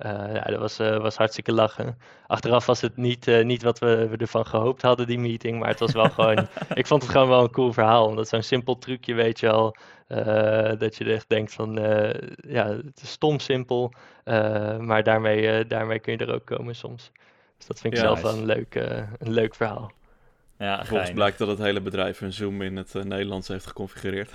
ja, 0.09 0.43
dat 0.43 0.59
was, 0.59 0.81
uh, 0.81 0.97
was 0.97 1.17
hartstikke 1.17 1.53
lachen. 1.53 1.99
Achteraf 2.27 2.67
was 2.67 2.81
het 2.81 2.97
niet, 2.97 3.27
uh, 3.27 3.45
niet 3.45 3.63
wat 3.63 3.79
we, 3.79 4.09
we, 4.09 4.17
ervan 4.17 4.47
gehoopt 4.47 4.83
hadden, 4.83 5.07
die 5.07 5.19
meeting. 5.19 5.59
Maar 5.59 5.69
het 5.69 5.79
was 5.79 5.93
wel 5.93 6.11
gewoon. 6.11 6.49
ik 6.75 6.87
vond 6.87 7.03
het 7.03 7.11
gewoon 7.11 7.29
wel 7.29 7.43
een 7.43 7.51
cool 7.51 7.73
verhaal. 7.73 8.07
Omdat 8.07 8.29
zo'n 8.29 8.43
simpel 8.43 8.79
trucje, 8.79 9.15
weet 9.15 9.41
je 9.41 9.51
al. 9.51 9.77
dat 10.79 10.97
je 10.97 11.05
echt 11.05 11.29
denkt 11.29 11.53
van. 11.53 11.75
ja, 12.49 12.67
het 12.67 13.01
is 13.03 13.11
stom 13.11 13.39
simpel. 13.39 13.93
maar 14.79 15.03
daarmee, 15.03 15.67
daarmee 15.67 15.99
kun 15.99 16.13
je 16.13 16.19
er 16.19 16.35
ook 16.35 16.45
komen 16.45 16.75
soms. 16.75 17.11
Dus 17.57 17.67
dat 17.67 17.81
vind 17.81 17.95
ik 17.95 18.01
ja, 18.01 18.07
zelf 18.07 18.23
wel 18.23 18.33
een 18.33 18.47
leuk, 18.47 18.75
een 19.19 19.33
leuk 19.33 19.55
verhaal. 19.55 19.93
Ja, 20.59 20.85
Volgens 20.85 21.13
blijkt 21.13 21.39
dat 21.39 21.49
het 21.49 21.59
hele 21.59 21.81
bedrijf 21.81 22.19
hun 22.19 22.33
Zoom 22.33 22.63
in 22.63 22.77
het 22.77 22.95
Nederlands 22.95 23.49
heeft 23.49 23.67
geconfigureerd. 23.67 24.31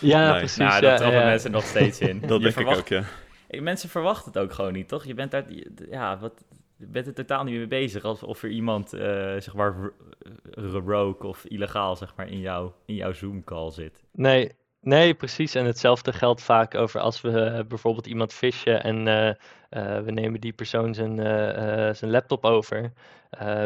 ja, 0.00 0.30
nee. 0.30 0.38
precies. 0.38 0.56
Nou, 0.56 0.80
dat 0.80 0.96
trappen 0.96 1.24
mensen 1.24 1.50
nog 1.50 1.64
steeds 1.64 1.98
in. 1.98 2.20
dat 2.26 2.40
denk 2.40 2.52
verwacht... 2.52 2.78
ik 2.78 2.82
ook, 2.82 2.88
ja 2.88 3.04
mensen 3.50 3.88
verwachten 3.88 4.32
het 4.32 4.42
ook 4.42 4.52
gewoon 4.52 4.72
niet, 4.72 4.88
toch? 4.88 5.04
Je 5.04 5.14
bent 5.14 5.30
daar, 5.30 5.44
ja, 5.90 6.18
wat, 6.18 6.44
je 6.76 6.86
bent 6.86 7.06
er 7.06 7.14
totaal 7.14 7.44
niet 7.44 7.54
mee 7.54 7.66
bezig. 7.66 8.04
Alsof 8.04 8.42
er 8.42 8.50
iemand, 8.50 8.94
uh, 8.94 9.00
zeg 9.38 9.54
maar, 9.54 9.90
rogue 10.84 11.28
of 11.28 11.44
illegaal, 11.44 11.96
zeg 11.96 12.12
maar, 12.16 12.28
in, 12.28 12.40
jou, 12.40 12.70
in 12.86 12.94
jouw 12.94 13.12
Zoom-call 13.12 13.70
zit. 13.70 14.02
Nee, 14.12 14.52
nee, 14.80 15.14
precies. 15.14 15.54
En 15.54 15.64
hetzelfde 15.64 16.12
geldt 16.12 16.42
vaak 16.42 16.74
over 16.74 17.00
als 17.00 17.20
we 17.20 17.30
uh, 17.30 17.60
bijvoorbeeld 17.68 18.06
iemand 18.06 18.32
fishen 18.32 18.82
en 18.82 18.96
uh, 18.98 20.04
we 20.04 20.10
nemen 20.10 20.40
die 20.40 20.52
persoon 20.52 20.94
zijn, 20.94 21.16
zijn 21.96 22.10
laptop 22.10 22.44
over. 22.44 22.92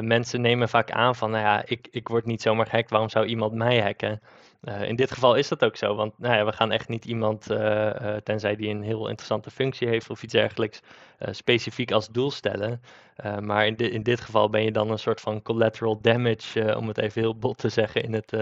mensen 0.01 0.41
nemen 0.41 0.69
vaak 0.69 0.91
aan 0.91 1.15
van, 1.15 1.31
nou 1.31 1.43
ja, 1.43 1.63
ik, 1.67 1.89
ik 1.91 2.09
word 2.09 2.25
niet 2.25 2.43
zomaar 2.43 2.67
gehackt, 2.67 2.91
waarom 2.91 3.09
zou 3.09 3.27
iemand 3.27 3.53
mij 3.53 3.81
hacken? 3.81 4.21
Uh, 4.69 4.89
in 4.89 4.97
dit 4.97 5.13
geval 5.13 5.35
is 5.35 5.49
dat 5.49 5.65
ook 5.65 5.77
zo, 5.77 5.95
want 5.95 6.19
nou 6.19 6.35
ja, 6.35 6.45
we 6.45 6.53
gaan 6.53 6.73
echt 6.73 6.89
niet 6.89 7.05
iemand, 7.05 7.51
uh, 7.51 7.59
uh, 7.59 8.17
tenzij 8.17 8.57
die 8.57 8.69
een 8.69 8.83
heel 8.83 9.09
interessante 9.09 9.51
functie 9.51 9.89
heeft 9.89 10.11
of 10.11 10.23
iets 10.23 10.33
dergelijks, 10.33 10.81
specifiek 11.31 11.93
als 11.93 12.09
doel 12.09 12.31
stellen. 12.31 12.83
maar 13.41 13.67
in, 13.67 13.75
di 13.75 13.91
in 13.91 14.03
dit 14.03 14.21
geval 14.21 14.51
ben 14.51 14.63
je 14.63 14.73
dan 14.73 14.91
een 14.91 14.99
soort 14.99 15.21
van 15.21 15.43
collateral 15.43 16.01
damage, 16.01 16.77
om 16.77 16.89
het 16.89 16.99
even 16.99 17.21
heel 17.21 17.37
bot 17.37 17.59
te 17.59 17.69
zeggen, 17.69 18.03
in 18.03 18.13
het, 18.13 18.33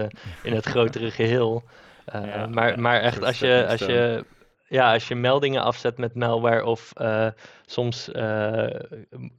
in 0.43 0.53
het 0.53 0.65
grotere 0.73 1.11
geheel. 1.11 1.63
Ja, 2.11 2.47
maar, 2.47 2.69
ja, 2.69 2.81
maar 2.81 2.99
echt 2.99 3.23
als 3.23 3.39
je, 3.39 3.67
als 3.69 3.79
je 3.79 4.25
ja, 4.73 4.93
als 4.93 5.07
je 5.07 5.15
meldingen 5.15 5.63
afzet 5.63 5.97
met 5.97 6.15
malware 6.15 6.65
of 6.65 6.93
uh, 7.01 7.27
soms 7.65 8.09
uh, 8.09 8.65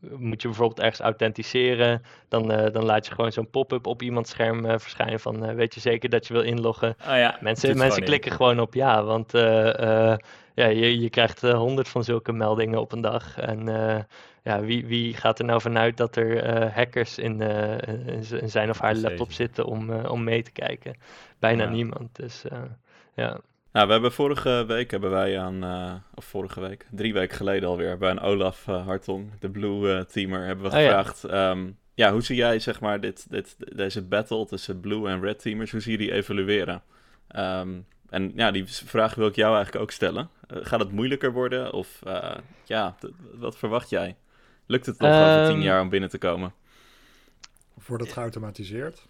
moet 0.01 0.43
je 0.43 0.49
bijvoorbeeld 0.49 0.80
ergens 0.80 1.01
authenticeren, 1.01 2.03
dan, 2.28 2.53
uh, 2.53 2.72
dan 2.72 2.85
laat 2.85 3.07
je 3.07 3.14
gewoon 3.14 3.32
zo'n 3.32 3.51
pop-up 3.51 3.87
op 3.87 4.03
iemands 4.03 4.30
scherm 4.30 4.80
verschijnen 4.80 5.20
van 5.20 5.55
weet 5.55 5.74
je 5.74 5.80
zeker 5.80 6.09
dat 6.09 6.26
je 6.26 6.32
wil 6.32 6.43
inloggen. 6.43 6.97
Oh 7.01 7.16
ja, 7.16 7.39
mensen 7.41 7.78
mensen 7.78 8.05
klikken 8.05 8.32
gewoon 8.32 8.61
op 8.61 8.74
ja, 8.74 9.05
want 9.05 9.32
ja, 10.55 10.66
je, 10.66 11.01
je 11.01 11.11
krijgt 11.11 11.41
honderd 11.41 11.89
van 11.89 12.05
zulke 12.05 12.32
meldingen 12.32 12.80
op 12.80 12.93
een 12.93 13.01
dag. 13.01 13.39
En 13.39 13.66
ja, 14.43 14.61
wie, 14.61 14.87
wie 14.87 15.14
gaat 15.14 15.39
er 15.39 15.45
nou 15.45 15.61
vanuit 15.61 15.97
dat 15.97 16.16
er 16.16 16.72
hackers 16.72 17.18
in, 17.18 17.41
in, 18.41 18.51
zijn 18.51 18.70
of 18.70 18.78
haar 18.78 18.97
laptop 18.97 19.32
zitten 19.32 19.64
om, 19.64 19.93
om 19.93 20.24
mee 20.24 20.43
te 20.43 20.53
kijken? 20.53 20.97
Bijna 21.39 21.64
niemand. 21.64 22.16
Dus 22.16 22.45
ja. 23.14 23.41
Nou, 23.75 23.87
we 23.87 23.93
hebben 23.93 24.12
vorige 24.12 24.64
week 24.66 24.91
hebben 24.91 25.11
wij 25.11 25.41
aan, 25.41 25.64
uh, 25.64 25.95
of 26.14 26.25
vorige 26.25 26.61
week, 26.61 26.87
drie 26.91 27.12
weken 27.12 27.37
geleden 27.37 27.68
alweer, 27.68 27.99
bij 27.99 28.11
een 28.11 28.20
Olaf 28.20 28.66
uh, 28.66 28.87
Hartong, 28.87 29.31
de 29.41 29.51
Blue 29.51 29.97
uh, 29.97 30.01
Teamer, 30.01 30.47
hebben 30.47 30.70
we 30.70 30.77
oh, 30.77 30.83
gevraagd. 30.83 31.22
Ja. 31.22 31.51
Um, 31.51 31.79
ja. 31.95 32.12
hoe 32.12 32.22
zie 32.22 32.37
jij 32.37 32.59
zeg 32.59 32.81
maar 32.81 33.01
dit, 33.01 33.31
dit, 33.31 33.57
deze 33.77 34.03
battle 34.03 34.47
tussen 34.47 34.81
Blue 34.81 35.09
en 35.09 35.20
Red 35.20 35.39
Teamers, 35.39 35.70
hoe 35.70 35.81
zie 35.81 35.93
je 35.93 35.99
die 35.99 36.12
evolueren? 36.12 36.83
Um, 37.37 37.87
en 38.09 38.33
ja, 38.35 38.51
die 38.51 38.64
vraag 38.66 39.14
wil 39.14 39.27
ik 39.27 39.35
jou 39.35 39.55
eigenlijk 39.55 39.85
ook 39.85 39.91
stellen. 39.91 40.29
gaat 40.47 40.81
het 40.81 40.93
moeilijker 40.93 41.33
worden 41.33 41.72
of 41.72 42.01
ja, 42.64 42.97
wat 43.35 43.57
verwacht 43.57 43.91
jij? 43.91 44.16
Lukt 44.66 44.87
het 44.87 44.99
nog 44.99 45.11
um, 45.11 45.16
over 45.16 45.47
tien 45.47 45.57
ehm, 45.57 45.64
jaar 45.64 45.81
om 45.81 45.89
binnen 45.89 46.11
te 46.11 46.18
komen? 46.18 46.53
Of 47.75 47.87
wordt 47.87 48.05
het 48.05 48.12
geautomatiseerd? 48.12 49.07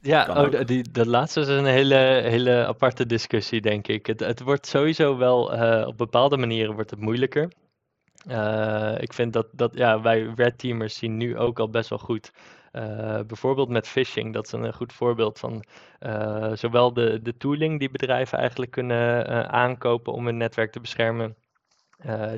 Ja, 0.00 0.44
oh, 0.44 0.60
die, 0.64 0.90
dat 0.90 1.06
laatste 1.06 1.40
is 1.40 1.48
een 1.48 1.64
hele, 1.64 1.94
hele 2.24 2.66
aparte 2.66 3.06
discussie, 3.06 3.60
denk 3.60 3.88
ik. 3.88 4.06
Het, 4.06 4.20
het 4.20 4.40
wordt 4.40 4.66
sowieso 4.66 5.16
wel, 5.16 5.54
uh, 5.54 5.86
op 5.86 5.98
bepaalde 5.98 6.36
manieren 6.36 6.74
wordt 6.74 6.90
het 6.90 7.00
moeilijker. 7.00 7.52
Uh, 8.28 8.94
ik 8.98 9.12
vind 9.12 9.32
dat, 9.32 9.46
dat 9.52 9.74
ja, 9.74 10.00
wij 10.00 10.32
red 10.36 10.58
teamers 10.58 10.96
zien 10.96 11.16
nu 11.16 11.38
ook 11.38 11.58
al 11.58 11.70
best 11.70 11.88
wel 11.88 11.98
goed. 11.98 12.32
Uh, 12.72 13.20
bijvoorbeeld 13.26 13.68
met 13.68 13.88
phishing, 13.88 14.32
dat 14.32 14.46
is 14.46 14.52
een 14.52 14.74
goed 14.74 14.92
voorbeeld 14.92 15.38
van 15.38 15.64
zowel 16.54 16.92
de, 16.92 17.22
de 17.22 17.36
tooling 17.36 17.78
die 17.78 17.90
bedrijven 17.90 18.38
eigenlijk 18.38 18.70
kunnen 18.70 19.50
aankopen 19.50 20.12
om 20.12 20.24
hun 20.24 20.36
netwerk 20.36 20.72
te 20.72 20.80
beschermen. 20.80 21.36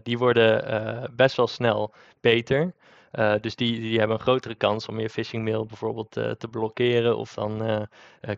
die 0.02 0.18
worden 0.18 1.12
best 1.16 1.36
wel 1.36 1.46
snel 1.46 1.94
beter. 2.20 2.74
Uh, 3.12 3.34
dus 3.40 3.56
die, 3.56 3.80
die 3.80 3.98
hebben 3.98 4.16
een 4.16 4.22
grotere 4.22 4.54
kans 4.54 4.88
om 4.88 5.00
je 5.00 5.10
phishing 5.10 5.44
mail 5.44 5.66
bijvoorbeeld 5.66 6.16
uh, 6.16 6.30
te 6.30 6.48
blokkeren. 6.48 7.16
Of 7.16 7.34
dan 7.34 7.70
uh, 7.70 7.80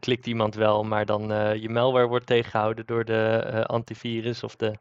klikt 0.00 0.26
iemand 0.26 0.54
wel, 0.54 0.84
maar 0.84 1.06
dan 1.06 1.22
je 1.60 1.68
malware 1.68 2.06
wordt 2.06 2.26
tegengehouden 2.26 2.86
door 2.86 3.04
de 3.04 3.64
antivirus 3.66 4.42
of 4.42 4.56
de, 4.56 4.78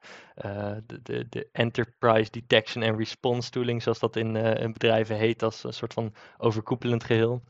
de, 0.85 0.99
de, 1.03 1.25
de, 1.29 1.47
Enterprise 1.51 2.31
Detection 2.31 2.83
and 2.83 2.97
Response 2.97 3.49
tooling, 3.49 3.81
zoals 3.81 3.99
dat 3.99 4.15
in, 4.15 4.35
in 4.35 4.73
bedrijven 4.73 5.15
heet, 5.15 5.43
als 5.43 5.63
een 5.63 5.73
soort 5.73 5.93
van 5.93 6.13
overkoepelend 6.37 7.03
geheel. 7.03 7.41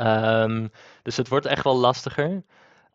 Um, 0.00 0.70
dus 1.02 1.16
het 1.16 1.28
wordt 1.28 1.46
echt 1.46 1.64
wel 1.64 1.76
lastiger. 1.76 2.42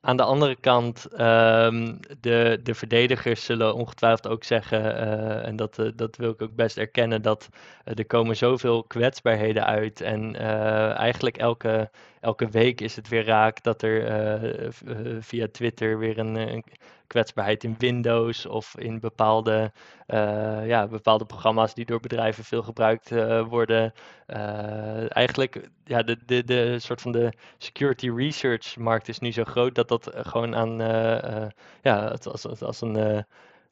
Aan 0.01 0.17
de 0.17 0.23
andere 0.23 0.55
kant, 0.55 1.07
um, 1.21 1.99
de, 2.19 2.59
de 2.63 2.73
verdedigers 2.75 3.45
zullen 3.45 3.75
ongetwijfeld 3.75 4.27
ook 4.27 4.43
zeggen, 4.43 4.81
uh, 4.81 5.45
en 5.45 5.55
dat, 5.55 5.77
uh, 5.79 5.91
dat 5.95 6.15
wil 6.15 6.31
ik 6.31 6.41
ook 6.41 6.55
best 6.55 6.77
erkennen, 6.77 7.21
dat 7.21 7.49
uh, 7.85 7.97
er 7.97 8.05
komen 8.05 8.35
zoveel 8.35 8.83
kwetsbaarheden 8.83 9.65
uit. 9.65 10.01
En 10.01 10.35
eigenlijk 10.95 11.37
elke, 11.37 11.89
elke 12.21 12.49
week 12.49 12.81
is 12.81 12.95
het 12.95 13.07
weer 13.07 13.25
raak 13.25 13.63
dat 13.63 13.81
er 13.81 14.73
via 15.19 15.47
Twitter 15.51 15.99
weer 15.99 16.17
een, 16.17 16.35
een, 16.35 16.63
kwetsbaarheid 17.07 17.63
in 17.63 17.75
Windows 17.77 18.45
of 18.45 18.77
in 18.77 18.99
bepaalde, 18.99 19.71
ja, 20.65 20.87
bepaalde 20.87 21.25
programma's 21.25 21.73
die 21.73 21.85
door 21.85 21.99
bedrijven 21.99 22.43
veel 22.43 22.61
gebruikt 22.63 23.09
worden. 23.47 23.93
Eigenlijk, 25.07 25.69
ja, 25.85 26.03
de, 26.03 26.17
de, 26.25 26.43
de 26.43 26.79
soort 26.79 27.01
van 27.01 27.11
de 27.11 27.33
security 27.57 28.09
research 28.09 28.77
markt 28.77 29.07
is 29.07 29.19
nu 29.19 29.31
zo 29.31 29.43
groot 29.43 29.75
dat 29.75 29.87
dat 29.87 30.09
gewoon 30.13 30.55
aan, 30.55 30.77
ja, 31.81 32.07
als, 32.07 32.45
als, 32.45 32.61
als 32.61 32.81
een 32.81 33.25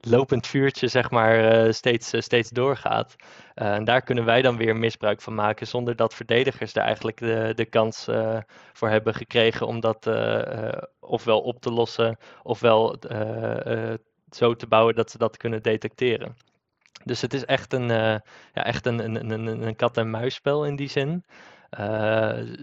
lopend 0.09 0.47
vuurtje, 0.47 0.87
zeg 0.87 1.11
maar, 1.11 1.65
uh, 1.65 1.71
steeds, 1.71 2.13
uh, 2.13 2.21
steeds 2.21 2.49
doorgaat. 2.49 3.15
Uh, 3.55 3.73
en 3.73 3.83
daar 3.83 4.01
kunnen 4.01 4.25
wij 4.25 4.41
dan 4.41 4.57
weer 4.57 4.75
misbruik 4.75 5.21
van 5.21 5.35
maken, 5.35 5.67
zonder 5.67 5.95
dat 5.95 6.13
verdedigers 6.13 6.75
er 6.75 6.81
eigenlijk 6.81 7.17
de, 7.17 7.51
de 7.55 7.65
kans 7.65 8.07
voor 8.73 8.89
hebben 8.89 9.13
gekregen 9.13 9.67
om 9.67 9.79
dat 9.79 10.09
ofwel 10.99 11.41
op 11.41 11.61
te 11.61 11.71
lossen, 11.71 12.17
ofwel 12.43 12.95
zo 14.29 14.55
te 14.55 14.67
bouwen 14.67 14.95
dat 14.95 15.11
ze 15.11 15.17
dat 15.17 15.37
kunnen 15.37 15.63
detecteren. 15.63 16.35
Dus 17.03 17.21
het 17.21 17.33
is 17.33 17.45
echt 17.45 17.73
een, 17.73 17.87
ja, 17.87 18.21
echt 18.53 18.85
een, 18.85 18.99
een, 18.99 19.31
een, 19.31 19.67
een 19.67 19.75
kat-en-muisspel 19.75 20.65
in 20.65 20.75
die 20.75 20.89
zin. 20.89 21.23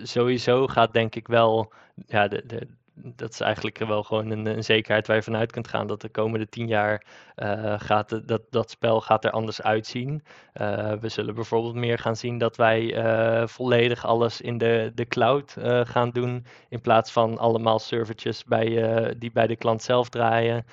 sowieso 0.02 0.66
gaat 0.66 0.92
denk 0.92 1.14
ik 1.14 1.26
wel 1.26 1.72
ja, 2.06 2.28
de, 2.28 2.46
de, 2.46 2.68
dat 2.94 3.30
is 3.30 3.40
eigenlijk 3.40 3.78
wel 3.78 4.02
gewoon 4.02 4.30
een, 4.30 4.46
een, 4.46 4.64
zekerheid 4.64 5.06
waar 5.06 5.16
je 5.16 5.22
vanuit 5.22 5.52
kunt 5.52 5.68
gaan 5.68 5.86
dat 5.86 6.00
de 6.00 6.08
komende 6.08 6.48
tien 6.48 6.66
jaar 6.66 7.04
uh, 7.36 7.74
gaat 7.78 8.28
dat, 8.28 8.42
dat 8.50 8.70
spel 8.70 9.00
gaat 9.00 9.24
er 9.24 9.30
anders 9.30 9.62
uitzien. 9.62 10.22
Uh, 10.60 10.92
we 10.92 11.08
zullen 11.08 11.34
bijvoorbeeld 11.34 11.74
meer 11.74 11.98
gaan 11.98 12.16
zien 12.16 12.38
dat 12.38 12.56
wij 12.56 12.82
uh, 12.82 13.46
volledig 13.46 14.06
alles 14.06 14.40
in 14.40 14.58
de, 14.58 14.92
de 14.94 15.06
cloud 15.06 15.56
gaan 15.82 16.10
doen 16.10 16.46
in 16.68 16.80
plaats 16.80 17.12
van 17.12 17.38
allemaal 17.38 17.78
servertjes 17.78 18.44
bij, 18.44 19.14
die 19.18 19.32
bij 19.32 19.46
de 19.46 19.56
klant 19.56 19.82
zelf 19.82 20.08
draaien. 20.08 20.64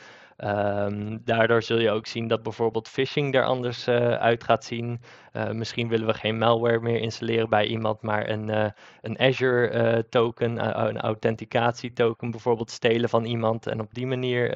Um, 0.43 1.21
daardoor 1.23 1.63
zul 1.63 1.79
je 1.79 1.91
ook 1.91 2.07
zien 2.07 2.27
dat 2.27 2.43
bijvoorbeeld 2.43 2.87
phishing 2.87 3.35
er 3.35 3.45
anders 3.45 3.87
uh, 3.87 4.13
uit 4.13 4.43
gaat 4.43 4.63
zien. 4.63 5.01
Uh, 5.33 5.49
misschien 5.49 5.87
willen 5.87 6.07
we 6.07 6.13
geen 6.13 6.37
malware 6.37 6.79
meer 6.79 6.99
installeren 6.99 7.49
bij 7.49 7.65
iemand, 7.65 8.01
maar 8.01 8.29
een, 8.29 8.47
uh, 8.47 8.65
een 9.01 9.19
Azure 9.19 10.05
token, 10.09 10.79
een 10.87 10.99
authenticatietoken 10.99 12.31
bijvoorbeeld 12.31 12.71
stelen 12.71 13.09
van 13.09 13.25
iemand 13.25 13.67
en 13.67 13.81
op 13.81 13.93
die 13.93 14.07
manier 14.07 14.49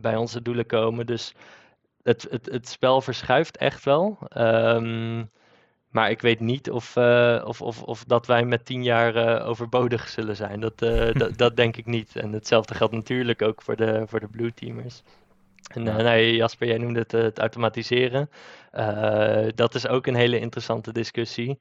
bij 0.00 0.16
onze 0.16 0.42
doelen 0.42 0.66
komen. 0.66 1.06
Dus 1.06 1.34
het, 2.02 2.26
het, 2.30 2.46
het 2.46 2.68
spel 2.68 3.00
verschuift 3.00 3.56
echt 3.56 3.84
wel. 3.84 4.18
Um, 4.36 5.30
maar 5.90 6.10
ik 6.10 6.20
weet 6.20 6.40
niet 6.40 6.70
of, 6.70 6.96
uh, 6.96 7.42
of, 7.44 7.62
of, 7.62 7.82
of 7.82 8.04
dat 8.04 8.26
wij 8.26 8.44
met 8.44 8.64
tien 8.64 8.82
jaar 8.82 9.16
uh, 9.16 9.48
overbodig 9.48 10.08
zullen 10.08 10.36
zijn. 10.36 10.60
Dat, 10.60 10.82
uh, 10.82 11.12
dat, 11.20 11.38
dat, 11.38 11.56
denk 11.56 11.76
ik 11.76 11.86
niet. 11.86 12.16
En 12.16 12.32
hetzelfde 12.32 12.74
geldt 12.74 12.92
natuurlijk 12.92 13.42
ook 13.42 13.62
voor 13.62 13.76
de, 13.76 14.02
voor 14.06 14.20
de 14.20 14.28
blue 14.28 14.54
teamers. 14.54 15.02
En 15.74 15.82
nee, 15.82 16.36
Jasper, 16.36 16.66
jij 16.66 16.78
noemde 16.78 16.98
het, 16.98 17.12
het 17.12 17.38
automatiseren. 17.38 18.30
dat 19.54 19.74
is 19.74 19.86
ook 19.86 20.06
een 20.06 20.14
hele 20.14 20.38
interessante 20.38 20.92
discussie. 20.92 21.58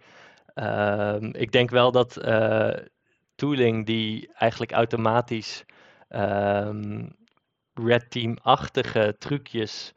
Ehm, 0.53 1.25
ik 1.25 1.51
denk 1.51 1.69
wel 1.69 1.91
dat 1.91 2.13
tooling 3.36 3.86
die 3.86 4.30
eigenlijk 4.34 4.71
automatisch 4.71 5.65
um, 6.09 7.15
red 7.73 8.11
team-achtige 8.11 9.15
trucjes 9.19 9.93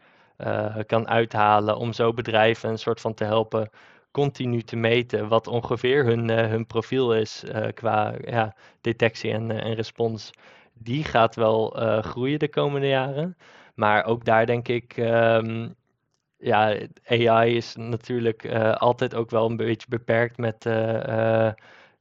kan 0.86 1.08
uithalen 1.08 1.76
om 1.76 1.92
zo 1.92 2.12
bedrijven 2.12 2.70
een 2.70 2.78
soort 2.78 3.00
van 3.00 3.14
te 3.14 3.24
helpen 3.24 3.70
continu 4.12 4.62
te 4.62 4.76
meten 4.76 5.28
wat 5.28 5.46
ongeveer 5.46 6.04
hun, 6.04 6.28
uh, 6.30 6.46
hun 6.46 6.66
profiel 6.66 7.14
is 7.14 7.44
uh, 7.44 7.66
qua 7.74 8.14
ja, 8.24 8.56
detectie 8.80 9.32
en, 9.32 9.50
uh, 9.50 9.64
en 9.64 9.74
respons, 9.74 10.30
die 10.72 11.04
gaat 11.04 11.34
wel 11.34 11.70
groeien 12.02 12.38
de 12.38 12.48
komende 12.48 12.88
jaren. 12.88 13.36
Maar 13.74 14.04
ook 14.04 14.24
daar 14.24 14.46
denk 14.46 14.68
ik, 14.68 14.96
um, 14.96 15.74
ja, 16.38 16.76
AI 17.04 17.56
is 17.56 17.76
natuurlijk 17.76 18.46
altijd 18.74 19.14
ook 19.14 19.30
wel 19.30 19.50
een 19.50 19.56
beetje 19.56 19.86
beperkt 19.88 20.36
met 20.36 20.64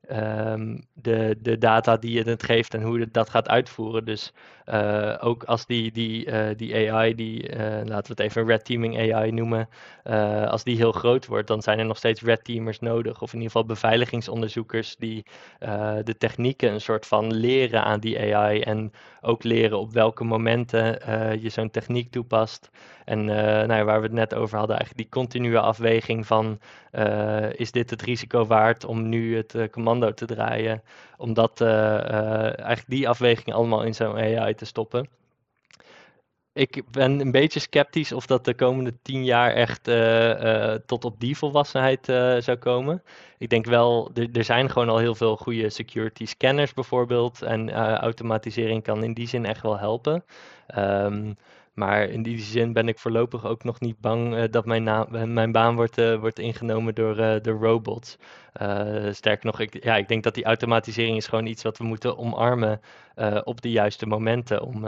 um, 0.09 0.81
de, 0.93 1.37
de 1.41 1.57
data 1.57 1.97
die 1.97 2.11
je 2.11 2.29
het 2.29 2.43
geeft 2.43 2.73
en 2.73 2.81
hoe 2.81 2.99
het 2.99 3.13
dat 3.13 3.29
gaat 3.29 3.49
uitvoeren. 3.49 4.05
Dus 4.05 4.33
uh, 4.65 5.17
ook 5.19 5.43
als 5.43 5.65
die, 5.65 5.91
die, 5.91 6.25
uh, 6.25 6.47
die 6.55 6.91
AI, 6.91 7.15
die, 7.15 7.49
uh, 7.49 7.59
laten 7.65 7.87
we 7.87 8.07
het 8.07 8.19
even 8.19 8.45
red 8.45 8.65
teaming 8.65 9.13
AI 9.13 9.31
noemen, 9.31 9.69
als 10.47 10.63
die 10.63 10.75
heel 10.75 10.91
groot 10.91 11.25
wordt, 11.25 11.47
dan 11.47 11.61
zijn 11.61 11.79
er 11.79 11.85
nog 11.85 11.97
steeds 11.97 12.21
red 12.21 12.43
teamers 12.43 12.79
nodig. 12.79 13.21
Of 13.21 13.33
in 13.33 13.37
ieder 13.39 13.51
geval 13.51 13.67
beveiligingsonderzoekers 13.67 14.95
die 14.95 15.25
de 16.03 16.15
technieken 16.17 16.73
een 16.73 16.81
soort 16.81 17.05
van 17.05 17.33
leren 17.33 17.83
aan 17.83 17.99
die 17.99 18.35
AI 18.35 18.61
en 18.61 18.91
ook 19.21 19.43
leren 19.43 19.79
op 19.79 19.93
welke 19.93 20.23
momenten 20.23 20.83
je 21.41 21.49
zo'n 21.49 21.69
techniek 21.69 22.11
toepast. 22.11 22.69
En 23.05 23.25
nou 23.25 23.73
ja, 23.73 23.83
waar 23.83 23.99
we 23.99 24.05
het 24.05 24.15
net 24.15 24.35
over 24.35 24.57
hadden, 24.57 24.77
eigenlijk 24.77 25.09
die 25.09 25.21
continue 25.21 25.59
afweging 25.59 26.27
van 26.27 26.59
is 27.55 27.71
dit 27.71 27.89
het 27.89 28.01
risico 28.01 28.45
waard 28.45 28.85
om 28.85 29.09
nu 29.09 29.35
het 29.35 29.55
commando 29.71 30.13
te 30.13 30.25
draaien? 30.25 30.81
Omdat 31.17 31.61
eigenlijk 31.61 32.83
die 32.87 33.09
afweging 33.09 33.55
allemaal 33.55 33.83
in 33.83 33.93
zo'n 33.93 34.15
AI 34.15 34.55
te 34.55 34.65
stoppen. 34.65 35.09
Ik 36.53 36.83
ben 36.91 37.19
een 37.19 37.31
beetje 37.31 37.59
sceptisch 37.59 38.11
of 38.11 38.25
dat 38.25 38.45
de 38.45 38.53
komende 38.53 38.93
tien 39.01 39.23
jaar 39.23 39.53
echt 39.53 39.83
tot 40.87 41.05
op 41.05 41.19
die 41.19 41.37
volwassenheid 41.37 42.05
zou 42.43 42.55
komen. 42.57 43.03
Ik 43.37 43.49
denk 43.49 43.65
wel, 43.65 44.11
er 44.33 44.43
zijn 44.43 44.69
gewoon 44.69 44.89
al 44.89 44.97
heel 44.97 45.15
veel 45.15 45.37
goede 45.37 45.69
security 45.69 46.25
scanners 46.25 46.73
bijvoorbeeld. 46.73 47.41
En 47.41 47.71
automatisering 47.97 48.83
kan 48.83 49.03
in 49.03 49.13
die 49.13 49.27
zin 49.27 49.45
echt 49.45 49.61
wel 49.61 49.77
helpen. 49.77 50.23
Um, 50.77 51.37
Maar 51.81 52.03
in 52.03 52.23
die 52.23 52.39
zin 52.39 52.73
ben 52.73 52.87
ik 52.87 52.99
voorlopig 52.99 53.45
ook 53.45 53.63
nog 53.63 53.79
niet 53.79 53.99
bang 53.99 54.45
dat 54.45 54.65
mijn, 54.65 54.83
naam, 54.83 55.33
mijn 55.33 55.51
baan 55.51 55.75
wordt, 55.75 56.15
wordt 56.19 56.39
ingenomen 56.39 56.95
door 56.95 57.15
de 57.15 57.57
robots. 57.59 58.17
sterker 59.11 59.45
nog, 59.45 59.59
ik, 59.59 59.83
ja, 59.83 59.95
ik 59.95 60.07
denk 60.07 60.23
dat 60.23 60.33
die 60.33 60.43
automatisering 60.43 61.17
is 61.17 61.27
gewoon 61.27 61.45
iets 61.45 61.63
wat 61.63 61.77
we 61.77 61.83
moeten 61.83 62.17
omarmen 62.17 62.81
op 63.43 63.61
de 63.61 63.71
juiste 63.71 64.05
momenten. 64.05 64.61
Om 64.61 64.81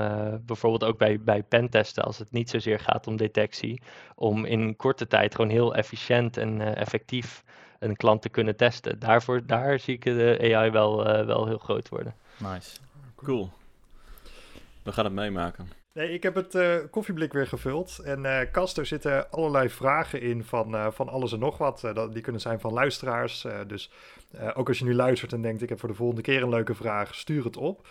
bijvoorbeeld 0.45 0.83
ook 0.83 0.97
bij, 0.97 1.19
bij 1.19 1.43
pentesten, 1.43 2.03
als 2.03 2.17
het 2.17 2.31
niet 2.31 2.49
zozeer 2.49 2.79
gaat 2.79 3.07
om 3.07 3.15
detectie, 3.15 3.81
om 4.15 4.45
in 4.45 4.75
korte 4.75 5.07
tijd 5.07 5.35
gewoon 5.35 5.51
heel 5.51 5.75
efficiënt 5.75 6.37
en 6.37 6.75
effectief 6.75 7.43
een 7.79 7.95
klant 7.95 8.21
te 8.21 8.29
kunnen 8.29 8.55
testen. 8.55 8.99
Daarvoor, 8.99 9.45
daar 9.45 9.79
zie 9.79 9.93
ik 9.93 10.03
de 10.03 10.37
AI 10.55 10.69
wel, 10.69 11.03
wel 11.25 11.47
heel 11.47 11.57
groot 11.57 11.89
worden. 11.89 12.15
Nice. 12.37 12.77
Cool. 13.15 13.49
We 14.83 14.91
gaan 14.91 15.05
het 15.05 15.13
meemaken. 15.13 15.81
Nee, 15.93 16.09
ik 16.09 16.23
heb 16.23 16.35
het 16.35 16.55
uh, 16.55 16.75
koffieblik 16.89 17.33
weer 17.33 17.47
gevuld. 17.47 17.99
En 17.99 18.23
uh, 18.23 18.39
Kast, 18.51 18.77
er 18.77 18.85
zitten 18.85 19.31
allerlei 19.31 19.69
vragen 19.69 20.21
in 20.21 20.43
van, 20.43 20.75
uh, 20.75 20.87
van 20.91 21.09
alles 21.09 21.33
en 21.33 21.39
nog 21.39 21.57
wat. 21.57 21.93
die 22.11 22.21
kunnen 22.21 22.41
zijn 22.41 22.59
van 22.59 22.73
luisteraars. 22.73 23.45
dus 23.67 23.91
ook 24.53 24.67
als 24.67 24.79
je 24.79 24.85
nu 24.85 24.93
luistert 24.93 25.33
en 25.33 25.41
denkt, 25.41 25.61
ik 25.61 25.69
heb 25.69 25.79
voor 25.79 25.89
de 25.89 25.95
volgende 25.95 26.21
keer 26.21 26.43
een 26.43 26.49
leuke 26.49 26.75
vraag, 26.75 27.15
stuur 27.15 27.43
het 27.43 27.57
op. 27.57 27.87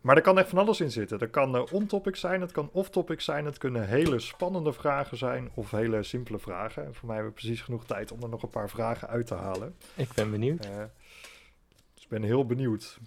maar 0.00 0.16
er 0.16 0.20
kan 0.20 0.38
echt 0.38 0.48
van 0.48 0.58
alles 0.58 0.80
in 0.80 0.90
zitten. 0.90 1.20
Er 1.20 1.28
kan 1.28 1.70
on-topic 1.70 2.16
zijn, 2.16 2.40
het 2.40 2.52
kan 2.52 2.70
off-topic 2.72 3.20
zijn. 3.20 3.44
Het 3.44 3.58
kunnen 3.58 3.88
hele 3.88 4.18
spannende 4.18 4.72
vragen 4.72 5.16
zijn 5.16 5.50
of 5.54 5.70
hele 5.70 6.02
simpele 6.02 6.38
vragen. 6.38 6.84
En 6.84 6.94
voor 6.94 7.06
mij 7.06 7.16
hebben 7.16 7.34
we 7.34 7.40
precies 7.40 7.62
genoeg 7.62 7.84
tijd 7.84 8.12
om 8.12 8.22
er 8.22 8.28
nog 8.28 8.42
een 8.42 8.50
paar 8.50 8.70
vragen 8.70 9.08
uit 9.08 9.26
te 9.26 9.34
halen. 9.34 9.74
Ik 9.94 10.12
ben 10.14 10.30
benieuwd. 10.30 10.62
dus 11.94 12.02
ik 12.02 12.08
ben 12.08 12.22
heel 12.22 12.46
benieuwd 12.46 12.98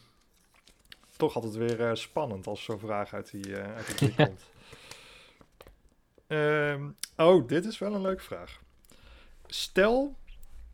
toch 1.17 1.35
altijd 1.35 1.55
weer 1.55 1.79
uh, 1.79 1.93
spannend 1.93 2.47
als 2.47 2.63
zo'n 2.63 2.79
vraag 2.79 3.13
uit 3.13 3.31
die, 3.31 3.47
uh, 3.47 3.75
uit 3.75 3.99
die 3.99 4.15
komt. 4.25 4.41
Um, 6.27 6.95
oh, 7.17 7.47
dit 7.47 7.65
is 7.65 7.77
wel 7.77 7.93
een 7.93 8.01
leuke 8.01 8.23
vraag. 8.23 8.59
Stel, 9.47 10.15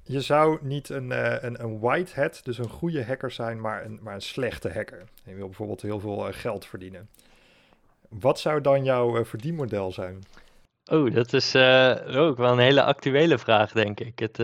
je 0.03 0.21
zou 0.21 0.57
niet 0.61 0.89
een, 0.89 1.09
uh, 1.09 1.35
een, 1.41 1.63
een 1.63 1.79
white 1.79 2.21
hat, 2.21 2.39
dus 2.43 2.57
een 2.57 2.69
goede 2.69 3.05
hacker 3.05 3.31
zijn, 3.31 3.61
maar 3.61 3.85
een, 3.85 3.99
maar 4.01 4.13
een 4.13 4.21
slechte 4.21 4.71
hacker. 4.73 4.99
En 4.99 5.31
je 5.31 5.35
wil 5.35 5.47
bijvoorbeeld 5.47 5.81
heel 5.81 5.99
veel 5.99 6.27
geld 6.31 6.65
verdienen. 6.65 7.09
Wat 8.09 8.39
zou 8.39 8.61
dan 8.61 8.83
jouw 8.83 9.25
verdienmodel 9.25 9.91
zijn? 9.91 10.23
Oh, 10.91 11.13
dat 11.13 11.33
is 11.33 11.55
ook 12.15 12.37
wel 12.37 12.51
een 12.51 12.59
hele 12.59 12.83
actuele 12.83 13.37
vraag, 13.37 13.71
denk 13.71 13.99
ik. 13.99 14.19
Het, 14.19 14.39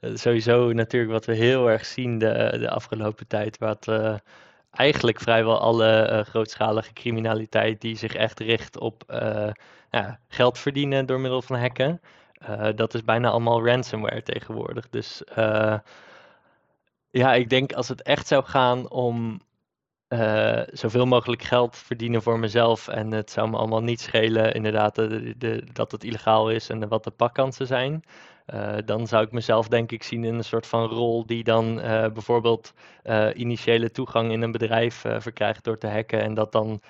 sowieso 0.00 0.72
natuurlijk 0.72 1.12
wat 1.12 1.24
we 1.24 1.34
heel 1.34 1.70
erg 1.70 1.86
zien 1.86 2.18
de, 2.18 2.56
de 2.58 2.70
afgelopen 2.70 3.26
tijd, 3.26 3.58
wat 3.58 3.86
eigenlijk 4.78 5.20
vrijwel 5.20 5.58
alle 5.60 6.10
uh, 6.12 6.20
grootschalige 6.20 6.92
criminaliteit 6.92 7.80
die 7.80 7.96
zich 7.96 8.14
echt 8.14 8.40
richt 8.40 8.78
op 8.78 9.04
uh, 9.10 9.50
ja, 9.90 10.18
geld 10.28 10.58
verdienen 10.58 11.06
door 11.06 11.20
middel 11.20 11.42
van 11.42 11.58
hacken. 11.58 12.00
Uh, 12.48 12.68
dat 12.74 12.94
is 12.94 13.04
bijna 13.04 13.30
allemaal 13.30 13.66
ransomware 13.66 14.22
tegenwoordig. 14.22 14.88
Dus 14.88 15.22
ja, 17.10 17.34
ik 17.34 17.48
denk 17.48 17.72
als 17.72 17.88
het 17.88 18.02
echt 18.02 18.26
zou 18.26 18.44
gaan 18.44 18.90
om 18.90 19.40
zoveel 20.72 21.06
mogelijk 21.06 21.42
geld 21.42 21.76
verdienen 21.76 22.22
voor 22.22 22.38
mezelf 22.38 22.88
en 22.88 23.12
het 23.12 23.30
zou 23.30 23.50
me 23.50 23.56
allemaal 23.56 23.82
niet 23.82 24.00
schelen 24.00 24.54
inderdaad 24.54 24.94
de, 24.94 25.34
de, 25.38 25.64
dat 25.72 25.92
het 25.92 26.04
illegaal 26.04 26.50
is 26.50 26.68
en 26.68 26.88
wat 26.88 27.04
de 27.04 27.10
pakkansen 27.10 27.66
zijn. 27.66 28.02
Uh, 28.54 28.76
dan 28.84 29.06
zou 29.06 29.24
ik 29.24 29.32
mezelf 29.32 29.68
denk 29.68 29.92
ik 29.92 30.02
zien 30.02 30.24
in 30.24 30.34
een 30.34 30.44
soort 30.44 30.66
van 30.66 30.88
rol 30.88 31.26
die 31.26 31.44
dan 31.44 31.78
uh, 31.78 31.84
bijvoorbeeld 32.08 32.72
uh, 33.04 33.28
initiële 33.34 33.90
toegang 33.90 34.32
in 34.32 34.42
een 34.42 34.52
bedrijf 34.52 35.04
verkrijgt 35.18 35.64
door 35.64 35.78
te 35.78 35.86
hacken 35.86 36.22
en 36.22 36.34
dat 36.34 36.52
dan 36.52 36.80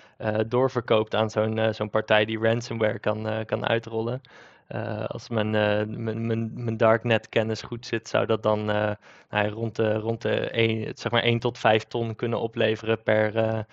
doorverkoopt 0.47 1.15
aan 1.15 1.31
zo'n 1.31 1.75
zo'n 1.75 1.91
partij 1.91 2.25
die 2.25 2.39
ransomware 2.39 2.99
kan, 2.99 3.45
kan 3.47 3.67
uitrollen. 3.67 4.21
Uh, 4.75 5.05
als 5.05 5.29
mijn, 5.29 5.47
uh, 5.55 5.97
mijn, 5.97 6.51
mijn 6.55 6.77
darknet 6.77 7.29
kennis 7.29 7.63
goed 7.63 7.87
zit, 7.87 8.09
zou 8.09 8.27
dat 8.27 8.43
dan 8.43 8.71
uh, 8.71 8.91
nou, 9.31 9.49
rond, 9.49 9.77
de, 9.77 9.95
rond 9.95 10.23
de 10.23 10.51
1, 10.51 10.93
zeg 10.95 11.13
maar 11.13 11.23
1 11.23 11.39
tot 11.39 11.59
5 11.59 11.85
ton 11.85 12.15
kunnen 12.15 12.41
opleveren 12.41 13.03
per, 13.03 13.67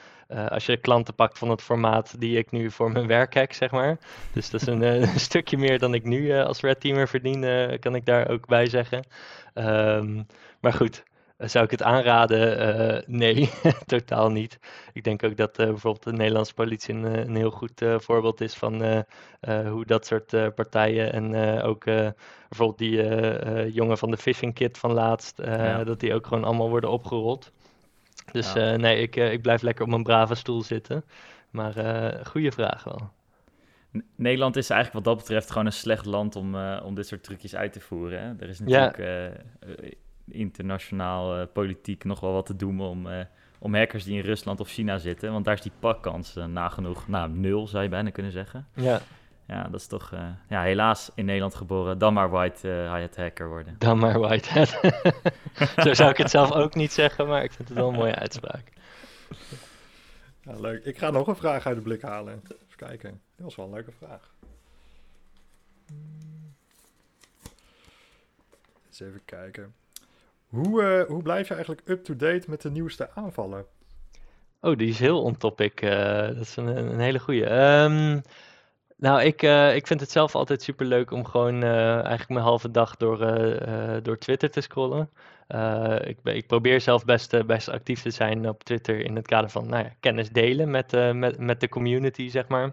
als 0.49 0.65
je 0.65 0.77
klanten 0.77 1.15
pakt 1.15 1.37
van 1.37 1.49
het 1.49 1.61
formaat 1.61 2.19
die 2.19 2.37
ik 2.37 2.51
nu 2.51 2.71
voor 2.71 2.91
mijn 2.91 3.07
werk 3.07 3.33
hack, 3.33 3.53
zeg 3.53 3.71
maar. 3.71 3.97
Dus 4.33 4.49
dat 4.49 4.61
is 4.61 4.67
een, 4.67 5.07
stukje 5.19 5.57
meer 5.57 5.79
dan 5.79 5.93
ik 5.93 6.03
nu 6.03 6.33
als 6.33 6.61
red 6.61 6.79
teamer 6.79 7.07
verdien, 7.07 7.79
kan 7.79 7.95
ik 7.95 8.05
daar 8.05 8.29
ook 8.29 8.47
bij 8.47 8.65
zeggen. 8.65 9.03
Um, 9.53 10.25
maar 10.59 10.73
goed, 10.73 11.03
eh, 11.03 11.14
zou 11.37 11.65
ik 11.65 11.71
het 11.71 11.83
aanraden? 11.83 12.59
Uh, 12.59 13.01
nee, 13.07 13.49
totaal 13.85 14.31
niet. 14.31 14.59
Ik 14.93 15.03
denk 15.03 15.23
ook 15.23 15.37
dat 15.37 15.59
uh, 15.59 15.65
bijvoorbeeld 15.65 16.03
de 16.03 16.11
Nederlandse 16.11 16.53
politie 16.53 16.93
een, 16.93 17.03
een 17.03 17.35
heel 17.35 17.51
goed 17.51 17.81
voorbeeld 17.97 18.41
is 18.41 18.53
van 18.53 19.03
hoe 19.67 19.85
dat 19.85 20.05
soort 20.05 20.55
partijen 20.55 21.13
en 21.13 21.61
ook 21.61 21.83
bijvoorbeeld 22.49 22.77
die 22.77 23.71
jongen 23.71 23.97
van 23.97 24.11
de 24.11 24.17
phishing 24.17 24.53
kit 24.53 24.77
van 24.77 24.93
laatst, 24.93 25.37
ja. 25.37 25.83
dat 25.83 25.99
die 25.99 26.13
ook 26.13 26.27
gewoon 26.27 26.43
allemaal 26.43 26.69
worden 26.69 26.89
opgerold. 26.89 27.51
Dus 28.31 28.53
ja. 28.53 28.75
nee, 28.75 29.01
ik, 29.01 29.15
ik 29.15 29.41
blijf 29.41 29.61
lekker 29.61 29.83
op 29.83 29.89
mijn 29.89 30.03
brave 30.03 30.35
stoel 30.35 30.61
zitten. 30.61 31.03
Maar 31.49 31.73
goede 32.27 32.51
vraag 32.51 32.83
wel. 32.83 33.09
Nederland 34.15 34.55
is 34.55 34.69
eigenlijk 34.69 35.05
wat 35.05 35.15
dat 35.15 35.23
betreft 35.23 35.51
gewoon 35.51 35.65
een 35.65 35.73
slecht 35.73 36.05
land 36.05 36.35
om, 36.35 36.55
om 36.57 36.95
dit 36.95 37.07
soort 37.07 37.23
trucjes 37.23 37.55
uit 37.55 37.73
te 37.73 37.79
voeren. 37.79 38.21
Hè? 38.21 38.33
Er 38.39 38.49
is 38.49 38.59
natuurlijk 38.59 38.97
ja 38.97 39.31
internationaal 40.29 41.39
uh, 41.39 41.45
politiek 41.53 42.03
nog 42.03 42.19
wel 42.19 42.33
wat 42.33 42.45
te 42.45 42.55
doen 42.55 42.79
om, 42.79 43.07
uh, 43.07 43.19
om 43.59 43.75
hackers 43.75 44.03
die 44.03 44.17
in 44.17 44.25
Rusland 44.25 44.59
of 44.59 44.69
China 44.69 44.97
zitten. 44.97 45.31
Want 45.31 45.45
daar 45.45 45.53
is 45.53 45.61
die 45.61 45.71
pakkans 45.79 46.37
uh, 46.37 46.45
nagenoeg 46.45 47.07
nou, 47.07 47.29
nul, 47.29 47.67
zou 47.67 47.83
je 47.83 47.89
bijna 47.89 48.09
kunnen 48.09 48.31
zeggen. 48.31 48.67
Ja. 48.73 49.01
Ja, 49.47 49.63
dat 49.63 49.79
is 49.79 49.87
toch 49.87 50.13
ja, 50.49 50.61
helaas 50.61 51.11
in 51.15 51.25
Nederland 51.25 51.55
geboren. 51.55 51.97
Dan 51.97 52.13
maar 52.13 52.29
white 52.29 52.69
hat 52.89 53.15
hacker 53.15 53.49
worden. 53.49 53.75
Dan 53.77 53.97
maar 53.97 54.19
white 54.19 54.49
hat. 54.49 54.69
Zo 55.85 55.93
zou 55.93 56.09
ik 56.09 56.17
het 56.17 56.29
zelf 56.29 56.51
ook 56.51 56.75
niet 56.75 56.91
zeggen, 56.91 57.27
maar 57.27 57.43
ik 57.43 57.51
vind 57.51 57.67
het 57.67 57.77
wel 57.77 57.87
een 57.87 57.95
mooie 57.95 58.15
uitspraak. 58.25 58.71
Ja, 60.41 60.59
leuk. 60.59 60.85
Ik 60.85 60.97
ga 60.97 61.09
nog 61.09 61.27
een 61.27 61.35
vraag 61.35 61.65
uit 61.65 61.75
de 61.75 61.81
blik 61.81 62.01
halen. 62.01 62.41
Even 62.43 62.75
kijken. 62.75 63.09
Dat 63.09 63.45
was 63.45 63.55
wel 63.55 63.65
een 63.65 63.73
leuke 63.73 63.91
vraag. 63.91 64.33
Eens 68.87 68.99
even 68.99 69.21
kijken. 69.25 69.73
Hoe, 70.49 70.81
uh, 70.83 71.07
hoe 71.07 71.21
blijf 71.21 71.47
je 71.47 71.53
eigenlijk 71.53 71.89
up-to-date 71.89 72.49
met 72.49 72.61
de 72.61 72.71
nieuwste 72.71 73.09
aanvallen? 73.13 73.65
Oh, 74.61 74.77
die 74.77 74.89
is 74.89 74.99
heel 74.99 75.21
on-topic. 75.21 75.81
Uh, 75.81 75.91
dat 76.27 76.39
is 76.39 76.55
een, 76.55 76.67
een 76.67 76.99
hele 76.99 77.19
goede. 77.19 77.51
Um, 77.51 78.21
nou, 78.97 79.21
ik, 79.21 79.43
uh, 79.43 79.75
ik 79.75 79.87
vind 79.87 79.99
het 79.99 80.11
zelf 80.11 80.35
altijd 80.35 80.61
super 80.61 80.85
leuk 80.85 81.11
om 81.11 81.25
gewoon 81.25 81.63
eigenlijk 81.63 82.29
mijn 82.29 82.45
halve 82.45 82.71
dag 82.71 82.95
door, 82.95 83.17
door 84.03 84.17
Twitter 84.17 84.49
te 84.49 84.61
scrollen. 84.61 85.09
ik, 86.07 86.17
ik 86.23 86.47
probeer 86.47 86.81
zelf 86.81 87.05
best, 87.05 87.45
best 87.45 87.69
actief 87.69 88.01
te 88.01 88.09
zijn 88.09 88.49
op 88.49 88.63
Twitter 88.63 88.99
in 88.99 89.15
het 89.15 89.27
kader 89.27 89.49
van 89.49 89.69
nou 89.69 89.83
ja, 89.83 89.91
kennis 89.99 90.29
delen 90.29 90.69
met, 90.69 91.13
met, 91.13 91.39
met 91.39 91.59
de 91.59 91.69
community, 91.69 92.29
zeg 92.29 92.47
maar. 92.47 92.71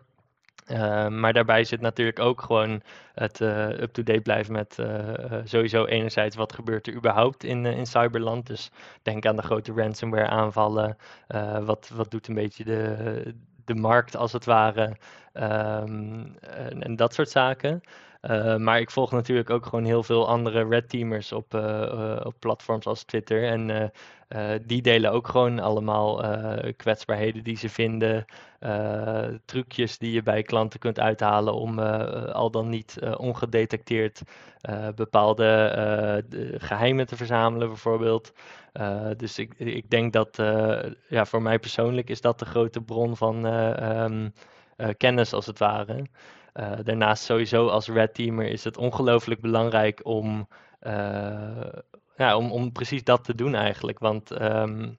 Uh, 0.67 1.09
maar 1.09 1.33
daarbij 1.33 1.65
zit 1.65 1.81
natuurlijk 1.81 2.19
ook 2.19 2.43
gewoon 2.43 2.83
het 3.15 3.41
uh, 3.41 3.69
up-to-date 3.69 4.21
blijven 4.21 4.53
met 4.53 4.77
uh, 4.81 5.35
sowieso 5.45 5.85
enerzijds 5.85 6.37
wat 6.37 6.53
gebeurt 6.53 6.87
er 6.87 6.95
überhaupt 6.95 7.45
in, 7.45 7.67
in 7.67 7.87
cyberland. 7.87 8.47
Dus 8.47 8.71
denk 9.03 9.27
aan 9.27 9.37
de 9.37 9.43
grote 9.43 9.73
ransomware 9.73 10.29
aanvallen. 10.29 10.97
wat, 11.65 11.91
wat 11.95 12.11
doet 12.11 12.29
een 12.29 12.35
beetje 12.35 12.65
de, 12.65 13.35
de 13.65 13.75
markt 13.75 14.17
als 14.17 14.33
het 14.33 14.45
ware. 14.45 14.97
Um, 15.35 16.37
en, 16.41 16.83
en, 16.83 16.97
dat 16.97 17.15
soort 17.15 17.31
zaken. 17.31 17.81
Maar 18.59 18.81
ik 18.81 18.91
volg 18.91 19.11
natuurlijk 19.11 19.51
ook 19.51 19.67
gewoon 19.67 19.85
heel 19.85 20.03
veel 20.03 20.29
andere 20.29 20.69
red 20.69 20.89
teamers 20.89 21.33
op, 21.33 21.55
op 22.25 22.35
platforms 22.39 22.87
als 22.87 23.05
Twitter. 23.05 23.45
En 23.45 23.93
die 24.67 24.83
delen 24.83 25.13
ook 25.13 25.29
gewoon 25.29 25.59
allemaal 25.59 26.25
kwetsbaarheden 26.77 27.45
die 27.45 27.57
ze 27.57 27.69
vinden. 27.69 28.25
trucjes 29.45 29.99
die 29.99 30.13
je 30.13 30.23
bij 30.23 30.43
klanten 30.43 30.81
kunt 30.81 31.01
uithalen 31.01 31.55
om 31.55 31.79
al 31.79 32.51
dan 32.51 32.69
niet 32.69 32.99
ongedetecteerd 33.17 34.23
bepaalde 34.95 36.25
geheimen 36.59 37.07
te 37.07 37.17
verzamelen, 37.17 37.69
bijvoorbeeld. 37.69 38.33
dus 39.17 39.39
ik, 39.39 39.55
ik 39.59 39.91
denk 39.91 40.13
dat 40.13 40.37
ja, 41.09 41.25
voor 41.25 41.43
mij 41.43 41.59
persoonlijk 41.59 42.11
is 42.11 42.21
dat 42.21 42.39
de 42.39 42.45
grote 42.45 42.81
bron 42.81 43.17
van 43.17 43.45
um, 43.45 44.33
kennis 44.97 45.33
als 45.33 45.47
het 45.47 45.59
ware. 45.59 46.07
Daarnaast 46.83 47.25
sowieso 47.25 47.69
als 47.69 47.89
red 47.89 48.15
teamer 48.15 48.47
is 48.47 48.65
het 48.65 48.77
ongelooflijk 48.77 49.41
belangrijk 49.41 50.01
om, 50.03 50.49
ja, 52.17 52.37
om, 52.37 52.53
om 52.53 52.73
precies 52.73 53.05
dat 53.05 53.25
te 53.25 53.35
doen 53.35 53.55
eigenlijk. 53.55 53.99
Want 53.99 54.41
um, 54.43 54.99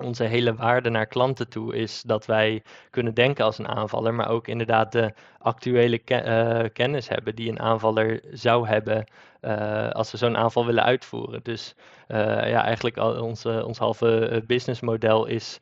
onze 0.00 0.24
hele 0.24 0.54
waarde 0.54 0.90
naar 0.90 1.06
klanten 1.06 1.48
toe 1.48 1.76
is 1.76 2.02
dat 2.02 2.26
wij 2.26 2.62
kunnen 2.90 3.14
denken 3.14 3.44
als 3.44 3.58
een 3.58 3.68
aanvaller, 3.68 4.14
maar 4.14 4.28
ook 4.28 4.48
inderdaad 4.48 4.92
de 4.92 5.14
actuele 5.38 6.02
eh, 6.04 6.64
kennis 6.72 7.08
hebben 7.08 7.34
die 7.34 7.50
een 7.50 7.60
aanvaller 7.60 8.20
zou 8.30 8.68
hebben 8.68 9.04
uh, 9.40 9.90
als 9.90 10.10
ze 10.10 10.16
zo'n 10.16 10.36
aanval 10.36 10.66
willen 10.66 10.84
uitvoeren. 10.84 11.40
Dus 11.42 11.74
uh, 12.08 12.16
ja, 12.26 12.64
eigenlijk 12.64 12.96
al 12.96 13.22
onze, 13.22 13.64
ons 13.66 13.78
halve 13.78 14.42
businessmodel 14.46 15.26
is 15.26 15.58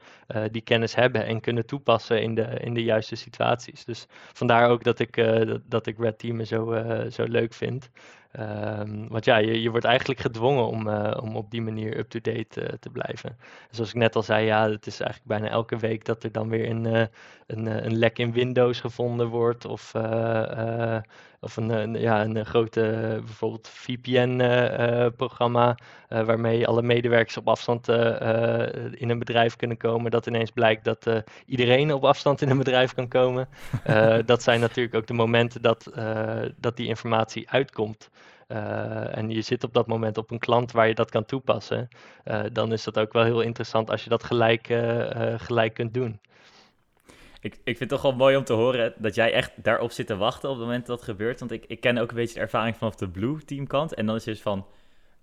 die 0.50 0.62
kennis 0.62 0.94
hebben 0.94 1.26
en 1.26 1.40
kunnen 1.40 1.66
toepassen 1.66 2.22
in 2.22 2.34
de, 2.34 2.42
in 2.42 2.74
de 2.74 2.82
juiste 2.82 3.16
situaties. 3.16 3.84
Dus 3.84 4.06
vandaar 4.32 4.70
ook 4.70 4.84
dat 4.84 4.98
ik, 4.98 5.16
dat, 5.46 5.60
dat 5.64 5.86
ik 5.86 5.98
Red 5.98 6.18
Team 6.18 6.44
zo, 6.44 6.82
zo 7.10 7.24
leuk 7.24 7.54
vind. 7.54 7.90
Um, 8.32 9.08
want 9.08 9.24
ja, 9.24 9.36
je, 9.36 9.62
je 9.62 9.70
wordt 9.70 9.84
eigenlijk 9.84 10.20
gedwongen 10.20 10.66
om, 10.66 10.88
uh, 10.88 11.18
om 11.20 11.36
op 11.36 11.50
die 11.50 11.62
manier 11.62 11.98
up-to-date 11.98 12.62
uh, 12.62 12.68
te 12.80 12.90
blijven. 12.90 13.36
Zoals 13.70 13.90
ik 13.90 13.96
net 13.96 14.16
al 14.16 14.22
zei, 14.22 14.46
ja, 14.46 14.70
het 14.70 14.86
is 14.86 15.00
eigenlijk 15.00 15.40
bijna 15.40 15.54
elke 15.54 15.76
week 15.76 16.04
dat 16.04 16.22
er 16.22 16.32
dan 16.32 16.48
weer 16.48 16.70
een, 16.70 16.84
uh, 16.84 17.02
een, 17.46 17.66
een 17.84 17.96
lek 17.96 18.18
in 18.18 18.32
Windows 18.32 18.80
gevonden 18.80 19.28
wordt. 19.28 19.64
Of, 19.64 19.92
of 21.40 21.56
een, 21.56 21.70
een, 21.70 22.00
ja, 22.00 22.24
een 22.24 22.46
grote 22.46 22.80
bijvoorbeeld 23.24 23.68
VPN-programma 23.68 25.78
waarmee 26.08 26.66
alle 26.66 26.82
medewerkers 26.82 27.36
op 27.36 27.48
afstand 27.48 27.88
in 28.92 29.10
een 29.10 29.18
bedrijf 29.18 29.56
kunnen 29.56 29.76
komen. 29.76 30.10
Dat 30.10 30.26
ineens 30.26 30.50
blijkt 30.50 30.84
dat 30.84 31.06
iedereen 31.46 31.92
op 31.92 32.04
afstand 32.04 32.42
in 32.42 32.50
een 32.50 32.58
bedrijf 32.58 32.94
kan 32.94 33.08
komen. 33.08 33.48
dat 34.26 34.42
zijn 34.42 34.60
natuurlijk 34.60 34.94
ook 34.94 35.06
de 35.06 35.14
momenten 35.14 35.62
dat, 35.62 35.90
dat 36.56 36.76
die 36.76 36.86
informatie 36.86 37.50
uitkomt. 37.50 38.10
Uh, 38.48 39.16
en 39.16 39.30
je 39.30 39.42
zit 39.42 39.64
op 39.64 39.74
dat 39.74 39.86
moment 39.86 40.18
op 40.18 40.30
een 40.30 40.38
klant 40.38 40.72
waar 40.72 40.88
je 40.88 40.94
dat 40.94 41.10
kan 41.10 41.24
toepassen, 41.24 41.88
uh, 42.24 42.40
dan 42.52 42.72
is 42.72 42.84
dat 42.84 42.98
ook 42.98 43.12
wel 43.12 43.24
heel 43.24 43.40
interessant 43.40 43.90
als 43.90 44.04
je 44.04 44.10
dat 44.10 44.24
gelijk, 44.24 44.68
uh, 44.68 45.34
gelijk 45.36 45.74
kunt 45.74 45.94
doen. 45.94 46.20
Ik, 47.40 47.54
ik 47.54 47.76
vind 47.76 47.78
het 47.78 47.88
toch 47.88 48.02
wel 48.02 48.14
mooi 48.14 48.36
om 48.36 48.44
te 48.44 48.52
horen 48.52 48.92
dat 48.96 49.14
jij 49.14 49.32
echt 49.32 49.52
daarop 49.54 49.90
zit 49.90 50.06
te 50.06 50.16
wachten 50.16 50.48
op 50.48 50.56
het 50.56 50.64
moment 50.64 50.86
dat 50.86 50.96
dat 50.96 51.04
gebeurt. 51.08 51.38
Want 51.38 51.52
ik, 51.52 51.64
ik 51.66 51.80
ken 51.80 51.98
ook 51.98 52.10
een 52.10 52.16
beetje 52.16 52.34
de 52.34 52.40
ervaring 52.40 52.76
vanaf 52.76 52.94
de 52.94 53.08
Blue 53.08 53.44
Team 53.44 53.66
kant. 53.66 53.94
En 53.94 54.06
dan 54.06 54.14
is 54.14 54.24
het 54.24 54.34
dus 54.34 54.42
van, 54.42 54.66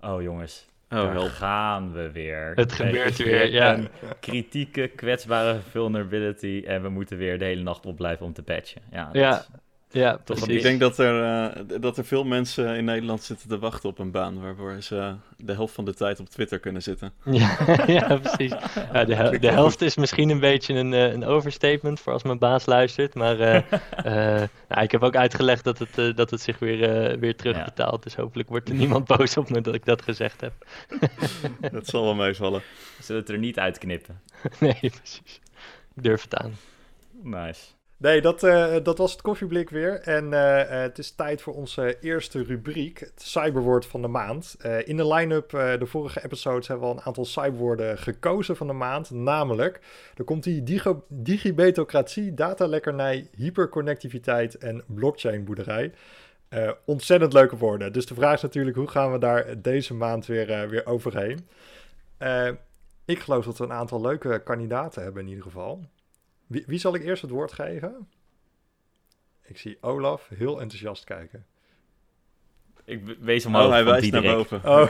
oh 0.01 0.21
jongens, 0.21 0.67
Oh, 0.89 1.13
daar 1.13 1.29
gaan 1.29 1.93
we 1.93 2.11
weer. 2.11 2.51
Het 2.55 2.73
gebeurt 2.73 3.17
weer, 3.17 3.51
ja. 3.51 3.79
kritieke, 4.19 4.87
kwetsbare 4.87 5.59
vulnerability. 5.69 6.63
En 6.67 6.81
we 6.81 6.89
moeten 6.89 7.17
weer 7.17 7.39
de 7.39 7.45
hele 7.45 7.63
nacht 7.63 7.85
op 7.85 7.95
blijven 7.95 8.25
om 8.25 8.33
te 8.33 8.43
patchen. 8.43 8.81
Ja, 8.91 9.09
ja 9.13 9.45
ja, 9.95 10.17
Toch, 10.23 10.47
ik 10.47 10.61
denk 10.61 10.79
dat 10.79 10.97
er, 10.97 11.23
uh, 11.23 11.79
dat 11.81 11.97
er 11.97 12.05
veel 12.05 12.23
mensen 12.23 12.75
in 12.75 12.85
Nederland 12.85 13.23
zitten 13.23 13.49
te 13.49 13.59
wachten 13.59 13.89
op 13.89 13.99
een 13.99 14.11
baan 14.11 14.41
waarvoor 14.41 14.81
ze 14.81 15.15
de 15.37 15.53
helft 15.53 15.73
van 15.73 15.85
de 15.85 15.93
tijd 15.93 16.19
op 16.19 16.29
Twitter 16.29 16.59
kunnen 16.59 16.81
zitten. 16.81 17.13
Ja, 17.31 17.57
ja 17.87 18.17
precies. 18.17 18.53
Ja, 18.93 19.03
de, 19.03 19.39
de 19.39 19.51
helft 19.51 19.81
is 19.81 19.95
misschien 19.95 20.29
een 20.29 20.39
beetje 20.39 20.73
een, 20.73 20.91
uh, 20.91 21.11
een 21.11 21.25
overstatement 21.25 21.99
voor 21.99 22.13
als 22.13 22.23
mijn 22.23 22.39
baas 22.39 22.65
luistert. 22.65 23.13
Maar 23.13 23.39
uh, 23.39 23.61
nou, 24.69 24.81
ik 24.81 24.91
heb 24.91 25.03
ook 25.03 25.15
uitgelegd 25.15 25.63
dat 25.63 25.79
het, 25.79 26.17
dat 26.17 26.29
het 26.29 26.41
zich 26.41 26.59
weer, 26.59 27.19
weer 27.19 27.35
terugbetaalt. 27.35 28.03
Dus 28.03 28.15
hopelijk 28.15 28.49
wordt 28.49 28.69
er 28.69 28.75
niemand 28.75 29.05
boos 29.05 29.37
op 29.37 29.49
me 29.49 29.61
dat 29.61 29.75
ik 29.75 29.85
dat 29.85 30.01
gezegd 30.01 30.41
heb. 30.41 30.53
dat 31.71 31.87
zal 31.87 32.03
wel 32.03 32.15
meevallen. 32.15 32.61
Zullen 33.01 33.21
het 33.21 33.31
er 33.31 33.37
niet 33.37 33.59
uitknippen? 33.59 34.21
nee, 34.59 34.79
precies. 34.79 35.39
Ik 35.95 36.03
durf 36.03 36.21
het 36.21 36.35
aan. 36.35 36.53
Nice. 37.23 37.74
Nee, 37.97 38.21
dat, 38.21 38.43
uh, 38.43 38.75
dat 38.83 38.97
was 38.97 39.11
het 39.11 39.21
koffieblik 39.21 39.69
weer. 39.69 40.01
En 40.01 40.23
uh, 40.25 40.31
uh, 40.31 40.69
het 40.69 40.97
is 40.97 41.11
tijd 41.11 41.41
voor 41.41 41.53
onze 41.53 41.97
eerste 42.01 42.43
rubriek, 42.43 42.99
het 42.99 43.21
cyberwoord 43.21 43.85
van 43.85 44.01
de 44.01 44.07
maand. 44.07 44.55
in 44.83 44.97
de 44.97 45.07
line-up, 45.07 45.49
de 45.49 45.85
vorige 45.85 46.23
episodes, 46.23 46.67
hebben 46.67 46.87
we 46.87 46.93
al 46.93 46.99
een 46.99 47.05
aantal 47.05 47.25
cyberwoorden 47.25 47.97
gekozen 47.97 48.55
van 48.55 48.67
de 48.67 48.73
maand. 48.73 49.11
Namelijk, 49.11 49.79
er 50.15 50.23
komt 50.23 50.43
die 50.43 50.63
digo- 50.63 51.05
digibetocratie, 51.07 52.33
datalekkernij, 52.33 53.29
hyperconnectiviteit 53.35 54.57
en 54.57 54.83
blockchainboerderij. 54.87 55.91
ontzettend 56.85 57.33
leuke 57.33 57.57
woorden. 57.57 57.93
Dus 57.93 58.05
de 58.05 58.13
vraag 58.13 58.33
is 58.33 58.41
natuurlijk, 58.41 58.77
hoe 58.77 58.87
gaan 58.87 59.11
we 59.11 59.17
daar 59.17 59.61
deze 59.61 59.93
maand 59.93 60.25
weer, 60.25 60.69
weer 60.69 60.85
overheen? 60.85 61.47
ik 63.05 63.19
geloof 63.19 63.45
dat 63.45 63.57
we 63.57 63.63
een 63.63 63.71
aantal 63.73 64.01
leuke 64.01 64.41
kandidaten 64.43 65.03
hebben 65.03 65.21
in 65.21 65.27
ieder 65.27 65.43
geval. 65.43 65.83
Wie, 66.47 66.63
wie 66.67 66.79
zal 66.79 66.95
ik 66.95 67.03
eerst 67.03 67.21
het 67.21 67.31
woord 67.31 67.53
geven? 67.53 68.07
Ik 69.43 69.57
zie 69.57 69.77
Olaf 69.81 70.29
heel 70.35 70.61
enthousiast 70.61 71.03
kijken. 71.03 71.45
Ik 72.85 73.01
wees 73.19 73.45
omhoog. 73.45 73.65
Oh, 73.65 73.71
hij 73.71 73.83
wijst 73.83 74.11
naar 74.11 74.21
boven. 74.21 74.61
Oh. 74.63 74.89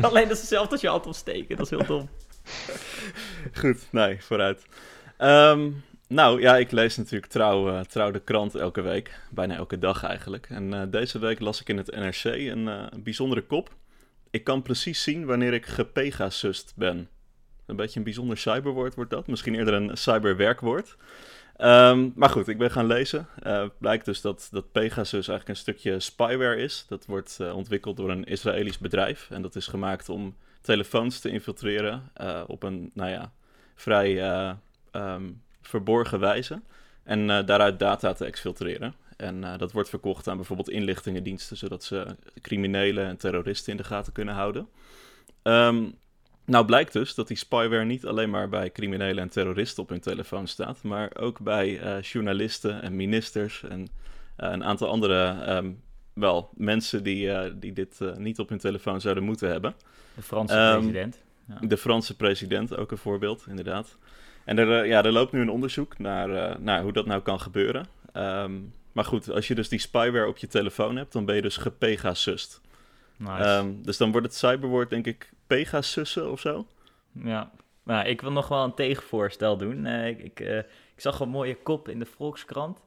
Alleen 0.06 0.28
dat 0.28 0.36
is 0.36 0.40
hetzelfde 0.40 0.70
als 0.70 0.80
je 0.80 0.88
hand 0.88 1.06
opsteken. 1.06 1.56
Dat 1.56 1.64
is 1.64 1.70
heel 1.70 1.86
dom. 1.86 2.08
Goed, 3.60 3.86
nee, 3.90 4.22
vooruit. 4.22 4.66
Um, 5.18 5.84
nou 6.08 6.40
ja, 6.40 6.56
ik 6.56 6.70
lees 6.70 6.96
natuurlijk 6.96 7.32
trouw, 7.32 7.68
uh, 7.68 7.80
trouw 7.80 8.10
de 8.10 8.20
krant 8.20 8.54
elke 8.54 8.80
week. 8.80 9.20
Bijna 9.30 9.56
elke 9.56 9.78
dag 9.78 10.02
eigenlijk. 10.02 10.46
En 10.50 10.72
uh, 10.72 10.82
deze 10.88 11.18
week 11.18 11.40
las 11.40 11.60
ik 11.60 11.68
in 11.68 11.76
het 11.76 11.96
NRC 11.96 12.24
een, 12.24 12.66
uh, 12.66 12.86
een 12.90 13.02
bijzondere 13.02 13.42
kop. 13.42 13.74
Ik 14.30 14.44
kan 14.44 14.62
precies 14.62 15.02
zien 15.02 15.26
wanneer 15.26 15.52
ik 15.52 15.66
gepegasust 15.66 16.72
ben. 16.76 17.08
Een 17.66 17.76
beetje 17.76 17.98
een 17.98 18.04
bijzonder 18.04 18.38
cyberwoord 18.38 18.94
wordt 18.94 19.10
dat. 19.10 19.26
Misschien 19.26 19.54
eerder 19.54 19.74
een 19.74 19.96
cyberwerkwoord. 19.96 20.96
Um, 21.60 22.12
maar 22.14 22.30
goed, 22.30 22.48
ik 22.48 22.58
ben 22.58 22.70
gaan 22.70 22.86
lezen. 22.86 23.28
Uh, 23.46 23.64
blijkt 23.78 24.04
dus 24.04 24.20
dat, 24.20 24.48
dat 24.50 24.72
Pegasus 24.72 25.12
eigenlijk 25.12 25.48
een 25.48 25.56
stukje 25.56 26.00
spyware 26.00 26.56
is. 26.56 26.84
Dat 26.88 27.06
wordt 27.06 27.38
uh, 27.40 27.56
ontwikkeld 27.56 27.96
door 27.96 28.10
een 28.10 28.24
Israëlisch 28.24 28.78
bedrijf. 28.78 29.30
En 29.30 29.42
dat 29.42 29.56
is 29.56 29.66
gemaakt 29.66 30.08
om 30.08 30.36
telefoons 30.60 31.20
te 31.20 31.30
infiltreren 31.30 32.10
uh, 32.20 32.42
op 32.46 32.62
een, 32.62 32.90
nou 32.94 33.10
ja, 33.10 33.32
vrij 33.74 34.20
um, 34.92 35.42
verborgen 35.62 36.20
wijze. 36.20 36.60
En 37.02 37.26
daaruit 37.26 37.78
data 37.78 38.12
te 38.12 38.24
exfiltreren. 38.24 38.94
En 39.16 39.58
dat 39.58 39.72
wordt 39.72 39.88
verkocht 39.88 40.28
aan 40.28 40.36
bijvoorbeeld 40.36 40.70
inlichtingendiensten, 40.70 41.56
zodat 41.56 41.84
ze 41.84 42.16
criminelen 42.40 43.06
en 43.06 43.16
terroristen 43.16 43.72
in 43.72 43.78
de 43.78 43.84
gaten 43.84 44.12
kunnen 44.12 44.34
houden. 44.34 44.68
Um, 45.42 45.94
nou 46.46 46.64
blijkt 46.64 46.92
dus 46.92 47.14
dat 47.14 47.28
die 47.28 47.36
spyware 47.36 47.84
niet 47.84 48.06
alleen 48.06 48.30
maar 48.30 48.48
bij 48.48 48.72
criminelen 48.72 49.22
en 49.22 49.28
terroristen 49.28 49.82
op 49.82 49.88
hun 49.88 50.00
telefoon 50.00 50.46
staat, 50.46 50.82
maar 50.82 51.10
ook 51.18 51.40
bij 51.40 51.82
uh, 51.82 52.02
journalisten 52.02 52.82
en 52.82 52.96
ministers 52.96 53.62
en 53.62 53.80
uh, 53.80 53.86
een 54.36 54.64
aantal 54.64 54.88
andere 54.88 55.54
um, 55.56 55.82
wel, 56.12 56.50
mensen 56.54 57.02
die, 57.02 57.26
uh, 57.26 57.42
die 57.54 57.72
dit 57.72 58.00
niet 58.16 58.38
op 58.38 58.48
hun 58.48 58.58
telefoon 58.58 59.00
zouden 59.00 59.24
moeten 59.24 59.50
hebben. 59.50 59.74
De 60.14 60.22
Franse 60.22 60.58
um, 60.58 60.78
president. 60.78 61.18
Ja. 61.48 61.66
De 61.66 61.76
Franse 61.76 62.16
president, 62.16 62.76
ook 62.76 62.90
een 62.90 62.98
voorbeeld, 62.98 63.44
inderdaad. 63.48 63.98
En 64.44 64.58
er, 64.58 64.86
ja, 64.86 65.04
er 65.04 65.12
loopt 65.12 65.32
nu 65.32 65.40
een 65.40 65.50
onderzoek 65.50 65.98
naar, 65.98 66.60
naar 66.60 66.82
hoe 66.82 66.92
dat 66.92 67.06
nou 67.06 67.22
kan 67.22 67.40
gebeuren. 67.40 67.86
Um, 68.16 68.72
maar 68.92 69.04
goed, 69.04 69.30
als 69.30 69.48
je 69.48 69.54
dus 69.54 69.68
die 69.68 69.78
spyware 69.78 70.26
op 70.26 70.36
je 70.36 70.46
telefoon 70.46 70.96
hebt, 70.96 71.12
dan 71.12 71.24
ben 71.24 71.34
je 71.34 71.42
dus 71.42 71.56
gepegasust. 71.56 72.60
Nice. 73.16 73.74
dus 73.82 73.96
dan 73.96 74.12
wordt 74.12 74.26
het 74.26 74.36
cyberwoord 74.36 74.90
denk 74.90 75.06
ik 75.06 75.30
Pegasussen 75.46 76.30
of 76.30 76.40
zo. 76.40 76.66
Ja, 77.12 77.50
nou, 77.82 78.06
ik 78.06 78.20
wil 78.20 78.32
nog 78.32 78.48
wel 78.48 78.64
een 78.64 78.74
tegenvoorstel 78.74 79.56
doen. 79.56 79.84
Uh, 79.84 80.08
ik, 80.08 80.18
ik, 80.22 80.40
uh, 80.40 80.58
ik, 80.58 80.66
zag 80.96 81.20
een 81.20 81.28
mooie 81.28 81.56
kop 81.56 81.88
in 81.88 81.98
de 81.98 82.06
Volkskrant. 82.06 82.84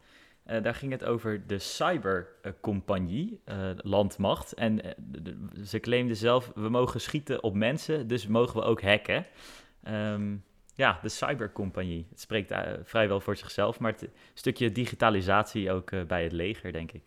Uh, 0.47 0.63
daar 0.63 0.75
ging 0.75 0.91
het 0.91 1.03
over 1.03 1.47
de 1.47 1.59
cybercompagnie, 1.59 3.41
landmacht. 3.77 4.53
En 4.53 4.81
ze 5.65 5.79
claimden 5.79 6.15
zelf, 6.15 6.51
we 6.55 6.69
mogen 6.69 7.01
schieten 7.01 7.43
op 7.43 7.53
mensen, 7.53 8.07
dus 8.07 8.27
mogen 8.27 8.59
we 8.59 8.65
ook 8.65 8.81
hacken. 8.81 9.25
Um, 9.87 10.43
ja, 10.75 10.99
de 11.01 11.09
cybercompagnie. 11.09 12.07
Het 12.09 12.19
spreekt 12.19 12.53
vrijwel 12.83 13.19
voor 13.19 13.37
zichzelf, 13.37 13.79
maar 13.79 13.91
het 13.91 14.09
stukje 14.33 14.71
digitalisatie 14.71 15.71
ook 15.71 16.07
bij 16.07 16.23
het 16.23 16.31
leger, 16.31 16.71
denk 16.71 16.91
ik. 16.91 17.03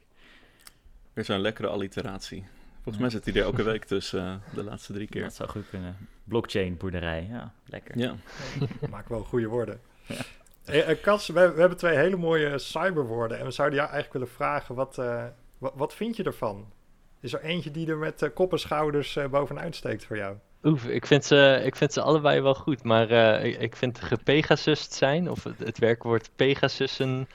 Weer 1.13 1.25
zo'n 1.25 1.41
lekkere 1.41 1.69
alliteratie. 1.69 2.45
Volgens 2.83 3.05
mij 3.05 3.11
zit 3.11 3.25
hij 3.25 3.35
er 3.35 3.49
elke 3.49 3.63
week 3.63 3.85
tussen 3.85 4.25
uh, 4.25 4.55
de 4.55 4.65
laatste 4.65 4.93
drie 4.93 5.09
keer. 5.09 5.23
Dat 5.23 5.35
zou 5.35 5.49
goed 5.49 5.69
kunnen. 5.71 5.97
Blockchain, 6.25 6.77
boerderij, 6.77 7.27
ja, 7.31 7.53
lekker. 7.67 7.99
Ja. 7.99 8.15
Maak 8.91 9.09
wel 9.09 9.25
goede 9.25 9.47
woorden. 9.47 9.81
Ja. 10.07 10.17
Hey, 10.65 10.91
uh, 10.91 11.03
Kas, 11.03 11.27
we, 11.27 11.33
we, 11.33 11.61
hebben 11.61 11.79
twee 11.79 11.97
hele 11.97 12.17
mooie 12.17 12.59
cyberwoorden. 12.59 13.39
En 13.39 13.45
we 13.45 13.51
zouden 13.51 13.79
jou 13.79 13.91
eigenlijk 13.91 14.19
willen 14.19 14.37
vragen, 14.37 14.75
wat, 14.75 14.99
uh, 14.99 15.25
wat, 15.59 15.73
wat, 15.77 15.95
vind 15.95 16.17
je 16.17 16.23
ervan? 16.23 16.73
Is 17.21 17.33
er 17.33 17.41
eentje 17.41 17.71
die 17.71 17.89
er 17.89 17.97
met 17.97 18.31
kop 18.35 18.53
en 18.53 18.59
schouders 18.59 19.19
bovenuit 19.31 19.77
steekt 19.77 20.05
voor 20.05 20.17
jou? 20.17 20.37
Oef, 20.63 20.85
ik 20.85 21.07
vind 21.07 21.25
ze, 21.25 21.63
ik 21.65 21.77
vind 21.77 21.93
ze 21.93 22.01
allebei 22.01 22.41
wel 22.41 22.55
goed. 22.55 22.83
Maar 22.83 23.11
ik, 23.45 23.61
ik 23.61 23.77
vind 23.77 24.01
gepegasust 24.01 24.93
zijn, 24.93 25.31
of 25.31 25.45
het, 25.45 25.59
het 25.59 25.79
werkwoord 25.79 26.31
pegasussen, 26.37 27.29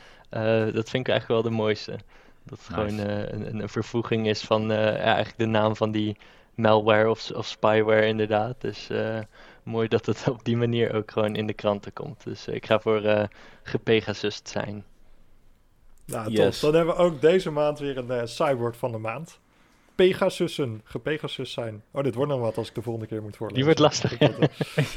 dat 0.74 0.90
vind 0.90 1.08
ik 1.08 1.14
eigenlijk 1.14 1.28
wel 1.28 1.42
de 1.42 1.50
mooiste. 1.50 2.00
Dat 2.50 2.60
het 2.60 2.68
gewoon 2.68 3.00
uh, 3.00 3.30
een, 3.30 3.60
een, 3.60 3.70
vervoeging 3.70 4.28
is 4.28 4.42
van 4.42 4.72
uh, 4.72 4.78
ja, 4.78 4.96
eigenlijk 4.96 5.38
de 5.38 5.46
naam 5.46 5.76
van 5.76 5.92
die 5.92 6.18
malware 6.56 7.10
of, 7.10 7.32
of 7.32 7.46
spyware 7.46 8.06
inderdaad. 8.06 8.62
Dus 8.62 8.90
uh, 8.92 9.20
mooi 9.64 9.88
dat 9.88 10.06
het 10.06 10.28
op 10.28 10.44
die 10.44 10.58
manier 10.58 10.94
ook 10.94 11.12
gewoon 11.12 11.36
in 11.36 11.48
de 11.48 11.54
kranten 11.54 11.94
komt. 11.94 12.24
Dus 12.24 12.48
ik 12.48 12.66
ga 12.66 12.80
voor 12.80 13.04
uh, 13.04 13.24
gepegasust 13.64 14.50
zijn. 14.50 14.86
Nou, 16.06 16.32
yes. 16.32 16.60
top. 16.60 16.72
Dan 16.72 16.80
hebben 16.80 16.96
we 16.96 17.02
ook 17.02 17.22
deze 17.22 17.52
maand 17.52 17.80
weer 17.80 17.98
een 17.98 18.28
cyborg 18.28 18.78
van 18.78 18.92
de 18.92 18.98
maand. 18.98 19.40
gepegasussen, 19.88 20.82
gepegasus 20.84 21.52
zijn. 21.52 21.84
Oh, 21.92 22.04
dit 22.04 22.16
wordt 22.16 22.32
nog 22.32 22.42
wat 22.42 22.58
als 22.58 22.68
ik 22.68 22.76
de 22.76 22.82
volgende 22.82 23.08
keer 23.08 23.22
moet 23.22 23.38
voorlezen. 23.38 23.66
Die 23.66 23.76
wordt 23.76 23.80
lastig. 23.80 24.18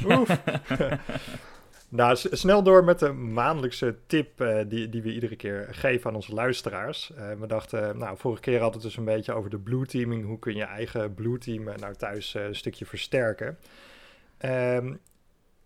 Oef. 0.19 0.39
nou, 1.91 2.15
snel 2.15 2.63
door 2.63 2.83
met 2.83 2.99
de 2.99 3.11
maandelijkse 3.11 3.95
tip 4.07 4.41
uh, 4.41 4.59
die, 4.67 4.89
die 4.89 5.01
we 5.01 5.13
iedere 5.13 5.35
keer 5.35 5.67
geven 5.71 6.09
aan 6.09 6.15
onze 6.15 6.33
luisteraars. 6.33 7.11
Uh, 7.17 7.31
we 7.39 7.47
dachten, 7.47 7.97
nou, 7.97 8.17
vorige 8.17 8.41
keer 8.41 8.59
hadden 8.59 8.81
we 8.81 8.87
het 8.87 8.95
dus 8.95 9.05
een 9.05 9.13
beetje 9.13 9.33
over 9.33 9.49
de 9.49 9.59
blue 9.59 9.85
teaming. 9.85 10.25
Hoe 10.25 10.39
kun 10.39 10.55
je 10.55 10.63
eigen 10.63 11.13
blue 11.13 11.37
team 11.37 11.63
nou 11.63 11.95
thuis 11.95 12.33
een 12.33 12.55
stukje 12.55 12.85
versterken? 12.85 13.57
Um, 14.45 14.99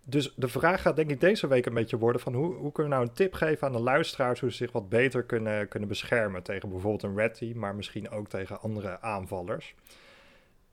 dus 0.08 0.32
de 0.36 0.48
vraag 0.48 0.82
gaat 0.82 0.96
denk 0.96 1.10
ik 1.10 1.20
deze 1.20 1.46
week 1.46 1.66
een 1.66 1.74
beetje 1.74 1.98
worden 1.98 2.20
van 2.20 2.34
hoe, 2.34 2.54
hoe 2.54 2.72
kunnen 2.72 2.92
we 2.92 2.98
nou 2.98 3.08
een 3.08 3.16
tip 3.16 3.34
geven 3.34 3.66
aan 3.66 3.72
de 3.72 3.78
luisteraars 3.78 4.40
hoe 4.40 4.50
ze 4.50 4.56
zich 4.56 4.72
wat 4.72 4.88
beter 4.88 5.22
kunnen, 5.22 5.68
kunnen 5.68 5.88
beschermen 5.88 6.42
tegen 6.42 6.68
bijvoorbeeld 6.68 7.02
een 7.02 7.16
red 7.16 7.34
team, 7.34 7.58
maar 7.58 7.74
misschien 7.74 8.10
ook 8.10 8.28
tegen 8.28 8.60
andere 8.60 9.00
aanvallers. 9.00 9.74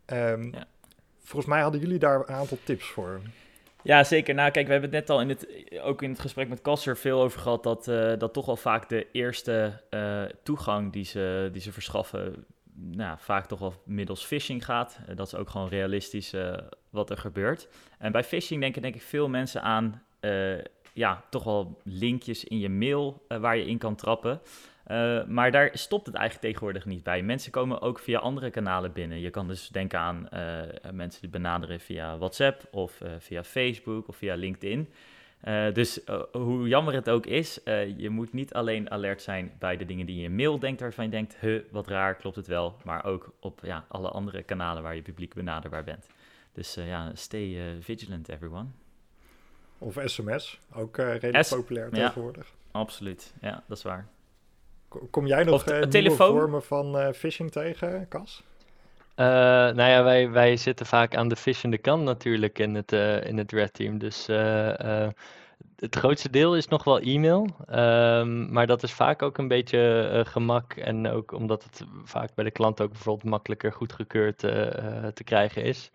Um, 0.06 0.54
ja. 0.54 0.68
Volgens 1.20 1.52
mij 1.52 1.62
hadden 1.62 1.82
jullie 1.82 2.00
daar 2.00 2.20
een 2.20 2.36
aantal 2.36 2.58
tips 2.64 2.86
voor. 2.86 3.22
Ja, 3.84 4.04
zeker. 4.04 4.34
Nou, 4.34 4.52
kijk, 4.52 4.66
we 4.66 4.72
hebben 4.72 4.90
het 4.90 5.00
net 5.00 5.10
al 5.10 5.22
in 5.22 5.30
het, 5.30 5.48
ook 5.82 6.02
in 6.02 6.10
het 6.10 6.20
gesprek 6.20 6.50
met 6.50 6.62
Kasser 6.62 6.98
veel 6.98 7.22
over 7.22 7.40
gehad 7.40 7.64
dat, 7.64 7.88
uh, 7.88 8.14
dat 8.18 8.34
toch 8.34 8.46
wel 8.46 8.56
vaak 8.56 8.90
de 8.90 9.08
eerste 9.12 9.82
uh, 9.90 10.24
toegang 10.44 10.94
die 10.94 11.06
ze, 11.06 11.50
die 11.52 11.62
ze 11.62 11.72
verschaffen, 11.72 12.46
nou, 12.74 13.18
vaak 13.20 13.46
toch 13.46 13.60
wel 13.60 13.74
middels 13.86 14.26
phishing 14.26 14.66
gaat. 14.66 15.00
Uh, 15.10 15.16
dat 15.16 15.28
is 15.28 15.36
ook 15.36 15.50
gewoon 15.50 15.68
realistisch 15.68 16.34
wat 16.90 17.10
er 17.10 17.18
gebeurt. 17.18 17.68
En 17.98 18.12
bij 18.12 18.24
phishing 18.24 18.62
denken 18.62 18.82
denk 18.82 18.96
ik 18.96 19.02
veel 19.02 19.30
mensen 19.30 19.62
aan 19.62 20.04
ja, 20.94 21.24
toch 21.30 21.44
wel 21.44 21.82
linkjes 21.84 22.44
in 22.44 22.60
je 22.60 22.70
mail 22.70 23.26
waar 23.28 23.58
je 23.58 23.66
in 23.66 23.78
kan 23.78 23.96
trappen. 23.96 24.42
Uh, 24.88 25.26
maar 25.26 25.52
daar 25.52 25.70
stopt 25.74 26.06
het 26.06 26.16
eigenlijk 26.16 26.46
tegenwoordig 26.46 26.86
niet 26.86 27.04
bij. 27.04 27.22
Mensen 27.22 27.52
komen 27.52 27.82
ook 27.82 28.00
via 28.00 28.20
andere 28.20 28.50
kanalen 28.50 28.92
binnen. 28.94 29.20
Je 29.20 29.30
kan 29.30 29.48
dus 29.48 29.68
denken 29.68 30.00
aan 30.00 30.28
mensen 30.92 31.22
die 31.22 31.30
benaderen 31.30 31.80
via 31.80 32.18
WhatsApp 32.18 32.68
of 32.72 33.02
via 33.20 33.44
Facebook 33.44 34.08
of 34.08 34.16
via 34.16 34.36
LinkedIn. 34.36 34.90
dus 35.74 36.00
hoe 36.32 36.68
jammer 36.68 36.94
het 36.94 37.10
ook 37.10 37.26
is, 37.26 37.60
je 37.98 38.10
moet 38.10 38.34
niet 38.34 38.54
alleen 38.54 38.92
alert 38.92 39.22
zijn 39.22 39.52
bij 39.60 39.78
de 39.78 39.86
dingen 39.86 40.06
die 40.06 40.18
je 40.18 40.24
in 40.24 40.36
mail 40.36 40.60
denkt, 40.60 40.82
waarvan 40.82 41.06
je 41.06 41.12
denkt, 41.12 41.36
huh, 41.40 41.62
wat 41.72 41.88
raar, 41.88 42.16
klopt 42.16 42.36
het 42.36 42.48
wel. 42.48 42.76
Maar 42.84 43.06
ook 43.06 43.34
op 43.40 43.60
ja, 43.64 43.86
alle 43.88 44.10
andere 44.10 44.44
kanalen 44.44 44.84
waar 44.84 44.96
je 44.96 45.02
publiek 45.02 45.34
benaderbaar 45.34 45.84
bent. 45.84 46.08
Dus 46.52 46.74
ja, 46.74 47.12
stay 47.14 47.78
vigilant 47.80 48.30
everyone. 48.30 48.68
Of 49.78 49.98
sms, 50.06 50.60
ook 50.74 50.98
redelijk 50.98 51.48
populair 51.50 51.90
tegenwoordig. 51.90 52.54
absoluut, 52.72 53.34
ja, 53.42 53.64
dat 53.68 53.78
is 53.78 53.84
waar. 53.84 54.08
Kom 55.10 55.28
jij 55.28 55.44
nog 55.44 55.70
uh, 55.70 55.82
nieuwe 55.82 56.12
vormen 56.16 56.64
van 56.64 57.14
phishing 57.14 57.52
tegen, 57.52 58.08
Cas? 58.10 58.44
nou 59.16 59.82
ja, 59.82 60.04
wij, 60.04 60.30
wij 60.30 60.58
zitten 60.58 60.86
vaak 60.86 61.16
aan 61.16 61.28
de 61.28 61.36
phishende 61.36 61.78
kant 61.78 62.04
natuurlijk 62.04 62.60
in 62.60 62.76
het, 62.76 62.92
in 63.26 63.38
het 63.38 63.52
Red 63.52 63.74
Team. 63.74 63.98
Dus 63.98 64.28
het 65.76 65.96
grootste 65.96 66.30
deel 66.30 66.56
is 66.56 66.68
nog 66.68 66.84
wel 66.84 67.00
e-mail. 67.00 67.48
Um, 67.72 68.52
maar 68.52 68.68
dat 68.68 68.84
is 68.84 68.92
vaak 68.92 69.22
ook 69.22 69.38
een 69.38 69.48
beetje 69.48 70.24
gemak. 70.28 70.74
En 70.74 71.08
ook 71.08 71.32
omdat 71.32 71.64
het 71.64 71.86
vaak 72.04 72.36
bij 72.36 72.46
de 72.46 72.52
klant 72.52 72.82
ook 72.82 72.92
bijvoorbeeld 72.92 73.30
makkelijker 73.30 73.72
goedgekeurd 73.72 74.38
te 74.38 75.24
krijgen 75.24 75.64
is. 75.64 75.92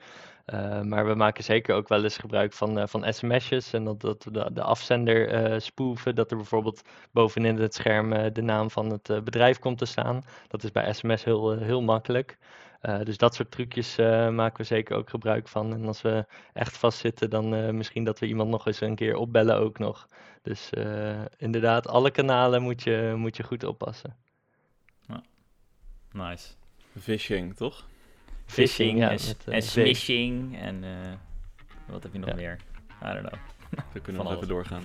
Uh, 0.55 0.81
maar 0.81 1.07
we 1.07 1.15
maken 1.15 1.45
zeker 1.45 1.75
ook 1.75 1.89
wel 1.89 2.03
eens 2.03 2.17
gebruik 2.17 2.53
van, 2.53 2.79
uh, 2.79 2.87
van 2.87 3.13
sms'jes 3.13 3.73
en 3.73 3.85
dat, 3.85 4.01
dat 4.01 4.25
we 4.25 4.31
de, 4.31 4.51
de 4.53 4.63
afzender 4.63 5.53
uh, 5.53 5.59
spoeven. 5.59 6.15
Dat 6.15 6.31
er 6.31 6.37
bijvoorbeeld 6.37 6.83
bovenin 7.11 7.57
het 7.57 7.75
scherm 7.75 8.33
de 8.33 8.43
naam 8.43 8.71
van 8.71 8.91
het 8.91 9.25
bedrijf 9.25 9.59
komt 9.59 9.79
te 9.79 9.85
staan. 9.85 10.25
Dat 10.49 10.63
is 10.63 10.73
bij 10.73 10.93
sms 10.93 11.25
heel, 11.25 11.59
heel 11.59 11.83
makkelijk. 11.83 12.39
dus 13.05 13.17
dat 13.17 13.35
soort 13.35 13.51
trucjes 13.51 13.97
maken 14.31 14.57
we 14.57 14.65
zeker 14.65 14.97
ook 14.97 15.11
gebruik 15.11 15.49
van. 15.49 15.73
En 15.73 15.87
als 15.87 16.03
we 16.03 16.27
echt 16.53 16.77
vastzitten, 16.77 17.31
dan 17.31 17.77
misschien 17.77 18.05
dat 18.05 18.19
we 18.19 18.27
iemand 18.27 18.51
nog 18.51 18.67
eens 18.67 18.81
een 18.81 18.95
keer 18.95 19.17
opbellen 19.17 19.57
ook 19.57 19.79
nog. 19.79 20.09
Dus 20.43 20.71
inderdaad, 21.37 21.89
alle 21.89 22.11
kanalen 22.11 22.63
moet 22.63 22.83
je, 22.83 23.15
moet 23.17 23.37
je 23.37 23.43
goed 23.43 23.65
oppassen. 23.65 24.17
Nice. 26.13 26.49
Phishing, 27.01 27.57
toch? 27.57 27.87
Phishing 28.49 29.03
en, 29.03 29.19
uh, 29.47 29.55
en 29.55 29.63
smishing 29.63 30.59
en 30.59 30.83
uh, 30.83 30.91
wat 31.87 32.03
heb 32.03 32.13
je 32.13 32.19
nog 32.19 32.29
ja. 32.29 32.35
meer? 32.35 32.59
I 33.03 33.13
don't 33.13 33.29
know. 33.29 33.41
We 33.93 34.01
kunnen 34.01 34.25
nog 34.25 34.35
even 34.35 34.49
doorgaan. 34.49 34.83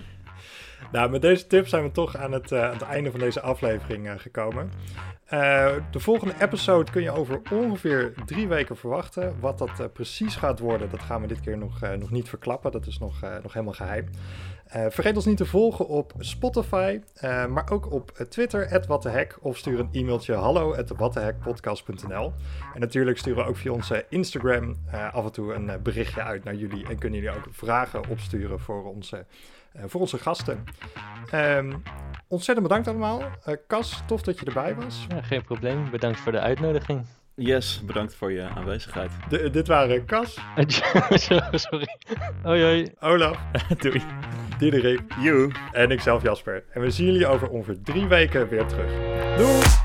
Nou, 0.91 1.09
met 1.09 1.21
deze 1.21 1.47
tip 1.47 1.67
zijn 1.67 1.83
we 1.83 1.91
toch 1.91 2.17
aan 2.17 2.31
het, 2.31 2.51
uh, 2.51 2.63
aan 2.63 2.73
het 2.73 2.81
einde 2.81 3.11
van 3.11 3.19
deze 3.19 3.41
aflevering 3.41 4.07
uh, 4.07 4.13
gekomen. 4.17 4.71
Uh, 5.33 5.71
de 5.91 5.99
volgende 5.99 6.33
episode 6.39 6.91
kun 6.91 7.01
je 7.01 7.11
over 7.11 7.41
ongeveer 7.51 8.13
drie 8.25 8.47
weken 8.47 8.77
verwachten. 8.77 9.35
Wat 9.39 9.57
dat 9.57 9.93
precies 9.93 10.35
gaat 10.35 10.59
worden, 10.59 10.89
dat 10.89 11.01
gaan 11.01 11.21
we 11.21 11.27
dit 11.27 11.39
keer 11.39 11.57
nog, 11.57 11.79
nog 11.99 12.11
niet 12.11 12.29
verklappen. 12.29 12.71
Dat 12.71 12.87
is 12.87 12.99
nog, 12.99 13.21
nog 13.43 13.53
helemaal 13.53 13.73
geheim. 13.73 14.09
Vergeet 14.67 15.15
ons 15.15 15.25
niet 15.25 15.37
te 15.37 15.45
volgen 15.45 15.87
op 15.87 16.13
Spotify, 16.17 16.99
maar 17.49 17.69
ook 17.71 17.91
op 17.91 18.11
Twitter, 18.29 18.83
@wattehek, 18.87 19.37
of 19.41 19.57
stuur 19.57 19.79
een 19.79 19.89
e-mailtje 19.91 20.33
hallo. 20.33 20.73
En 20.73 20.85
natuurlijk 22.73 23.17
sturen 23.17 23.43
we 23.43 23.49
ook 23.49 23.57
via 23.57 23.71
onze 23.71 24.05
Instagram 24.09 24.75
af 25.11 25.25
en 25.25 25.31
toe 25.31 25.53
een 25.53 25.81
berichtje 25.83 26.21
uit 26.21 26.43
naar 26.43 26.55
jullie 26.55 26.87
en 26.87 26.97
kunnen 26.97 27.19
jullie 27.19 27.37
ook 27.37 27.47
vragen 27.51 28.09
opsturen 28.09 28.59
voor 28.59 28.83
onze, 28.83 29.25
voor 29.85 30.01
onze 30.01 30.17
gasten. 30.17 30.63
Um, 31.33 31.83
ontzettend 32.27 32.67
bedankt 32.67 32.87
allemaal. 32.87 33.23
Cas, 33.67 34.03
tof 34.07 34.21
dat 34.21 34.39
je 34.39 34.45
erbij 34.45 34.75
was. 34.75 35.05
Ja, 35.09 35.21
geen 35.21 35.43
probleem. 35.43 35.89
Bedankt 35.89 36.19
voor 36.19 36.31
de 36.31 36.39
uitnodiging. 36.39 37.05
Yes, 37.35 37.81
bedankt 37.85 38.15
voor 38.15 38.31
je 38.31 38.41
aanwezigheid. 38.41 39.11
D 39.29 39.53
dit 39.53 39.67
waren 39.67 40.05
Cas. 40.05 40.37
Sorry. 41.53 41.97
Hoi 42.43 42.63
hoi. 42.63 42.93
Olaf. 42.99 43.39
Doei. 43.81 44.01
Diederik. 44.57 45.01
You. 45.19 45.51
En 45.71 45.91
ikzelf 45.91 46.23
Jasper. 46.23 46.63
En 46.71 46.81
we 46.81 46.91
zien 46.91 47.05
jullie 47.05 47.27
over 47.27 47.49
ongeveer 47.49 47.81
drie 47.83 48.07
weken 48.07 48.49
weer 48.49 48.65
terug. 48.65 48.91
Doei! 49.37 49.82